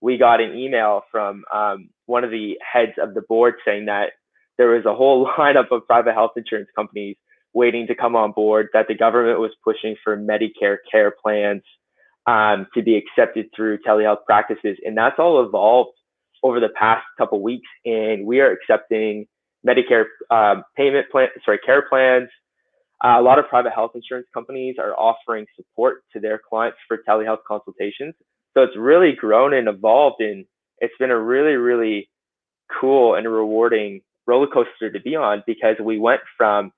we 0.00 0.18
got 0.18 0.40
an 0.40 0.54
email 0.56 1.02
from 1.10 1.44
um, 1.52 1.88
one 2.04 2.24
of 2.24 2.30
the 2.30 2.58
heads 2.60 2.92
of 2.98 3.14
the 3.14 3.22
board 3.22 3.54
saying 3.64 3.86
that 3.86 4.10
there 4.58 4.68
was 4.68 4.84
a 4.84 4.94
whole 4.94 5.26
lineup 5.38 5.70
of 5.70 5.86
private 5.86 6.14
health 6.14 6.32
insurance 6.36 6.68
companies 6.76 7.16
waiting 7.56 7.86
to 7.86 7.94
come 7.94 8.14
on 8.14 8.32
board, 8.32 8.68
that 8.74 8.86
the 8.86 8.94
government 8.94 9.40
was 9.40 9.50
pushing 9.64 9.96
for 10.04 10.14
Medicare 10.14 10.76
care 10.90 11.10
plans 11.10 11.62
um, 12.26 12.66
to 12.74 12.82
be 12.82 12.96
accepted 12.96 13.46
through 13.56 13.78
telehealth 13.78 14.24
practices. 14.26 14.76
And 14.84 14.96
that's 14.96 15.18
all 15.18 15.42
evolved 15.42 15.96
over 16.42 16.60
the 16.60 16.68
past 16.68 17.04
couple 17.16 17.40
weeks. 17.42 17.66
And 17.86 18.26
we 18.26 18.40
are 18.40 18.52
accepting 18.52 19.26
Medicare 19.66 20.04
uh, 20.30 20.56
payment 20.76 21.10
plan, 21.10 21.28
sorry, 21.46 21.58
care 21.64 21.86
plans. 21.88 22.28
Uh, 23.02 23.16
a 23.18 23.22
lot 23.22 23.38
of 23.38 23.48
private 23.48 23.72
health 23.72 23.92
insurance 23.94 24.26
companies 24.34 24.76
are 24.78 24.94
offering 24.94 25.46
support 25.56 26.02
to 26.12 26.20
their 26.20 26.38
clients 26.46 26.78
for 26.86 26.98
telehealth 27.08 27.44
consultations. 27.48 28.14
So 28.52 28.62
it's 28.64 28.76
really 28.76 29.12
grown 29.12 29.54
and 29.54 29.66
evolved, 29.66 30.20
and 30.20 30.44
it's 30.78 30.94
been 30.98 31.10
a 31.10 31.18
really, 31.18 31.54
really 31.54 32.08
cool 32.80 33.14
and 33.14 33.26
rewarding 33.26 34.02
roller 34.26 34.46
coaster 34.46 34.90
to 34.90 35.00
be 35.00 35.14
on 35.14 35.42
because 35.46 35.76
we 35.82 35.98
went 35.98 36.20
from 36.36 36.72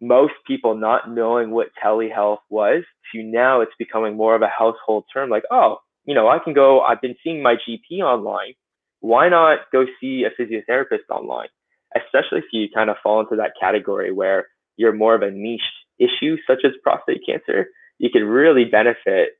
most 0.00 0.34
people 0.46 0.76
not 0.76 1.10
knowing 1.10 1.50
what 1.50 1.68
telehealth 1.82 2.38
was 2.50 2.84
to 3.12 3.22
now 3.22 3.60
it's 3.60 3.72
becoming 3.78 4.16
more 4.16 4.34
of 4.34 4.42
a 4.42 4.48
household 4.56 5.04
term 5.12 5.28
like 5.28 5.42
oh 5.50 5.78
you 6.04 6.14
know 6.14 6.28
i 6.28 6.38
can 6.38 6.54
go 6.54 6.80
i've 6.82 7.00
been 7.00 7.16
seeing 7.22 7.42
my 7.42 7.56
gp 7.56 8.00
online. 8.00 8.54
Why 9.00 9.28
not 9.28 9.60
go 9.72 9.86
see 10.00 10.24
a 10.24 10.42
physiotherapist 10.42 11.08
online? 11.08 11.48
Especially 11.96 12.38
if 12.38 12.46
you 12.52 12.66
kind 12.74 12.90
of 12.90 12.96
fall 13.00 13.20
into 13.20 13.36
that 13.36 13.52
category 13.60 14.10
where 14.10 14.48
you're 14.76 14.92
more 14.92 15.14
of 15.14 15.22
a 15.22 15.30
niche 15.30 15.60
issue 16.00 16.36
such 16.48 16.64
as 16.64 16.72
prostate 16.82 17.20
cancer 17.24 17.68
you 17.98 18.10
could 18.10 18.22
really 18.22 18.64
benefit 18.64 19.30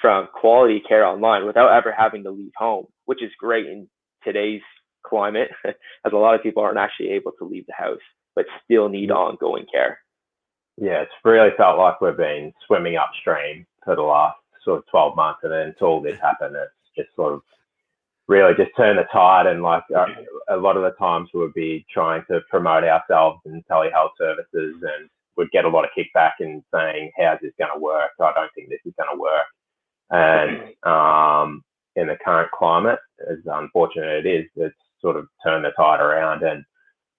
from 0.00 0.28
quality 0.32 0.80
care 0.86 1.04
online 1.04 1.46
without 1.46 1.72
ever 1.72 1.94
having 1.96 2.24
to 2.24 2.30
leave 2.30 2.52
home, 2.56 2.86
which 3.04 3.22
is 3.22 3.30
great 3.38 3.66
in 3.66 3.88
today's 4.24 4.62
climate, 5.06 5.50
as 5.64 6.12
a 6.12 6.16
lot 6.16 6.34
of 6.34 6.42
people 6.42 6.62
aren't 6.62 6.78
actually 6.78 7.10
able 7.10 7.32
to 7.38 7.44
leave 7.44 7.66
the 7.66 7.74
house, 7.74 8.00
but 8.34 8.46
still 8.64 8.88
need 8.88 9.10
ongoing 9.10 9.66
care. 9.72 9.98
Yeah, 10.76 11.02
it's 11.02 11.12
really 11.24 11.50
felt 11.56 11.78
like 11.78 12.00
we've 12.00 12.16
been 12.16 12.52
swimming 12.66 12.96
upstream 12.96 13.66
for 13.84 13.96
the 13.96 14.02
last 14.02 14.38
sort 14.64 14.78
of 14.78 14.86
12 14.90 15.16
months, 15.16 15.40
and 15.42 15.52
then 15.52 15.68
until 15.68 16.00
this 16.00 16.18
happened, 16.20 16.56
it's 16.56 16.72
just 16.96 17.14
sort 17.16 17.34
of 17.34 17.42
really 18.28 18.54
just 18.54 18.70
turn 18.76 18.96
the 18.96 19.04
tide. 19.12 19.46
And 19.46 19.62
like 19.62 19.82
uh, 19.94 20.06
a 20.48 20.56
lot 20.56 20.76
of 20.76 20.82
the 20.82 20.92
times, 20.98 21.28
we 21.34 21.40
would 21.40 21.54
be 21.54 21.84
trying 21.92 22.24
to 22.30 22.40
promote 22.48 22.84
ourselves 22.84 23.40
and 23.44 23.64
telehealth 23.70 24.12
services, 24.16 24.76
and 24.82 25.10
would 25.36 25.50
get 25.50 25.64
a 25.64 25.68
lot 25.68 25.84
of 25.84 25.90
kickback 25.96 26.32
and 26.40 26.62
saying, 26.72 27.10
"How's 27.18 27.40
this 27.42 27.52
going 27.58 27.70
to 27.74 27.80
work? 27.80 28.12
I 28.20 28.32
don't 28.34 28.50
think 28.54 28.68
this 28.68 28.80
is 28.84 28.94
going 28.96 29.14
to 29.14 29.20
work." 29.20 29.46
And 30.10 30.74
um, 30.84 31.62
in 31.96 32.06
the 32.06 32.16
current 32.24 32.50
climate, 32.52 32.98
as 33.30 33.38
unfortunate 33.46 34.24
it 34.24 34.28
is, 34.28 34.46
it's 34.56 34.74
sort 35.00 35.16
of 35.16 35.26
turned 35.44 35.64
the 35.64 35.70
tide 35.76 36.00
around, 36.00 36.42
and 36.42 36.64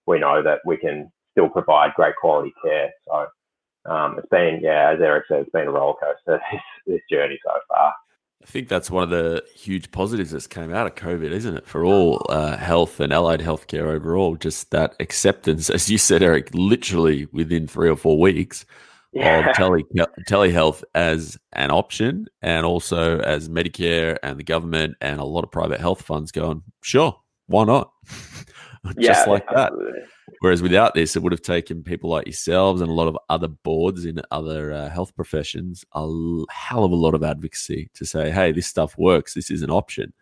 we 0.07 0.19
know 0.19 0.41
that 0.43 0.59
we 0.65 0.77
can 0.77 1.11
still 1.31 1.49
provide 1.49 1.93
great 1.95 2.15
quality 2.19 2.53
care. 2.63 2.91
So 3.07 3.91
um, 3.91 4.17
it's 4.17 4.27
been, 4.29 4.59
yeah, 4.61 4.91
as 4.93 5.01
Eric 5.01 5.25
said, 5.27 5.41
it's 5.41 5.51
been 5.51 5.67
a 5.67 5.71
roller 5.71 5.93
coaster 5.93 6.41
this, 6.51 6.61
this 6.85 7.01
journey 7.09 7.39
so 7.43 7.53
far. 7.67 7.93
I 8.41 8.45
think 8.47 8.69
that's 8.69 8.89
one 8.89 9.03
of 9.03 9.11
the 9.11 9.43
huge 9.55 9.91
positives 9.91 10.31
that's 10.31 10.47
came 10.47 10.73
out 10.73 10.87
of 10.87 10.95
COVID, 10.95 11.29
isn't 11.29 11.57
it? 11.57 11.67
For 11.67 11.85
all 11.85 12.25
uh, 12.29 12.57
health 12.57 12.99
and 12.99 13.13
allied 13.13 13.39
healthcare 13.39 13.83
overall, 13.83 14.35
just 14.35 14.71
that 14.71 14.95
acceptance, 14.99 15.69
as 15.69 15.91
you 15.91 15.99
said, 15.99 16.23
Eric, 16.23 16.49
literally 16.53 17.27
within 17.31 17.67
three 17.67 17.87
or 17.87 17.95
four 17.95 18.19
weeks 18.19 18.65
yeah. 19.13 19.49
of 19.49 19.55
tele 19.55 19.83
telehealth 20.27 20.83
as 20.95 21.37
an 21.53 21.69
option 21.69 22.27
and 22.41 22.65
also 22.65 23.19
as 23.19 23.47
Medicare 23.47 24.17
and 24.23 24.39
the 24.39 24.43
government 24.43 24.95
and 25.01 25.19
a 25.19 25.25
lot 25.25 25.43
of 25.43 25.51
private 25.51 25.79
health 25.79 26.01
funds 26.01 26.31
going, 26.31 26.63
sure, 26.81 27.19
why 27.45 27.65
not? 27.65 27.91
Just 28.99 29.27
yeah, 29.27 29.31
like 29.31 29.45
absolutely. 29.49 29.91
that. 29.93 30.07
Whereas 30.39 30.61
without 30.61 30.95
this, 30.95 31.15
it 31.15 31.21
would 31.21 31.31
have 31.31 31.41
taken 31.41 31.83
people 31.83 32.09
like 32.09 32.25
yourselves 32.25 32.81
and 32.81 32.89
a 32.89 32.93
lot 32.93 33.07
of 33.07 33.17
other 33.29 33.47
boards 33.47 34.05
in 34.05 34.19
other 34.31 34.73
uh, 34.73 34.89
health 34.89 35.15
professions 35.15 35.85
a 35.93 36.07
hell 36.49 36.83
of 36.83 36.91
a 36.91 36.95
lot 36.95 37.13
of 37.13 37.23
advocacy 37.23 37.91
to 37.93 38.05
say, 38.05 38.31
hey, 38.31 38.51
this 38.51 38.67
stuff 38.67 38.97
works. 38.97 39.35
This 39.35 39.51
is 39.51 39.61
an 39.61 39.69
option. 39.69 40.13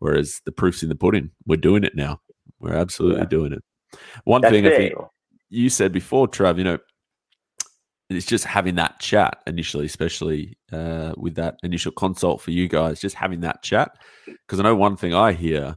Whereas 0.00 0.40
the 0.44 0.52
proof's 0.52 0.82
in 0.82 0.88
the 0.88 0.96
pudding. 0.96 1.30
We're 1.46 1.56
doing 1.56 1.84
it 1.84 1.94
now. 1.94 2.20
We're 2.58 2.74
absolutely 2.74 3.20
yeah. 3.20 3.26
doing 3.26 3.52
it. 3.52 3.62
One 4.24 4.40
That's 4.40 4.52
thing 4.52 4.64
it. 4.64 4.72
I 4.72 4.76
think 4.76 4.94
you 5.50 5.70
said 5.70 5.92
before, 5.92 6.26
Trav, 6.26 6.58
you 6.58 6.64
know, 6.64 6.78
it's 8.10 8.26
just 8.26 8.44
having 8.44 8.76
that 8.76 8.98
chat 9.00 9.42
initially, 9.46 9.86
especially 9.86 10.56
uh, 10.72 11.12
with 11.16 11.34
that 11.34 11.58
initial 11.62 11.92
consult 11.92 12.40
for 12.40 12.50
you 12.50 12.66
guys, 12.66 13.00
just 13.00 13.14
having 13.14 13.40
that 13.42 13.62
chat. 13.62 13.96
Because 14.26 14.58
I 14.58 14.62
know 14.62 14.74
one 14.74 14.96
thing 14.96 15.14
I 15.14 15.32
hear 15.32 15.76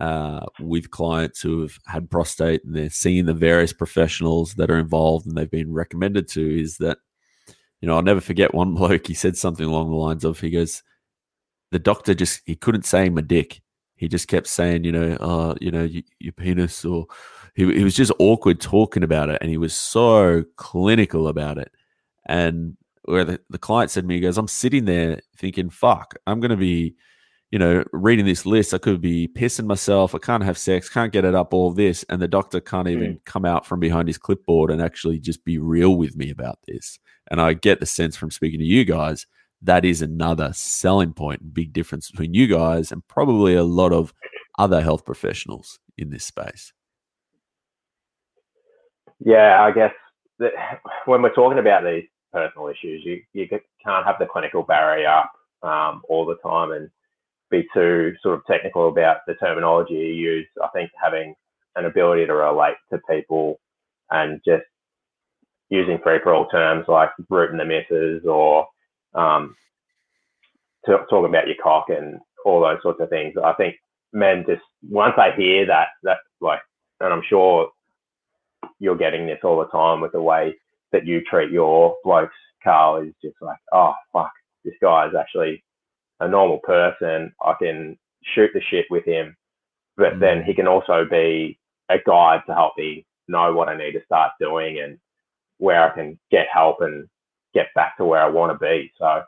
uh, 0.00 0.46
with 0.60 0.90
clients 0.90 1.40
who 1.40 1.62
have 1.62 1.78
had 1.86 2.10
prostate 2.10 2.64
and 2.64 2.74
they're 2.74 2.90
seeing 2.90 3.26
the 3.26 3.34
various 3.34 3.72
professionals 3.72 4.54
that 4.54 4.70
are 4.70 4.78
involved 4.78 5.26
and 5.26 5.36
they've 5.36 5.50
been 5.50 5.72
recommended 5.72 6.28
to 6.28 6.60
is 6.60 6.78
that, 6.78 6.98
you 7.80 7.88
know, 7.88 7.96
I'll 7.96 8.02
never 8.02 8.20
forget 8.20 8.54
one 8.54 8.74
bloke, 8.76 9.06
he 9.06 9.14
said 9.14 9.36
something 9.36 9.66
along 9.66 9.90
the 9.90 9.96
lines 9.96 10.24
of, 10.24 10.40
he 10.40 10.50
goes, 10.50 10.82
the 11.74 11.78
doctor 11.80 12.14
just 12.14 12.40
he 12.46 12.54
couldn't 12.54 12.84
say 12.84 13.08
my 13.08 13.20
dick. 13.20 13.60
He 13.96 14.06
just 14.06 14.28
kept 14.28 14.46
saying, 14.46 14.84
you 14.84 14.92
know, 14.92 15.14
uh, 15.16 15.54
you 15.60 15.72
know, 15.72 15.88
your 16.20 16.32
penis, 16.32 16.84
or 16.84 17.06
he 17.54 17.64
he 17.74 17.82
was 17.82 17.96
just 17.96 18.12
awkward 18.20 18.60
talking 18.60 19.02
about 19.02 19.28
it, 19.28 19.38
and 19.40 19.50
he 19.50 19.56
was 19.56 19.74
so 19.74 20.44
clinical 20.56 21.26
about 21.26 21.58
it. 21.58 21.72
And 22.26 22.76
where 23.06 23.24
the, 23.24 23.40
the 23.50 23.58
client 23.58 23.90
said 23.90 24.02
to 24.02 24.06
me, 24.06 24.14
he 24.14 24.20
goes, 24.20 24.38
I'm 24.38 24.48
sitting 24.48 24.84
there 24.84 25.20
thinking, 25.36 25.68
fuck, 25.68 26.14
I'm 26.26 26.38
going 26.38 26.52
to 26.52 26.56
be, 26.56 26.94
you 27.50 27.58
know, 27.58 27.84
reading 27.92 28.24
this 28.24 28.46
list. 28.46 28.74
I 28.74 28.78
could 28.78 29.00
be 29.00 29.28
pissing 29.28 29.66
myself. 29.66 30.14
I 30.14 30.18
can't 30.18 30.42
have 30.42 30.58
sex, 30.58 30.88
can't 30.88 31.12
get 31.12 31.24
it 31.24 31.34
up, 31.34 31.54
all 31.54 31.72
this. 31.72 32.04
And 32.08 32.20
the 32.20 32.28
doctor 32.28 32.60
can't 32.60 32.88
even 32.88 33.14
mm. 33.14 33.24
come 33.24 33.44
out 33.44 33.66
from 33.66 33.80
behind 33.80 34.08
his 34.08 34.18
clipboard 34.18 34.70
and 34.70 34.82
actually 34.82 35.18
just 35.18 35.44
be 35.44 35.58
real 35.58 35.96
with 35.96 36.16
me 36.16 36.30
about 36.30 36.58
this. 36.66 36.98
And 37.30 37.40
I 37.40 37.54
get 37.54 37.80
the 37.80 37.86
sense 37.86 38.16
from 38.16 38.30
speaking 38.30 38.60
to 38.60 38.66
you 38.66 38.84
guys, 38.84 39.26
that 39.62 39.84
is 39.84 40.02
another 40.02 40.52
selling 40.52 41.14
point, 41.14 41.54
big 41.54 41.72
difference 41.72 42.10
between 42.10 42.34
you 42.34 42.46
guys 42.46 42.92
and 42.92 43.06
probably 43.08 43.54
a 43.54 43.64
lot 43.64 43.92
of 43.92 44.12
other 44.58 44.82
health 44.82 45.04
professionals 45.04 45.78
in 45.96 46.10
this 46.10 46.24
space. 46.24 46.72
Yeah, 49.20 49.62
I 49.62 49.70
guess 49.70 49.92
that 50.38 50.52
when 51.06 51.22
we're 51.22 51.32
talking 51.32 51.58
about 51.58 51.84
these 51.84 52.04
personal 52.34 52.68
issues. 52.68 53.02
You 53.04 53.22
you 53.32 53.48
can't 53.48 54.04
have 54.04 54.16
the 54.18 54.26
clinical 54.26 54.62
barrier 54.62 55.08
up 55.08 55.32
um, 55.62 56.02
all 56.08 56.26
the 56.26 56.36
time 56.36 56.72
and 56.72 56.90
be 57.62 57.68
too 57.74 58.14
sort 58.22 58.36
of 58.36 58.46
technical 58.46 58.88
about 58.88 59.18
the 59.26 59.34
terminology 59.34 59.94
you 59.94 60.14
use. 60.14 60.46
I 60.62 60.68
think 60.74 60.90
having 61.02 61.34
an 61.76 61.86
ability 61.86 62.26
to 62.26 62.34
relate 62.34 62.76
to 62.92 62.98
people 63.10 63.60
and 64.10 64.40
just 64.46 64.64
using 65.70 65.98
free 66.02 66.18
for 66.22 66.34
all 66.34 66.48
terms 66.48 66.84
like 66.88 67.10
rooting 67.30 67.58
the 67.58 67.64
misses 67.64 68.24
or 68.26 68.66
um, 69.14 69.56
talking 70.86 71.26
about 71.30 71.46
your 71.46 71.56
cock 71.62 71.86
and 71.88 72.18
all 72.44 72.60
those 72.60 72.78
sorts 72.82 73.00
of 73.00 73.08
things. 73.08 73.34
I 73.42 73.52
think 73.54 73.76
men 74.12 74.44
just 74.46 74.62
once 74.88 75.14
they 75.16 75.30
hear 75.42 75.66
that 75.66 75.88
that 76.02 76.18
like, 76.40 76.60
and 77.00 77.12
I'm 77.12 77.22
sure 77.28 77.70
you're 78.78 78.96
getting 78.96 79.26
this 79.26 79.40
all 79.44 79.58
the 79.58 79.66
time 79.66 80.00
with 80.00 80.12
the 80.12 80.22
way 80.22 80.54
that 80.92 81.06
you 81.06 81.22
treat 81.22 81.50
your 81.50 81.96
blokes, 82.04 82.34
Carl, 82.62 83.02
is 83.02 83.14
just 83.22 83.36
like, 83.40 83.58
oh 83.72 83.94
fuck, 84.12 84.32
this 84.64 84.74
guy 84.80 85.06
is 85.08 85.14
actually 85.18 85.64
a 86.20 86.28
normal 86.28 86.58
person. 86.58 87.32
I 87.44 87.54
can 87.58 87.98
shoot 88.34 88.50
the 88.54 88.60
shit 88.70 88.86
with 88.90 89.04
him, 89.04 89.36
but 89.96 90.14
mm 90.14 90.20
then 90.20 90.42
he 90.42 90.54
can 90.54 90.66
also 90.66 91.04
be 91.10 91.58
a 91.90 91.96
guide 92.06 92.42
to 92.46 92.54
help 92.54 92.72
me 92.78 93.04
know 93.28 93.52
what 93.52 93.68
I 93.68 93.76
need 93.76 93.92
to 93.92 94.04
start 94.04 94.32
doing 94.40 94.80
and 94.80 94.98
where 95.58 95.90
I 95.90 95.94
can 95.94 96.18
get 96.30 96.46
help 96.52 96.80
and 96.80 97.08
get 97.54 97.66
back 97.74 97.96
to 97.96 98.04
where 98.04 98.22
I 98.22 98.28
want 98.28 98.52
to 98.52 98.58
be. 98.58 98.92
So 98.98 99.22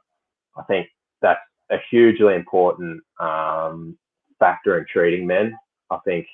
I 0.57 0.63
think 0.67 0.89
that's 1.23 1.41
a 1.71 1.77
hugely 1.91 2.35
important 2.35 3.03
um, 3.21 3.97
factor 4.39 4.79
in 4.79 4.87
treating 4.91 5.27
men. 5.27 5.57
I 5.91 5.99
think 6.05 6.27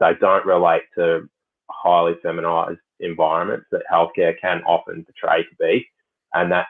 they 0.00 0.12
don't 0.20 0.46
relate 0.46 0.82
to 0.96 1.28
highly 1.70 2.14
feminized 2.22 2.80
environments 3.00 3.66
that 3.72 3.82
healthcare 3.92 4.34
can 4.40 4.62
often 4.64 5.04
portray 5.04 5.42
to 5.42 5.56
be, 5.58 5.86
and 6.34 6.50
that 6.52 6.66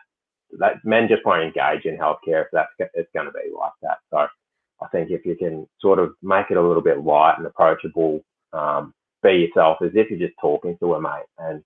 that 0.59 0.85
men 0.85 1.09
just 1.09 1.25
won't 1.25 1.43
engage 1.43 1.85
in 1.85 1.97
healthcare 1.97 2.43
if 2.43 2.49
that's 2.53 2.71
it's 2.95 3.11
going 3.15 3.27
to 3.27 3.33
be 3.33 3.53
like 3.59 3.73
that. 3.83 3.99
So 4.11 4.27
I 4.83 4.89
think 4.89 5.11
if 5.11 5.25
you 5.25 5.37
can 5.37 5.67
sort 5.81 5.99
of 5.99 6.13
make 6.23 6.47
it 6.51 6.57
a 6.57 6.67
little 6.67 6.83
bit 6.83 7.03
light 7.03 7.35
and 7.39 7.47
approachable, 7.47 8.21
um, 8.53 8.95
be 9.23 9.49
yourself 9.49 9.79
as 9.83 9.93
if 9.95 10.11
you're 10.11 10.19
just 10.19 10.39
talking 10.41 10.77
to 10.79 10.95
a 10.95 11.01
mate, 11.01 11.27
and 11.39 11.63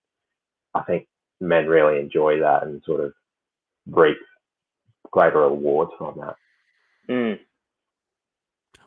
I 0.75 0.83
think 0.83 1.07
men 1.41 1.67
really 1.67 2.01
enjoy 2.01 2.39
that 2.41 2.63
and 2.63 2.83
sort 2.85 3.01
of 3.01 3.13
reap 3.89 4.19
greater 5.11 5.41
rewards 5.41 5.91
from 5.99 6.19
that. 6.19 6.37
Mm. 7.09 7.39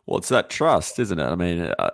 Well, 0.05 0.17
it's 0.17 0.29
that 0.29 0.49
trust, 0.49 0.99
isn't 0.99 1.19
it? 1.19 1.23
I 1.23 1.35
mean, 1.35 1.61
uh, 1.79 1.89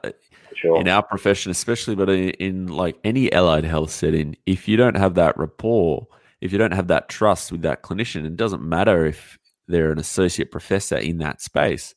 sure. 0.55 0.79
in 0.79 0.87
our 0.87 1.03
profession, 1.03 1.51
especially, 1.51 1.95
but 1.95 2.09
in, 2.09 2.29
in, 2.31 2.67
like 2.67 2.97
any 3.03 3.31
allied 3.31 3.65
health 3.65 3.91
setting, 3.91 4.35
if 4.45 4.67
you 4.67 4.77
don't 4.77 4.97
have 4.97 5.15
that 5.15 5.37
rapport, 5.37 6.07
if 6.41 6.51
you 6.51 6.57
don't 6.57 6.73
have 6.73 6.87
that 6.87 7.09
trust 7.09 7.51
with 7.51 7.61
that 7.63 7.83
clinician, 7.83 8.25
it 8.25 8.35
doesn't 8.35 8.61
matter 8.61 9.05
if 9.05 9.37
they're 9.67 9.91
an 9.91 9.99
associate 9.99 10.51
professor 10.51 10.97
in 10.97 11.17
that 11.19 11.41
space. 11.41 11.93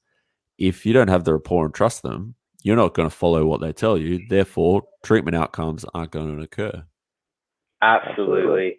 If 0.59 0.85
you 0.85 0.93
don't 0.93 1.09
have 1.09 1.25
the 1.25 1.33
rapport 1.33 1.65
and 1.65 1.75
trust 1.75 2.03
them, 2.03 2.35
you're 2.63 2.77
not 2.77 2.95
going 2.95 3.09
to 3.09 3.15
follow 3.15 3.45
what 3.47 3.61
they 3.61 3.73
tell 3.73 3.99
you. 3.99 4.21
Therefore, 4.29 4.83
treatment 5.05 5.37
outcomes 5.37 5.85
aren't 5.95 6.13
going 6.13 6.37
to 6.37 6.43
occur. 6.43 6.85
Absolutely. 7.81 8.79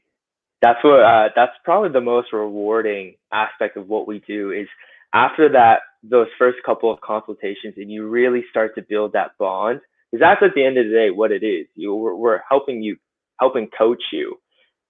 That's 0.61 0.81
what. 0.83 1.01
Uh, 1.01 1.29
that's 1.35 1.51
probably 1.65 1.89
the 1.89 1.99
most 1.99 2.31
rewarding 2.31 3.15
aspect 3.33 3.75
of 3.75 3.89
what 3.89 4.07
we 4.07 4.23
do. 4.25 4.51
Is 4.51 4.67
after 5.13 5.49
that 5.49 5.81
those 6.03 6.27
first 6.37 6.57
couple 6.65 6.91
of 6.91 6.99
consultations 7.01 7.75
and 7.77 7.91
you 7.91 8.07
really 8.07 8.43
start 8.49 8.75
to 8.75 8.81
build 8.81 9.13
that 9.13 9.31
bond 9.37 9.79
because 10.11 10.21
that's 10.21 10.43
at 10.43 10.53
the 10.55 10.65
end 10.65 10.77
of 10.77 10.85
the 10.85 10.91
day 10.91 11.09
what 11.09 11.31
it 11.31 11.43
is 11.43 11.67
you 11.75 11.95
we're, 11.95 12.15
we're 12.15 12.41
helping 12.49 12.81
you 12.81 12.97
helping 13.39 13.69
coach 13.77 14.03
you 14.11 14.37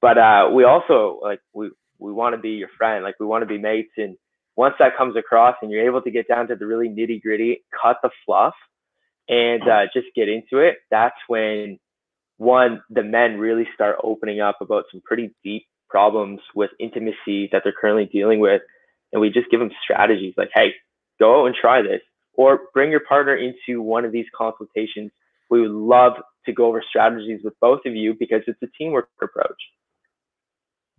but 0.04 0.18
uh, 0.18 0.50
we 0.54 0.66
also 0.66 1.20
like 1.24 1.40
we 1.54 1.72
we 2.00 2.12
want 2.12 2.36
to 2.36 2.42
be 2.42 2.52
your 2.52 2.70
friend 2.78 3.04
like 3.04 3.16
we 3.20 3.26
want 3.26 3.42
to 3.42 3.48
be 3.48 3.58
mates 3.58 3.94
and 3.98 4.18
once 4.58 4.76
that 4.80 4.98
comes 4.98 5.16
across 5.16 5.56
and 5.62 5.72
you're 5.72 5.86
able 5.86 6.02
to 6.02 6.12
get 6.12 6.28
down 6.28 6.48
to 6.48 6.56
the 6.56 6.66
really 6.68 6.90
nitty 6.90 7.22
gritty 7.22 7.64
cut 7.82 7.98
the 8.04 8.10
fluff 8.26 8.54
and 9.30 9.64
uh, 9.70 9.86
just 9.94 10.08
get 10.16 10.28
into 10.28 10.60
it 10.60 10.80
that's 10.92 11.16
when 11.28 11.80
one 12.38 12.82
the 12.90 13.04
men 13.04 13.40
really 13.40 13.68
start 13.74 13.96
opening 14.04 14.42
up 14.42 14.58
about 14.62 14.84
some 14.92 15.02
pretty 15.06 15.34
deep 15.44 15.66
problems 15.90 16.42
with 16.54 16.72
intimacy 16.80 17.48
that 17.54 17.62
they're 17.64 17.74
currently 17.80 18.06
dealing 18.06 18.42
with 18.42 18.62
and 19.14 19.22
we 19.22 19.30
just 19.30 19.50
give 19.50 19.62
them 19.62 19.72
strategies 19.84 20.34
like 20.38 20.50
hey 20.54 20.74
go 21.20 21.42
out 21.44 21.46
and 21.46 21.56
try 21.56 21.82
this 21.82 22.02
or 22.34 22.62
bring 22.74 22.92
your 22.92 23.02
partner 23.02 23.36
into 23.36 23.82
one 23.82 24.06
of 24.06 24.12
these 24.12 24.26
consultations. 24.36 25.12
We 25.50 25.62
would 25.62 25.72
love 25.72 26.14
to 26.46 26.54
go 26.54 26.66
over 26.66 26.84
strategies 26.88 27.42
with 27.44 27.54
both 27.62 27.82
of 27.86 27.96
you 27.96 28.16
because 28.20 28.42
it's 28.48 28.62
a 28.64 28.68
teamwork 28.78 29.10
approach. 29.22 29.62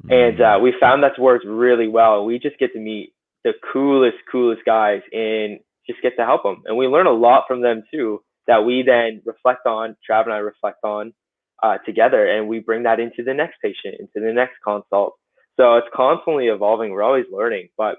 And 0.09 0.41
uh, 0.41 0.59
we 0.63 0.75
found 0.79 1.03
that's 1.03 1.19
worked 1.19 1.47
really 1.47 1.89
well. 1.89 2.25
We 2.25 2.39
just 2.39 2.59
get 2.59 2.73
to 2.75 2.79
meet 2.79 3.15
the 3.43 3.53
coolest, 3.73 4.19
coolest 4.31 4.63
guys 4.65 5.01
and 5.13 5.61
just 5.89 6.03
get 6.03 6.17
to 6.19 6.25
help 6.25 6.43
them. 6.43 6.63
And 6.67 6.77
we 6.77 6.87
learn 6.87 7.07
a 7.07 7.13
lot 7.13 7.45
from 7.49 7.63
them 7.63 7.83
too 7.93 8.23
that 8.47 8.65
we 8.65 8.83
then 8.83 9.23
reflect 9.25 9.67
on, 9.67 9.97
Trav 10.09 10.25
and 10.25 10.33
I 10.33 10.39
reflect 10.39 10.79
on 10.85 11.15
uh, 11.63 11.79
together, 11.87 12.27
and 12.27 12.49
we 12.49 12.61
bring 12.61 12.83
that 12.83 13.01
into 13.01 13.23
the 13.25 13.33
next 13.35 13.57
patient, 13.63 13.97
into 13.99 14.27
the 14.27 14.33
next 14.33 14.55
consult. 14.63 15.15
So 15.59 15.77
it's 15.77 15.87
constantly 15.95 16.49
evolving. 16.49 16.91
We're 16.91 17.03
always 17.03 17.25
learning, 17.33 17.69
but 17.79 17.99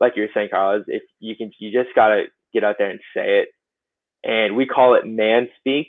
like 0.00 0.12
you 0.14 0.22
were 0.22 0.28
saying, 0.34 0.50
Carlos, 0.52 0.84
if 0.86 1.02
you 1.18 1.34
can, 1.36 1.50
you 1.58 1.72
just 1.72 1.94
gotta 1.94 2.24
get 2.52 2.64
out 2.64 2.76
there 2.78 2.90
and 2.90 3.00
say 3.14 3.40
it. 3.40 3.48
And 4.24 4.56
we 4.56 4.66
call 4.66 4.94
it 4.94 5.06
man 5.06 5.48
speak. 5.58 5.88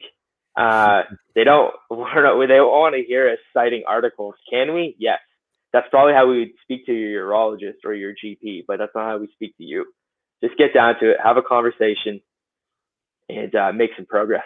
Uh, 0.58 1.04
they 1.36 1.43
don't, 1.43 1.74
they 1.91 1.95
want 1.97 2.95
to 2.95 3.04
hear 3.04 3.30
us 3.30 3.39
citing 3.54 3.84
articles. 3.88 4.36
Can 4.49 4.74
we? 4.74 4.95
Yes. 4.97 5.20
That's 5.74 5.88
probably 5.89 6.13
how 6.13 6.28
we 6.28 6.39
would 6.39 6.51
speak 6.61 6.86
to 6.86 6.93
your 6.93 7.30
urologist 7.30 7.84
or 7.84 7.93
your 7.93 8.13
GP, 8.13 8.65
but 8.67 8.78
that's 8.78 8.91
not 8.95 9.05
how 9.05 9.17
we 9.17 9.28
speak 9.34 9.57
to 9.57 9.63
you. 9.63 9.86
Just 10.43 10.57
get 10.57 10.74
down 10.74 10.99
to 10.99 11.11
it, 11.11 11.17
have 11.24 11.38
a 11.38 11.41
conversation, 11.41 12.21
and 13.28 13.53
uh, 13.55 13.71
make 13.74 13.89
some 13.97 14.05
progress. 14.05 14.43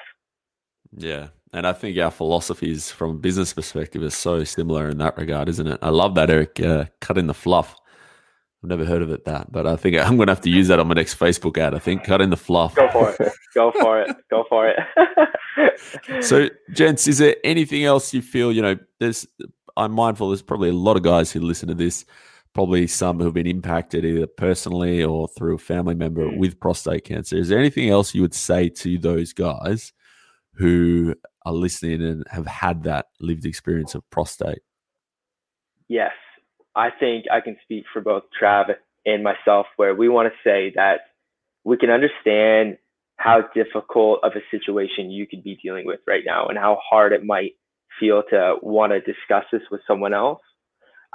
Yeah. 0.95 1.28
And 1.53 1.65
I 1.65 1.73
think 1.73 1.97
our 1.97 2.11
philosophies 2.11 2.91
from 2.91 3.11
a 3.11 3.19
business 3.19 3.53
perspective 3.53 4.03
is 4.03 4.13
so 4.13 4.43
similar 4.43 4.89
in 4.89 4.97
that 4.99 5.17
regard, 5.17 5.49
isn't 5.49 5.67
it? 5.67 5.80
I 5.82 5.89
love 5.89 6.15
that, 6.15 6.30
Eric. 6.30 6.59
Uh, 6.59 6.86
cutting 6.99 7.28
the 7.28 7.34
fluff. 7.34 7.75
I've 8.63 8.69
never 8.69 8.86
heard 8.86 9.01
of 9.01 9.11
it 9.11 9.25
that, 9.25 9.51
but 9.51 9.65
I 9.65 9.75
think 9.75 9.97
I'm 9.97 10.17
going 10.17 10.28
to 10.28 10.34
have 10.34 10.41
to 10.41 10.49
use 10.49 10.67
that 10.67 10.80
on 10.80 10.88
my 10.88 10.93
next 10.93 11.17
Facebook 11.17 11.57
ad. 11.57 11.73
I 11.73 11.80
think 11.80 12.03
cutting 12.03 12.30
the 12.30 12.38
fluff. 12.38 12.75
Go 12.75 12.89
for 12.91 13.11
it. 13.11 13.32
Go 13.53 13.71
for 13.80 14.01
it. 14.01 14.15
Go 14.30 14.45
for 14.49 14.67
it. 14.69 16.23
so, 16.23 16.49
gents, 16.71 17.07
is 17.07 17.17
there 17.19 17.36
anything 17.43 17.84
else 17.84 18.13
you 18.13 18.21
feel? 18.21 18.51
You 18.51 18.61
know, 18.61 18.78
there's. 18.99 19.28
I'm 19.78 19.91
mindful. 19.91 20.30
There's 20.30 20.41
probably 20.41 20.69
a 20.69 20.73
lot 20.73 20.97
of 20.97 21.03
guys 21.03 21.32
who 21.32 21.39
listen 21.39 21.69
to 21.69 21.75
this. 21.75 22.03
Probably 22.53 22.88
some 22.88 23.19
who've 23.19 23.34
been 23.34 23.45
impacted 23.45 24.03
either 24.03 24.25
personally 24.25 25.03
or 25.03 25.28
through 25.28 25.55
a 25.55 25.59
family 25.59 25.93
member 25.93 26.25
mm. 26.25 26.38
with 26.38 26.59
prostate 26.59 27.03
cancer. 27.03 27.38
Is 27.38 27.49
there 27.49 27.59
anything 27.59 27.89
else 27.89 28.15
you 28.15 28.21
would 28.23 28.34
say 28.34 28.69
to 28.69 28.97
those 28.97 29.32
guys 29.32 29.93
who 30.53 31.13
are 31.45 31.53
listening 31.53 32.01
and 32.01 32.25
have 32.32 32.47
had 32.47 32.84
that 32.84 33.07
lived 33.19 33.45
experience 33.45 33.93
of 33.93 34.09
prostate? 34.09 34.59
Yes. 35.88 36.13
I 36.75 36.89
think 36.89 37.25
I 37.32 37.41
can 37.41 37.57
speak 37.63 37.86
for 37.93 38.01
both 38.01 38.23
Trav 38.41 38.73
and 39.05 39.23
myself, 39.23 39.67
where 39.75 39.93
we 39.93 40.09
want 40.09 40.32
to 40.32 40.49
say 40.49 40.71
that 40.75 41.01
we 41.63 41.78
can 41.78 41.91
understand 41.91 42.78
how 43.17 43.41
difficult 43.53 44.19
of 44.23 44.34
a 44.34 44.41
situation 44.51 45.11
you 45.11 45.28
could 45.28 45.43
be 45.43 45.59
dealing 45.61 45.86
with 45.86 45.99
right 46.07 46.23
now 46.25 46.47
and 46.47 46.57
how 46.57 46.80
hard 46.88 47.13
it 47.13 47.23
might 47.23 47.53
feel 48.00 48.24
to 48.30 48.56
want 48.62 48.91
to 48.91 49.00
discuss 49.00 49.45
this 49.52 49.62
with 49.72 49.82
someone 49.88 50.14
else. 50.14 50.41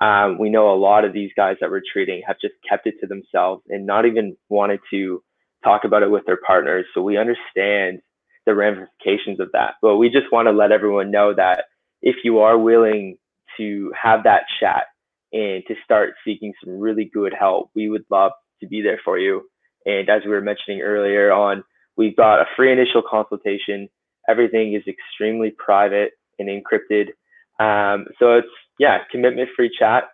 Um, 0.01 0.39
we 0.39 0.51
know 0.51 0.73
a 0.73 0.77
lot 0.77 1.05
of 1.05 1.13
these 1.13 1.31
guys 1.37 1.57
that 1.61 1.71
we're 1.71 1.83
treating 1.93 2.23
have 2.27 2.37
just 2.41 2.55
kept 2.69 2.87
it 2.87 2.95
to 3.01 3.07
themselves 3.07 3.63
and 3.69 3.87
not 3.87 4.07
even 4.07 4.37
wanted 4.49 4.81
to 4.91 5.23
talk 5.63 5.85
about 5.85 6.03
it 6.03 6.11
with 6.11 6.25
their 6.27 6.39
partners. 6.45 6.87
So 6.95 7.03
we 7.03 7.19
understand 7.19 8.01
the 8.47 8.55
ramifications 8.55 9.39
of 9.39 9.51
that. 9.53 9.75
But 9.81 9.99
we 9.99 10.09
just 10.09 10.33
want 10.33 10.49
to 10.49 10.53
let 10.53 10.73
everyone 10.73 11.11
know 11.11 11.33
that 11.35 11.65
if 12.01 12.17
you 12.25 12.41
are 12.41 12.59
willing 12.59 13.17
to 13.59 13.93
have 14.01 14.25
that 14.25 14.43
chat 14.61 14.87
and 15.33 15.63
to 15.69 15.75
start 15.85 16.15
seeking 16.25 16.53
some 16.65 16.79
really 16.79 17.09
good 17.13 17.33
help, 17.39 17.71
we 17.75 17.89
would 17.89 18.05
love 18.11 18.33
to 18.61 18.67
be 18.67 18.83
there 18.83 19.01
for 19.05 19.19
you. 19.19 19.43
And 19.85 20.09
as 20.09 20.23
we 20.25 20.31
were 20.31 20.41
mentioning 20.41 20.81
earlier 20.81 21.33
on, 21.33 21.65
we've 21.97 22.17
got 22.17 22.41
a 22.41 22.47
free 22.57 22.73
initial 22.73 23.03
consultation. 23.09 23.89
Everything 24.29 24.75
is 24.75 24.83
extremely 24.87 25.53
private 25.57 26.13
and 26.43 26.63
encrypted. 26.63 27.09
Um, 27.59 28.07
so 28.19 28.35
it's, 28.35 28.49
yeah, 28.79 28.99
commitment 29.11 29.49
free 29.57 29.71
chat. 29.79 30.05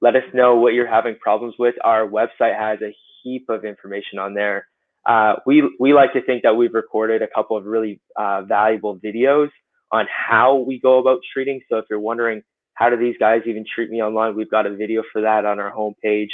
Let 0.00 0.16
us 0.16 0.22
know 0.32 0.56
what 0.56 0.74
you're 0.74 0.86
having 0.86 1.16
problems 1.16 1.54
with. 1.58 1.74
Our 1.84 2.06
website 2.06 2.56
has 2.58 2.78
a 2.82 2.94
heap 3.22 3.46
of 3.48 3.64
information 3.64 4.18
on 4.18 4.34
there. 4.34 4.66
Uh, 5.06 5.34
we, 5.46 5.62
we 5.80 5.94
like 5.94 6.12
to 6.12 6.22
think 6.22 6.42
that 6.42 6.56
we've 6.56 6.74
recorded 6.74 7.22
a 7.22 7.28
couple 7.34 7.56
of 7.56 7.64
really 7.64 8.00
uh, 8.16 8.42
valuable 8.42 8.98
videos 8.98 9.48
on 9.90 10.06
how 10.28 10.56
we 10.56 10.78
go 10.78 10.98
about 10.98 11.20
treating. 11.32 11.60
So 11.68 11.78
if 11.78 11.86
you're 11.88 12.00
wondering, 12.00 12.42
how 12.74 12.90
do 12.90 12.96
these 12.96 13.16
guys 13.18 13.42
even 13.46 13.64
treat 13.74 13.90
me 13.90 14.02
online? 14.02 14.36
We've 14.36 14.50
got 14.50 14.66
a 14.66 14.74
video 14.74 15.02
for 15.12 15.22
that 15.22 15.44
on 15.44 15.58
our 15.58 15.72
homepage. 15.72 16.28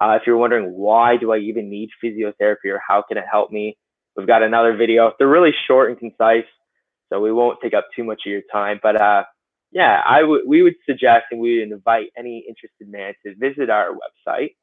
Uh, 0.00 0.18
if 0.20 0.22
you're 0.26 0.36
wondering 0.36 0.72
why 0.72 1.16
do 1.16 1.32
I 1.32 1.38
even 1.38 1.70
need 1.70 1.90
physiotherapy 2.02 2.66
or 2.66 2.80
how 2.86 3.02
can 3.06 3.18
it 3.18 3.24
help 3.30 3.52
me, 3.52 3.76
we've 4.16 4.26
got 4.26 4.42
another 4.42 4.76
video. 4.76 5.12
They're 5.18 5.28
really 5.28 5.54
short 5.66 5.90
and 5.90 5.98
concise, 5.98 6.44
so 7.08 7.20
we 7.20 7.32
won't 7.32 7.58
take 7.62 7.74
up 7.74 7.86
too 7.94 8.04
much 8.04 8.22
of 8.26 8.32
your 8.32 8.42
time. 8.52 8.80
But 8.82 9.00
uh, 9.00 9.24
yeah, 9.72 10.02
I 10.04 10.22
would 10.22 10.42
we 10.46 10.62
would 10.62 10.74
suggest 10.86 11.26
and 11.30 11.40
we 11.40 11.58
would 11.58 11.72
invite 11.72 12.08
any 12.16 12.44
interested 12.48 12.88
man 12.88 13.14
to 13.24 13.34
visit 13.34 13.70
our 13.70 13.90
website. 13.90 14.54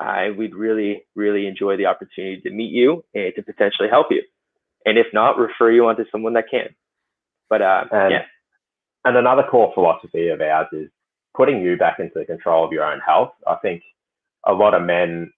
Uh, 0.00 0.32
we'd 0.36 0.54
really 0.54 1.04
really 1.14 1.46
enjoy 1.46 1.76
the 1.76 1.86
opportunity 1.86 2.40
to 2.40 2.50
meet 2.50 2.72
you 2.72 3.04
and 3.14 3.32
to 3.36 3.42
potentially 3.42 3.88
help 3.88 4.08
you. 4.10 4.22
And 4.86 4.98
if 4.98 5.06
not, 5.12 5.38
refer 5.38 5.70
you 5.70 5.86
on 5.86 5.96
to 5.96 6.04
someone 6.10 6.34
that 6.34 6.50
can. 6.50 6.74
But 7.48 7.62
uh, 7.62 7.84
and, 7.90 8.12
yeah. 8.12 8.24
And 9.04 9.16
another 9.16 9.42
core 9.42 9.72
philosophy 9.74 10.28
of 10.28 10.40
ours 10.40 10.68
is 10.72 10.88
putting 11.36 11.60
you 11.60 11.76
back 11.76 11.98
into 11.98 12.18
the 12.18 12.24
control 12.24 12.64
of 12.64 12.72
your 12.72 12.84
own 12.84 13.00
health. 13.00 13.32
I 13.46 13.56
think 13.56 13.82
a 14.46 14.52
lot 14.52 14.74
of 14.74 14.82
men 14.82 15.32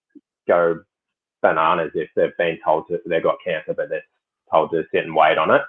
go 0.46 0.80
bananas 1.42 1.92
if 1.94 2.08
they've 2.16 2.36
been 2.38 2.58
told 2.64 2.86
to, 2.88 3.00
they've 3.06 3.22
got 3.22 3.36
cancer, 3.44 3.74
but 3.74 3.88
they're 3.88 4.02
told 4.50 4.70
to 4.70 4.84
sit 4.92 5.04
and 5.04 5.14
wait 5.14 5.38
on 5.38 5.50
it. 5.50 5.62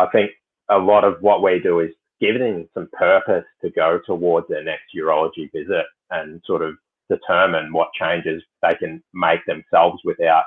I 0.00 0.10
think 0.10 0.30
a 0.70 0.78
lot 0.78 1.04
of 1.04 1.20
what 1.20 1.42
we 1.42 1.60
do 1.60 1.80
is 1.80 1.90
giving 2.20 2.40
them 2.42 2.68
some 2.74 2.88
purpose 2.92 3.44
to 3.62 3.70
go 3.70 4.00
towards 4.06 4.48
their 4.48 4.64
next 4.64 4.84
urology 4.96 5.50
visit 5.52 5.86
and 6.10 6.40
sort 6.46 6.62
of 6.62 6.74
determine 7.08 7.72
what 7.72 7.88
changes 7.98 8.42
they 8.62 8.74
can 8.74 9.02
make 9.12 9.40
themselves 9.46 10.00
without 10.04 10.44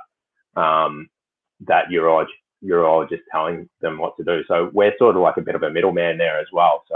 um, 0.56 1.10
that 1.68 1.86
urologist 1.91 2.28
urologist 2.64 3.20
telling 3.30 3.70
them 3.82 3.97
what 3.97 4.16
to 4.16 4.24
do. 4.24 4.41
So 4.47 4.70
we're 4.74 4.93
sort 4.97 5.18
of 5.18 5.22
like 5.22 5.36
a 5.36 5.41
bit 5.41 5.56
of 5.56 5.64
a 5.64 5.70
middleman 5.70 6.18
there 6.18 6.39
as 6.39 6.47
well. 6.54 6.84
So 6.89 6.95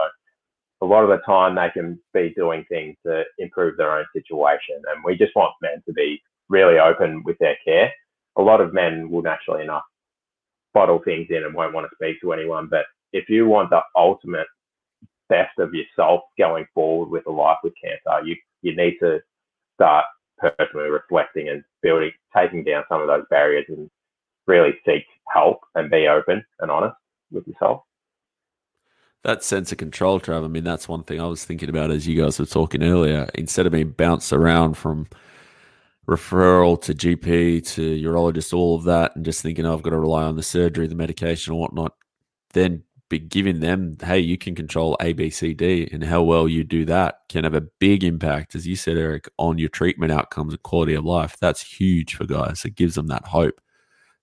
a 0.82 0.86
lot 0.86 1.04
of 1.04 1.10
the 1.10 1.18
time 1.26 1.56
they 1.56 1.70
can 1.74 2.00
be 2.14 2.34
doing 2.36 2.64
things 2.70 2.96
to 3.06 3.24
improve 3.38 3.76
their 3.76 3.92
own 3.98 4.06
situation. 4.14 4.82
And 4.90 5.04
we 5.04 5.18
just 5.18 5.36
want 5.36 5.52
men 5.62 5.84
to 5.86 5.94
be 5.94 6.22
really 6.48 6.80
open 6.80 7.22
with 7.26 7.38
their 7.40 7.58
care. 7.66 7.92
A 8.38 8.42
lot 8.42 8.62
of 8.62 8.74
men 8.74 9.10
will 9.10 9.24
naturally 9.24 9.64
enough 9.64 9.84
bottle 10.78 11.02
things 11.04 11.28
in 11.30 11.44
and 11.44 11.56
won't 11.56 11.74
want 11.74 11.90
to 11.90 11.96
speak 11.96 12.22
to 12.22 12.34
anyone. 12.34 12.68
But 12.70 12.86
if 13.14 13.30
you 13.30 13.48
want 13.48 13.72
the 13.72 13.82
ultimate 13.96 14.48
best 15.28 15.58
of 15.58 15.74
yourself 15.74 16.22
going 16.38 16.68
forward 16.74 17.10
with 17.10 17.26
a 17.26 17.32
life 17.32 17.58
with 17.64 17.74
cancer, 17.84 18.26
you, 18.26 18.36
you 18.62 18.76
need 18.76 18.98
to 19.00 19.20
start 19.74 20.06
personally 20.38 20.90
reflecting 20.90 21.50
and 21.50 21.64
building, 21.82 22.12
taking 22.36 22.64
down 22.64 22.84
some 22.90 23.02
of 23.02 23.08
those 23.08 23.24
barriers 23.32 23.66
and 23.70 23.90
really 24.46 24.74
seek 24.86 25.04
help 25.34 25.62
and 25.74 25.90
be 25.90 26.08
open 26.08 26.46
and 26.60 26.70
honest 26.70 26.96
with 27.32 27.48
yourself. 27.48 27.82
That 29.24 29.44
sense 29.44 29.72
of 29.72 29.80
control, 29.80 30.20
Trav. 30.20 30.46
I 30.46 30.48
mean, 30.48 30.64
that's 30.64 30.88
one 30.88 31.04
thing 31.04 31.20
I 31.20 31.26
was 31.26 31.44
thinking 31.44 31.70
about 31.70 31.90
as 31.90 32.08
you 32.08 32.22
guys 32.22 32.40
were 32.40 32.46
talking 32.46 32.84
earlier. 32.84 33.28
Instead 33.34 33.66
of 33.66 33.72
being 33.72 33.90
bounced 33.90 34.32
around 34.32 34.76
from 34.76 35.08
referral 36.10 36.82
to 36.82 36.94
GP 36.94 37.68
to 37.74 38.02
urologist, 38.02 38.54
all 38.54 38.76
of 38.76 38.84
that, 38.86 39.16
and 39.16 39.26
just 39.26 39.42
thinking, 39.42 39.66
oh, 39.66 39.74
I've 39.74 39.84
got 39.84 39.92
to 39.92 40.00
rely 40.00 40.24
on 40.24 40.36
the 40.36 40.44
surgery, 40.44 40.88
the 40.88 40.96
medication, 40.96 41.54
or 41.54 41.60
whatnot, 41.60 41.94
then 42.54 42.84
be 43.10 43.20
giving 43.20 43.60
them, 43.60 43.98
hey, 44.04 44.20
you 44.20 44.38
can 44.38 44.54
control 44.56 44.98
A, 45.00 45.14
B, 45.14 45.30
C, 45.30 45.54
D, 45.54 45.88
and 45.92 46.04
how 46.04 46.24
well 46.24 46.48
you 46.48 46.64
do 46.64 46.86
that 46.86 47.20
can 47.30 47.44
have 47.44 47.54
a 47.54 47.62
big 47.62 48.04
impact, 48.04 48.56
as 48.56 48.68
you 48.68 48.76
said, 48.76 48.98
Eric, 48.98 49.30
on 49.38 49.58
your 49.58 49.70
treatment 49.70 50.12
outcomes 50.12 50.54
and 50.54 50.64
quality 50.64 50.94
of 50.94 51.06
life. 51.06 51.38
That's 51.40 51.62
huge 51.62 52.16
for 52.16 52.26
guys. 52.26 52.66
It 52.66 52.76
gives 52.76 52.96
them 52.96 53.08
that 53.08 53.26
hope 53.26 53.60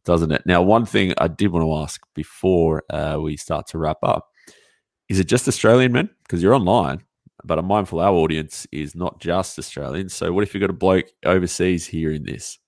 doesn't 0.05 0.32
it? 0.32 0.43
Now, 0.47 0.62
one 0.62 0.85
thing 0.85 1.14
I 1.18 1.28
did 1.28 1.51
want 1.51 1.64
to 1.64 1.74
ask 1.82 2.01
before 2.14 2.85
uh, 2.91 3.18
we 3.20 3.37
start 3.37 3.66
to 3.68 3.78
wrap 3.78 3.99
up 4.03 4.30
is 5.09 5.20
it 5.20 5.24
just 5.24 5.49
Australian 5.49 5.93
men? 5.93 6.09
Because 6.22 6.43
you're 6.43 6.55
online, 6.55 7.03
but 7.45 7.59
I'm 7.59 7.66
mindful 7.66 8.01
our 8.01 8.12
audience 8.12 8.66
is 8.72 8.95
not 8.95 9.20
just 9.20 9.59
Australian. 9.59 10.09
So, 10.09 10.32
what 10.32 10.42
if 10.42 10.55
you've 10.55 10.61
got 10.61 10.70
a 10.70 10.74
bloke 10.74 11.07
overseas 11.24 11.86
hearing 11.86 12.24
this? 12.24 12.59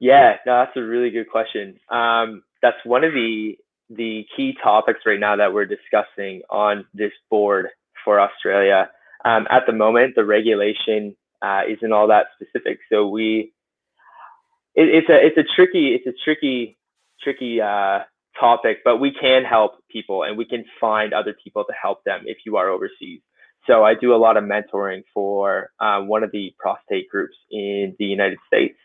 Yeah, 0.00 0.36
no, 0.46 0.64
that's 0.64 0.76
a 0.76 0.82
really 0.82 1.10
good 1.10 1.30
question. 1.30 1.78
Um, 1.90 2.42
that's 2.62 2.76
one 2.84 3.04
of 3.04 3.12
the 3.12 3.56
the 3.90 4.26
key 4.36 4.56
topics 4.62 5.00
right 5.06 5.20
now 5.20 5.36
that 5.36 5.52
we're 5.52 5.66
discussing 5.66 6.42
on 6.50 6.86
this 6.94 7.12
board 7.30 7.68
for 8.04 8.18
Australia. 8.18 8.90
Um, 9.24 9.46
at 9.50 9.62
the 9.66 9.72
moment, 9.72 10.14
the 10.14 10.24
regulation 10.24 11.16
uh, 11.42 11.62
isn't 11.68 11.92
all 11.92 12.08
that 12.08 12.26
specific, 12.34 12.78
so 12.90 13.08
we 13.08 13.52
it, 14.74 14.88
it's 14.88 15.08
a 15.08 15.26
it's 15.26 15.38
a 15.38 15.54
tricky 15.54 15.88
it's 15.94 16.06
a 16.06 16.24
tricky 16.24 16.76
tricky 17.22 17.60
uh, 17.60 18.00
topic, 18.38 18.78
but 18.84 18.98
we 18.98 19.12
can 19.12 19.44
help 19.44 19.72
people 19.90 20.22
and 20.24 20.36
we 20.36 20.44
can 20.44 20.64
find 20.80 21.12
other 21.12 21.34
people 21.42 21.64
to 21.64 21.72
help 21.80 22.04
them 22.04 22.22
if 22.26 22.38
you 22.44 22.56
are 22.56 22.68
overseas. 22.68 23.20
So 23.66 23.84
I 23.84 23.94
do 23.94 24.14
a 24.14 24.16
lot 24.16 24.36
of 24.36 24.44
mentoring 24.44 25.04
for 25.12 25.70
uh, 25.80 26.00
one 26.00 26.22
of 26.22 26.32
the 26.32 26.54
prostate 26.58 27.08
groups 27.08 27.36
in 27.50 27.96
the 27.98 28.04
United 28.04 28.38
States, 28.46 28.76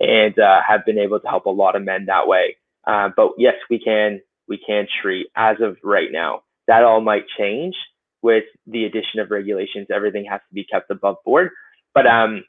and 0.00 0.38
uh, 0.38 0.60
have 0.66 0.84
been 0.86 0.98
able 0.98 1.20
to 1.20 1.28
help 1.28 1.46
a 1.46 1.50
lot 1.50 1.76
of 1.76 1.82
men 1.82 2.06
that 2.06 2.26
way. 2.26 2.56
Uh, 2.86 3.10
but 3.14 3.32
yes, 3.38 3.54
we 3.68 3.78
can 3.78 4.20
we 4.48 4.58
can 4.58 4.86
treat 5.02 5.26
as 5.36 5.56
of 5.60 5.76
right 5.82 6.08
now. 6.10 6.42
That 6.66 6.84
all 6.84 7.00
might 7.00 7.24
change 7.38 7.74
with 8.22 8.44
the 8.66 8.84
addition 8.84 9.20
of 9.20 9.30
regulations. 9.30 9.88
Everything 9.94 10.24
has 10.30 10.40
to 10.48 10.54
be 10.54 10.64
kept 10.64 10.90
above 10.90 11.16
board. 11.24 11.50
But 11.94 12.06
um, 12.06 12.44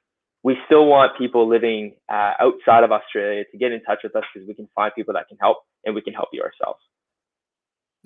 we 0.45 0.55
still 0.67 0.85
want 0.85 1.17
people 1.17 1.49
living 1.49 1.93
uh, 2.07 2.33
outside 2.39 2.83
of 2.83 2.91
Australia 2.91 3.43
to 3.51 3.57
get 3.57 3.71
in 3.71 3.81
touch 3.81 4.01
with 4.03 4.15
us 4.15 4.23
because 4.31 4.47
we 4.47 4.53
can 4.53 4.69
find 4.75 4.93
people 4.93 5.11
that 5.15 5.27
can 5.27 5.39
help 5.41 5.57
and 5.83 5.95
we 5.95 6.01
can 6.01 6.13
help 6.13 6.29
you 6.31 6.43
ourselves. 6.43 6.79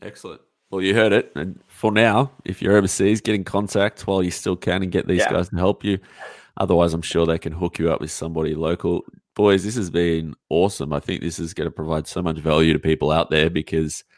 Excellent. 0.01 0.39
Well, 0.71 0.81
you 0.81 0.95
heard 0.95 1.11
it. 1.11 1.33
And 1.35 1.59
for 1.67 1.91
now, 1.91 2.31
if 2.45 2.61
you're 2.61 2.77
overseas, 2.77 3.19
get 3.19 3.35
in 3.35 3.43
contact 3.43 4.07
while 4.07 4.23
you 4.23 4.31
still 4.31 4.55
can 4.55 4.83
and 4.83 4.89
get 4.89 5.05
these 5.05 5.19
yeah. 5.19 5.33
guys 5.33 5.49
to 5.49 5.57
help 5.57 5.83
you. 5.83 5.99
Otherwise, 6.55 6.93
I'm 6.93 7.01
sure 7.01 7.25
they 7.25 7.39
can 7.39 7.51
hook 7.51 7.77
you 7.77 7.91
up 7.91 7.99
with 7.99 8.11
somebody 8.11 8.55
local. 8.55 9.03
Boys, 9.35 9.65
this 9.65 9.75
has 9.75 9.89
been 9.89 10.33
awesome. 10.49 10.93
I 10.93 11.01
think 11.01 11.21
this 11.21 11.39
is 11.39 11.53
going 11.53 11.67
to 11.67 11.75
provide 11.75 12.07
so 12.07 12.21
much 12.21 12.37
value 12.37 12.71
to 12.71 12.79
people 12.79 13.11
out 13.11 13.29
there 13.29 13.49
because– 13.49 14.05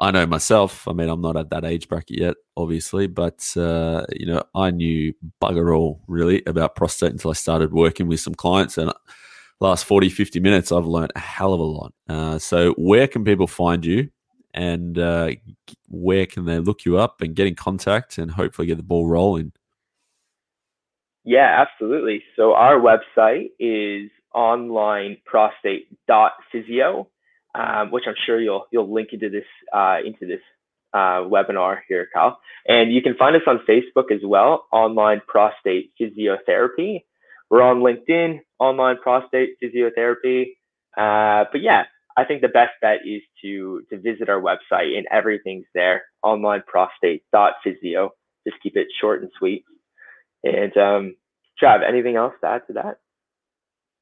I 0.00 0.10
know 0.10 0.26
myself. 0.26 0.88
I 0.88 0.94
mean, 0.94 1.10
I'm 1.10 1.20
not 1.20 1.36
at 1.36 1.50
that 1.50 1.64
age 1.64 1.88
bracket 1.88 2.18
yet, 2.18 2.34
obviously, 2.56 3.06
but 3.06 3.46
uh, 3.56 4.04
you 4.10 4.26
know, 4.26 4.42
I 4.54 4.70
knew 4.70 5.12
bugger 5.42 5.76
all 5.76 6.00
really 6.06 6.42
about 6.46 6.74
prostate 6.74 7.12
until 7.12 7.30
I 7.30 7.34
started 7.34 7.74
working 7.74 8.08
with 8.08 8.20
some 8.20 8.34
clients. 8.34 8.78
And 8.78 8.90
last 9.60 9.84
40, 9.84 10.08
50 10.08 10.40
minutes, 10.40 10.72
I've 10.72 10.86
learned 10.86 11.12
a 11.14 11.18
hell 11.18 11.52
of 11.52 11.60
a 11.60 11.64
lot. 11.64 11.92
Uh, 12.08 12.38
so, 12.38 12.72
where 12.78 13.06
can 13.06 13.24
people 13.24 13.46
find 13.46 13.84
you, 13.84 14.08
and 14.54 14.98
uh, 14.98 15.32
where 15.88 16.24
can 16.24 16.46
they 16.46 16.58
look 16.58 16.86
you 16.86 16.96
up 16.96 17.20
and 17.20 17.36
get 17.36 17.46
in 17.46 17.54
contact, 17.54 18.16
and 18.16 18.30
hopefully 18.30 18.66
get 18.66 18.78
the 18.78 18.82
ball 18.82 19.06
rolling? 19.06 19.52
Yeah, 21.24 21.60
absolutely. 21.60 22.22
So, 22.36 22.54
our 22.54 22.80
website 22.80 23.50
is 23.58 24.10
onlineprostate.physio 24.34 27.06
um, 27.54 27.90
which 27.90 28.04
I'm 28.06 28.14
sure 28.26 28.40
you'll 28.40 28.66
you'll 28.70 28.92
link 28.92 29.10
into 29.12 29.28
this 29.28 29.44
uh, 29.72 29.98
into 30.04 30.26
this 30.26 30.40
uh, 30.92 31.22
webinar 31.22 31.78
here, 31.88 32.08
Carl. 32.12 32.38
And 32.66 32.92
you 32.92 33.02
can 33.02 33.16
find 33.16 33.36
us 33.36 33.42
on 33.46 33.60
Facebook 33.68 34.12
as 34.12 34.20
well, 34.24 34.66
Online 34.72 35.20
Prostate 35.26 35.92
Physiotherapy. 36.00 37.04
We're 37.48 37.62
on 37.62 37.80
LinkedIn, 37.80 38.40
Online 38.58 38.96
Prostate 38.96 39.56
Physiotherapy. 39.62 40.52
Uh, 40.96 41.44
but 41.50 41.62
yeah, 41.62 41.84
I 42.16 42.24
think 42.24 42.42
the 42.42 42.48
best 42.48 42.72
bet 42.80 42.98
is 43.06 43.22
to 43.42 43.82
to 43.90 43.98
visit 43.98 44.28
our 44.28 44.40
website 44.40 44.96
and 44.96 45.06
everything's 45.10 45.66
there, 45.74 46.04
onlineprostate.physio. 46.24 48.10
Just 48.46 48.62
keep 48.62 48.76
it 48.76 48.88
short 49.00 49.22
and 49.22 49.30
sweet. 49.38 49.64
And 50.42 50.74
um, 50.76 51.16
Trav, 51.62 51.86
anything 51.86 52.16
else 52.16 52.34
to 52.40 52.48
add 52.48 52.66
to 52.68 52.72
that? 52.74 52.98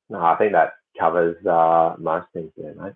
No, 0.08 0.20
I 0.20 0.36
think 0.36 0.52
that 0.52 0.74
covers 0.98 1.44
uh, 1.44 1.96
most 1.98 2.26
things 2.32 2.52
there, 2.56 2.74
mate 2.74 2.94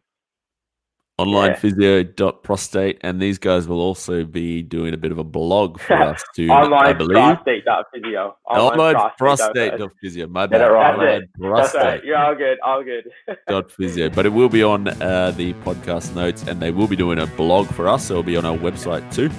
onlinephysio.prostate 1.20 2.98
and 3.02 3.20
these 3.20 3.38
guys 3.38 3.68
will 3.68 3.80
also 3.80 4.24
be 4.24 4.62
doing 4.62 4.94
a 4.94 4.96
bit 4.96 5.12
of 5.12 5.18
a 5.18 5.24
blog 5.24 5.78
for 5.78 5.92
us 6.02 6.22
to 6.34 6.48
online 6.48 6.86
I 6.86 6.92
believe. 6.94 7.14
prostate.physio 7.14 8.36
online, 8.46 8.94
online 8.94 9.10
prostate.physio 9.18 10.26
my 10.28 10.46
bad 10.46 10.66
right. 10.66 10.94
online 10.94 11.28
prostate 11.38 11.82
right. 11.82 12.04
you're 12.04 12.16
all 12.16 12.34
good 12.34 12.58
all 12.64 12.82
good 12.82 13.10
dot 13.48 13.70
physio 13.70 14.08
but 14.08 14.24
it 14.24 14.30
will 14.30 14.48
be 14.48 14.62
on 14.62 14.88
uh, 14.88 15.32
the 15.36 15.52
podcast 15.64 16.14
notes 16.14 16.44
and 16.44 16.60
they 16.60 16.70
will 16.70 16.88
be 16.88 16.96
doing 16.96 17.18
a 17.18 17.26
blog 17.26 17.68
for 17.68 17.88
us 17.88 18.06
so 18.06 18.14
it'll 18.14 18.22
be 18.22 18.36
on 18.36 18.46
our 18.46 18.56
website 18.56 19.14
too 19.14 19.30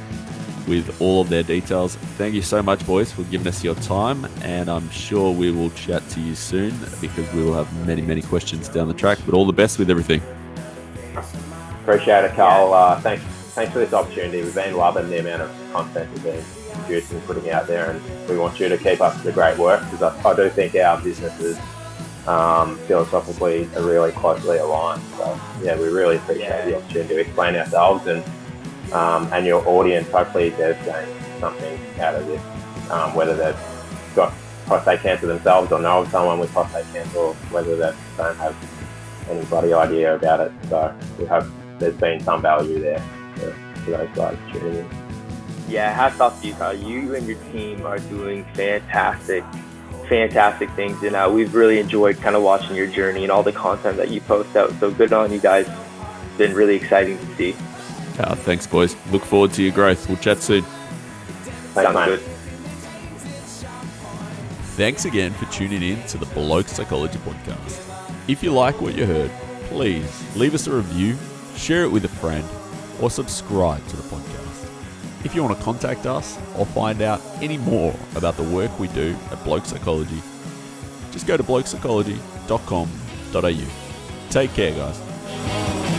with 0.67 1.01
all 1.01 1.19
of 1.19 1.28
their 1.28 1.43
details. 1.43 1.95
Thank 2.17 2.34
you 2.36 2.41
so 2.41 2.61
much, 2.63 2.86
boys, 2.86 3.11
for 3.11 3.24
giving 3.24 3.47
us 3.47 3.65
your 3.65 3.76
time, 3.76 4.26
and 4.43 4.69
I'm 4.69 4.89
sure 4.91 5.34
we 5.34 5.51
will 5.51 5.69
chat 5.71 6.07
to 6.11 6.21
you 6.21 6.36
soon 6.36 6.74
because 7.01 7.30
we 7.34 7.43
will 7.43 7.53
have 7.53 7.86
many, 7.86 8.01
many 8.01 8.21
questions 8.21 8.69
down 8.69 8.88
the 8.88 8.93
track. 8.93 9.19
But 9.26 9.36
all 9.36 9.45
the 9.45 9.51
best 9.51 9.78
with 9.78 9.89
everything. 9.89 10.21
Appreciate 11.84 12.23
it, 12.23 12.34
Carl. 12.36 12.73
Uh, 12.73 12.97
thanks, 13.01 13.21
thanks 13.51 13.73
for 13.73 13.79
this 13.79 13.91
opportunity. 13.91 14.41
We've 14.41 14.55
been 14.55 14.77
loving 14.77 15.09
the 15.09 15.19
amount 15.19 15.41
of 15.41 15.73
content 15.73 16.09
we've 16.13 16.23
been 16.23 16.45
producing 16.75 17.17
and 17.17 17.25
putting 17.25 17.49
out 17.49 17.67
there, 17.67 17.91
and 17.91 18.29
we 18.29 18.38
want 18.38 18.57
you 18.57 18.69
to 18.69 18.77
keep 18.77 19.01
up 19.01 19.21
the 19.21 19.34
great 19.34 19.57
work 19.57 19.81
because 19.91 20.01
I, 20.01 20.29
I 20.29 20.34
do 20.34 20.49
think 20.49 20.75
our 20.75 21.01
businesses 21.01 21.59
um, 22.25 22.77
philosophically 22.88 23.67
are 23.75 23.84
really 23.84 24.13
closely 24.13 24.59
aligned. 24.59 25.03
So 25.17 25.38
yeah, 25.61 25.77
we 25.77 25.89
really 25.89 26.15
appreciate 26.15 26.47
yeah. 26.47 26.65
the 26.67 26.77
opportunity 26.77 27.15
to 27.15 27.19
explain 27.19 27.55
ourselves 27.57 28.07
and 28.07 28.23
um, 28.93 29.27
and 29.34 29.45
your 29.45 29.67
audience. 29.67 30.09
Hopefully, 30.09 30.51
they've 30.51 30.86
gained 30.86 31.11
something 31.41 31.77
out 31.99 32.15
of 32.15 32.25
this, 32.27 32.41
um, 32.91 33.13
whether 33.13 33.36
they've 33.36 34.15
got 34.15 34.34
prostate 34.67 35.01
cancer 35.01 35.27
themselves 35.27 35.69
or 35.69 35.81
know 35.81 36.03
of 36.03 36.07
someone 36.11 36.39
with 36.39 36.49
prostate 36.53 36.86
cancer, 36.93 37.17
or 37.17 37.34
whether 37.51 37.75
they 37.75 37.93
don't 38.15 38.38
have 38.38 38.55
any 39.29 39.43
bloody 39.47 39.73
idea 39.73 40.15
about 40.15 40.39
it. 40.39 40.51
So 40.69 40.95
we 41.19 41.25
hope 41.25 41.43
there's 41.80 41.95
been 41.95 42.19
some 42.19 42.41
value 42.41 42.80
there 42.80 43.03
for, 43.36 43.51
for 43.82 43.91
those 43.91 44.09
guys 44.15 44.38
tuning 44.51 44.76
in. 44.78 44.89
Yeah, 45.67 45.93
hats 45.93 46.19
off 46.19 46.41
to 46.41 46.47
you, 46.47 46.53
Carl. 46.53 46.76
You 46.76 47.15
and 47.15 47.26
your 47.26 47.38
team 47.51 47.86
are 47.86 47.99
doing 47.99 48.45
fantastic, 48.53 49.43
fantastic 50.07 50.69
things, 50.71 51.01
and 51.03 51.15
uh, 51.15 51.30
we've 51.34 51.55
really 51.55 51.80
enjoyed 51.80 52.17
kind 52.17 52.36
of 52.36 52.43
watching 52.43 52.76
your 52.76 52.88
journey 52.88 53.24
and 53.24 53.32
all 53.32 53.43
the 53.43 53.53
content 53.53 53.97
that 53.97 54.09
you 54.09 54.21
post 54.21 54.55
out. 54.55 54.71
So 54.80 54.91
good 54.91 55.13
on 55.13 55.32
you 55.32 55.39
guys. 55.39 55.67
It's 55.67 56.38
been 56.38 56.53
really 56.53 56.76
exciting 56.76 57.17
to 57.17 57.36
see. 57.36 57.55
Uh, 58.19 58.36
thanks, 58.36 58.67
boys. 58.67 58.95
Look 59.11 59.24
forward 59.24 59.53
to 59.53 59.63
your 59.63 59.74
growth. 59.74 60.07
We'll 60.07 60.17
chat 60.17 60.39
soon. 60.39 60.63
Thanks, 61.74 61.91
Sounds 61.91 62.05
good. 62.05 62.19
Thanks 64.76 65.05
again 65.05 65.34
for 65.34 65.45
tuning 65.51 65.82
in 65.82 66.03
to 66.07 66.17
the 66.17 66.26
Bloke 66.28 66.67
Psychology 66.67 67.19
Podcast. 67.19 67.80
If 68.28 68.43
you 68.43 68.51
like 68.51 68.82
what 68.82 68.95
you 68.95 69.05
heard, 69.05 69.32
please 69.65 70.36
leave 70.36 70.53
us 70.53 70.67
a 70.67 70.71
review 70.71 71.15
share 71.56 71.84
it 71.84 71.91
with 71.91 72.06
a 72.06 72.10
friend, 72.10 72.47
or 73.01 73.10
subscribe 73.10 73.84
to 73.88 73.95
the 73.95 74.04
podcast. 74.04 74.70
If 75.26 75.34
you 75.36 75.43
want 75.43 75.58
to 75.58 75.64
contact 75.64 76.06
us 76.06 76.38
or 76.58 76.66
find 76.66 77.01
out 77.01 77.22
any 77.41 77.58
more 77.58 77.93
about 78.16 78.38
the 78.38 78.43
work 78.43 78.78
we 78.80 78.88
do 78.89 79.16
at 79.32 79.43
Bloke 79.43 79.66
Psychology, 79.66 80.22
just 81.12 81.26
go 81.28 81.36
to 81.38 81.43
blokepsychology.com.au. 81.43 84.30
Take 84.30 84.54
care, 84.54 84.74
guys. 84.74 85.93